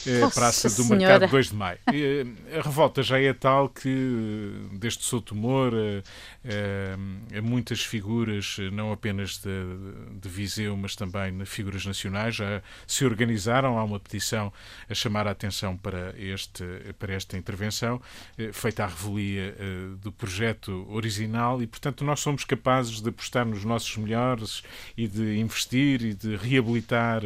é, 0.07 0.27
Praça 0.29 0.69
do 0.69 0.83
Senhora. 0.83 0.97
Mercado 0.97 1.29
2 1.29 1.49
de 1.49 1.55
Maio. 1.55 1.79
Eh, 1.87 2.25
a 2.57 2.61
revolta 2.61 3.03
já 3.03 3.19
é 3.19 3.33
tal 3.33 3.69
que, 3.69 3.89
eh, 3.89 4.77
desde 4.77 5.03
Sotomor, 5.03 5.73
a, 5.73 7.35
a, 7.35 7.37
a 7.37 7.41
muitas 7.41 7.81
figuras, 7.81 8.57
não 8.71 8.91
apenas 8.91 9.37
de, 9.37 10.19
de 10.19 10.29
Viseu, 10.29 10.75
mas 10.75 10.95
também 10.95 11.45
figuras 11.45 11.85
nacionais, 11.85 12.35
já 12.35 12.61
se 12.87 13.05
organizaram. 13.05 13.77
Há 13.77 13.83
uma 13.83 13.99
petição 13.99 14.51
a 14.89 14.93
chamar 14.93 15.27
a 15.27 15.31
atenção 15.31 15.77
para, 15.77 16.15
este, 16.17 16.63
para 16.97 17.13
esta 17.13 17.37
intervenção, 17.37 18.01
eh, 18.37 18.51
feita 18.51 18.83
à 18.83 18.87
revelia 18.87 19.55
do 20.01 20.11
projeto 20.11 20.87
original, 20.89 21.61
e, 21.61 21.67
portanto, 21.67 22.03
nós 22.03 22.19
somos 22.19 22.43
capazes 22.43 23.01
de 23.01 23.09
apostar 23.09 23.45
nos 23.45 23.63
nossos 23.63 23.95
melhores 23.97 24.63
e 24.97 25.07
de 25.07 25.37
investir 25.37 26.03
e 26.03 26.13
de 26.13 26.35
reabilitar 26.35 27.23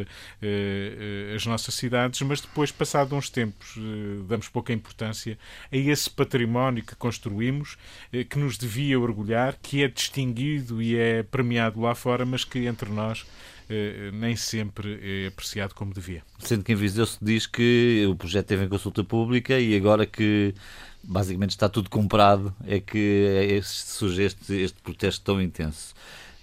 as 1.34 1.46
nossas 1.46 1.74
cidades, 1.74 2.20
mas 2.22 2.40
depois 2.40 2.65
depois, 2.66 2.70
passado 2.72 3.14
uns 3.14 3.30
tempos, 3.30 3.76
eh, 3.76 4.22
damos 4.28 4.48
pouca 4.48 4.72
importância 4.72 5.38
a 5.70 5.76
esse 5.76 6.10
património 6.10 6.82
que 6.82 6.96
construímos, 6.96 7.76
eh, 8.12 8.24
que 8.24 8.38
nos 8.38 8.58
devia 8.58 8.98
orgulhar, 8.98 9.56
que 9.62 9.82
é 9.82 9.88
distinguido 9.88 10.82
e 10.82 10.96
é 10.96 11.22
premiado 11.22 11.80
lá 11.80 11.94
fora, 11.94 12.24
mas 12.24 12.44
que 12.44 12.66
entre 12.66 12.90
nós 12.90 13.24
eh, 13.68 14.10
nem 14.12 14.34
sempre 14.34 14.98
é 15.02 15.26
apreciado 15.28 15.74
como 15.74 15.92
devia. 15.92 16.22
Sendo 16.38 16.64
que 16.64 16.72
em 16.72 16.76
Viseu 16.76 17.06
se 17.06 17.18
diz 17.22 17.46
que 17.46 18.06
o 18.08 18.16
projeto 18.16 18.46
teve 18.46 18.64
em 18.64 18.68
consulta 18.68 19.04
pública 19.04 19.58
e 19.58 19.76
agora 19.76 20.06
que 20.06 20.54
basicamente 21.02 21.50
está 21.50 21.68
tudo 21.68 21.88
comprado 21.88 22.54
é 22.66 22.80
que 22.80 23.60
surge 23.62 24.24
este, 24.24 24.54
este 24.54 24.80
protesto 24.82 25.24
tão 25.24 25.40
intenso. 25.40 25.94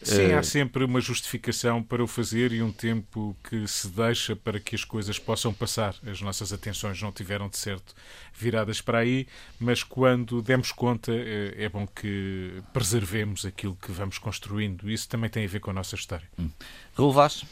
Sim, 0.03 0.33
há 0.33 0.39
eh, 0.39 0.43
sempre 0.43 0.83
uma 0.83 0.99
justificação 0.99 1.81
para 1.81 2.03
o 2.03 2.07
fazer 2.07 2.51
e 2.51 2.61
um 2.61 2.71
tempo 2.71 3.35
que 3.43 3.67
se 3.67 3.87
deixa 3.87 4.35
para 4.35 4.59
que 4.59 4.75
as 4.75 4.83
coisas 4.83 5.17
possam 5.17 5.53
passar. 5.53 5.95
As 6.05 6.21
nossas 6.21 6.51
atenções 6.51 7.01
não 7.01 7.11
tiveram 7.11 7.47
de 7.49 7.57
certo 7.57 7.95
viradas 8.33 8.81
para 8.81 8.99
aí, 8.99 9.27
mas 9.59 9.83
quando 9.83 10.41
demos 10.41 10.71
conta 10.71 11.11
eh, 11.13 11.55
é 11.57 11.69
bom 11.69 11.87
que 11.87 12.61
preservemos 12.73 13.45
aquilo 13.45 13.75
que 13.75 13.91
vamos 13.91 14.17
construindo. 14.17 14.89
Isso 14.89 15.07
também 15.07 15.29
tem 15.29 15.45
a 15.45 15.47
ver 15.47 15.59
com 15.59 15.71
a 15.71 15.73
nossa 15.73 15.95
história. 15.95 16.27
Hum. 16.37 16.49
Raul 16.95 17.11
Vaz, 17.11 17.43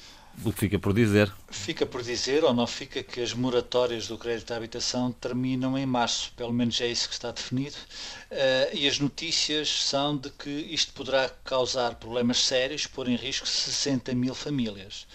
o 0.44 0.52
que 0.52 0.60
fica 0.60 0.80
por 0.80 0.94
dizer? 0.94 1.32
Fica 1.50 1.86
por 1.86 2.02
dizer, 2.02 2.44
ou 2.44 2.54
não 2.54 2.66
fica, 2.66 3.04
que 3.04 3.22
as 3.22 3.34
moratórias 3.34 4.08
do 4.08 4.18
crédito 4.18 4.52
à 4.54 4.58
habitação 4.58 5.12
terminam 5.12 5.78
em 5.78 5.86
março, 5.86 6.32
pelo 6.36 6.52
menos 6.52 6.80
é 6.82 6.88
isso 6.88 7.08
que 7.08 7.14
está 7.14 7.32
definido, 7.32 7.76
uh, 7.76 8.76
e 8.76 8.88
as 8.88 9.00
notícias 9.00 9.70
são 9.70 10.18
de 10.18 10.30
que 10.32 10.50
isto 10.50 10.94
poderá 10.94 11.30
causar 11.44 11.96
problemas 11.96 12.46
sérios, 12.46 12.88
pôr 12.88 13.08
em 13.08 13.16
risco 13.16 13.48
60 13.48 14.14
mil 14.16 14.34
famílias. 14.34 15.06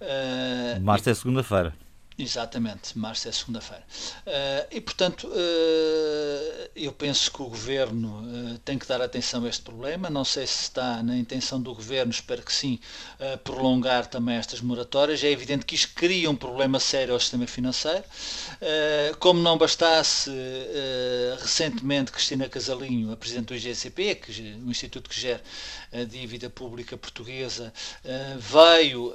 Uh, 0.00 0.80
março 0.80 1.08
e... 1.08 1.12
é 1.12 1.14
segunda-feira. 1.14 1.74
Exatamente, 2.18 2.98
março 2.98 3.28
é 3.28 3.32
segunda-feira. 3.32 3.84
Uh, 4.26 4.66
e, 4.72 4.80
portanto, 4.80 5.28
uh, 5.28 6.70
eu 6.74 6.90
penso 6.90 7.30
que 7.30 7.40
o 7.40 7.44
Governo 7.44 8.08
uh, 8.08 8.58
tem 8.64 8.76
que 8.76 8.88
dar 8.88 9.00
atenção 9.00 9.44
a 9.44 9.48
este 9.48 9.62
problema. 9.62 10.10
Não 10.10 10.24
sei 10.24 10.44
se 10.44 10.62
está 10.62 11.00
na 11.00 11.16
intenção 11.16 11.62
do 11.62 11.72
Governo, 11.72 12.10
espero 12.10 12.42
que 12.42 12.52
sim, 12.52 12.80
prolongar 13.44 14.06
também 14.06 14.34
estas 14.34 14.60
moratórias. 14.60 15.22
É 15.22 15.30
evidente 15.30 15.64
que 15.64 15.76
isto 15.76 15.94
cria 15.94 16.28
um 16.28 16.34
problema 16.34 16.80
sério 16.80 17.14
ao 17.14 17.20
sistema 17.20 17.46
financeiro. 17.46 18.02
como 19.20 19.40
não 19.40 19.56
bastasse, 19.56 20.30
recentemente, 21.40 22.10
Cristina 22.10 22.48
Casalinho, 22.48 23.12
a 23.12 23.16
Presidente 23.16 23.46
do 23.46 23.54
IGCP, 23.54 24.16
que, 24.16 24.58
o 24.66 24.70
Instituto 24.70 25.08
que 25.08 25.20
gera 25.20 25.40
a 25.92 26.02
dívida 26.02 26.50
pública 26.50 26.96
portuguesa, 26.96 27.72
veio 28.38 29.12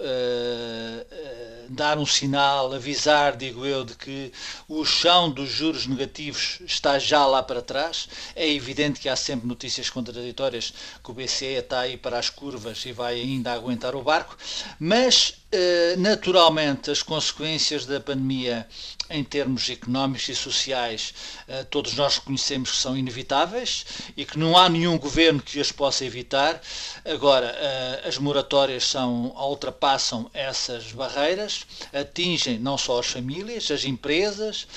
dar 1.69 1.97
um 1.97 2.05
sinal, 2.05 2.73
avisar 2.73 2.92
avisar, 2.93 3.35
digo 3.35 3.65
eu, 3.65 3.83
de 3.83 3.95
que 3.95 4.31
o 4.67 4.85
chão 4.85 5.29
dos 5.29 5.49
juros 5.49 5.87
negativos 5.87 6.59
está 6.65 6.99
já 6.99 7.25
lá 7.25 7.41
para 7.41 7.61
trás. 7.61 8.07
É 8.35 8.47
evidente 8.47 8.99
que 8.99 9.09
há 9.09 9.15
sempre 9.15 9.47
notícias 9.47 9.89
contraditórias 9.89 10.73
que 11.03 11.11
o 11.11 11.13
BCE 11.13 11.45
está 11.55 11.81
aí 11.81 11.97
para 11.97 12.19
as 12.19 12.29
curvas 12.29 12.85
e 12.85 12.91
vai 12.91 13.19
ainda 13.19 13.51
aguentar 13.51 13.95
o 13.95 14.03
barco, 14.03 14.37
mas 14.79 15.35
eh, 15.51 15.95
naturalmente 15.97 16.89
as 16.89 17.03
consequências 17.03 17.85
da 17.85 17.99
pandemia 17.99 18.67
em 19.07 19.23
termos 19.23 19.69
económicos 19.69 20.27
e 20.29 20.35
sociais 20.35 21.13
eh, 21.47 21.63
todos 21.65 21.93
nós 21.93 22.17
reconhecemos 22.17 22.71
que 22.71 22.77
são 22.77 22.97
inevitáveis 22.97 23.85
e 24.17 24.25
que 24.25 24.39
não 24.39 24.57
há 24.57 24.67
nenhum 24.67 24.97
governo 24.97 25.39
que 25.39 25.59
as 25.59 25.71
possa 25.71 26.03
evitar. 26.05 26.59
Agora, 27.05 27.55
eh, 27.55 28.01
as 28.07 28.17
moratórias 28.17 28.85
são, 28.85 29.27
ultrapassam 29.37 30.27
essas 30.33 30.91
barreiras, 30.91 31.67
atingem 31.93 32.57
não 32.57 32.75
só 32.83 32.99
as 32.99 33.07
famílias, 33.07 33.69
as 33.71 33.85
empresas 33.85 34.67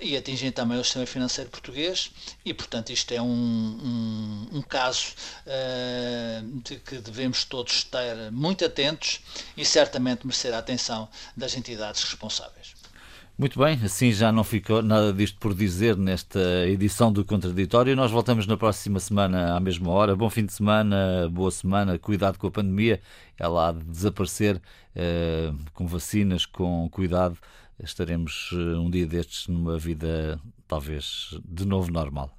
e 0.00 0.16
atingem 0.16 0.50
também 0.50 0.78
o 0.78 0.84
sistema 0.84 1.06
financeiro 1.06 1.50
português 1.50 2.10
e, 2.44 2.52
portanto, 2.52 2.90
isto 2.90 3.12
é 3.12 3.20
um, 3.20 3.26
um, 3.26 4.58
um 4.58 4.62
caso 4.62 5.14
de 6.62 6.76
que 6.76 6.96
devemos 6.98 7.44
todos 7.44 7.72
estar 7.74 8.30
muito 8.32 8.64
atentos 8.64 9.20
e 9.56 9.64
certamente 9.64 10.26
merecer 10.26 10.52
a 10.52 10.58
atenção 10.58 11.08
das 11.36 11.56
entidades 11.56 12.02
responsáveis. 12.02 12.73
Muito 13.36 13.58
bem, 13.58 13.80
assim 13.82 14.12
já 14.12 14.30
não 14.30 14.44
ficou 14.44 14.80
nada 14.80 15.12
disto 15.12 15.40
por 15.40 15.52
dizer 15.52 15.96
nesta 15.96 16.38
edição 16.68 17.12
do 17.12 17.24
Contraditório. 17.24 17.96
Nós 17.96 18.12
voltamos 18.12 18.46
na 18.46 18.56
próxima 18.56 19.00
semana 19.00 19.56
à 19.56 19.58
mesma 19.58 19.90
hora. 19.90 20.14
Bom 20.14 20.30
fim 20.30 20.46
de 20.46 20.52
semana, 20.52 21.28
boa 21.32 21.50
semana, 21.50 21.98
cuidado 21.98 22.38
com 22.38 22.46
a 22.46 22.50
pandemia. 22.52 23.00
Ela 23.36 23.70
há 23.70 23.72
de 23.72 23.82
desaparecer 23.82 24.62
eh, 24.94 25.52
com 25.72 25.84
vacinas, 25.84 26.46
com 26.46 26.88
cuidado. 26.88 27.36
Estaremos 27.82 28.50
eh, 28.52 28.76
um 28.78 28.88
dia 28.88 29.04
destes 29.04 29.48
numa 29.48 29.76
vida 29.78 30.38
talvez 30.68 31.36
de 31.44 31.66
novo 31.66 31.90
normal. 31.90 32.30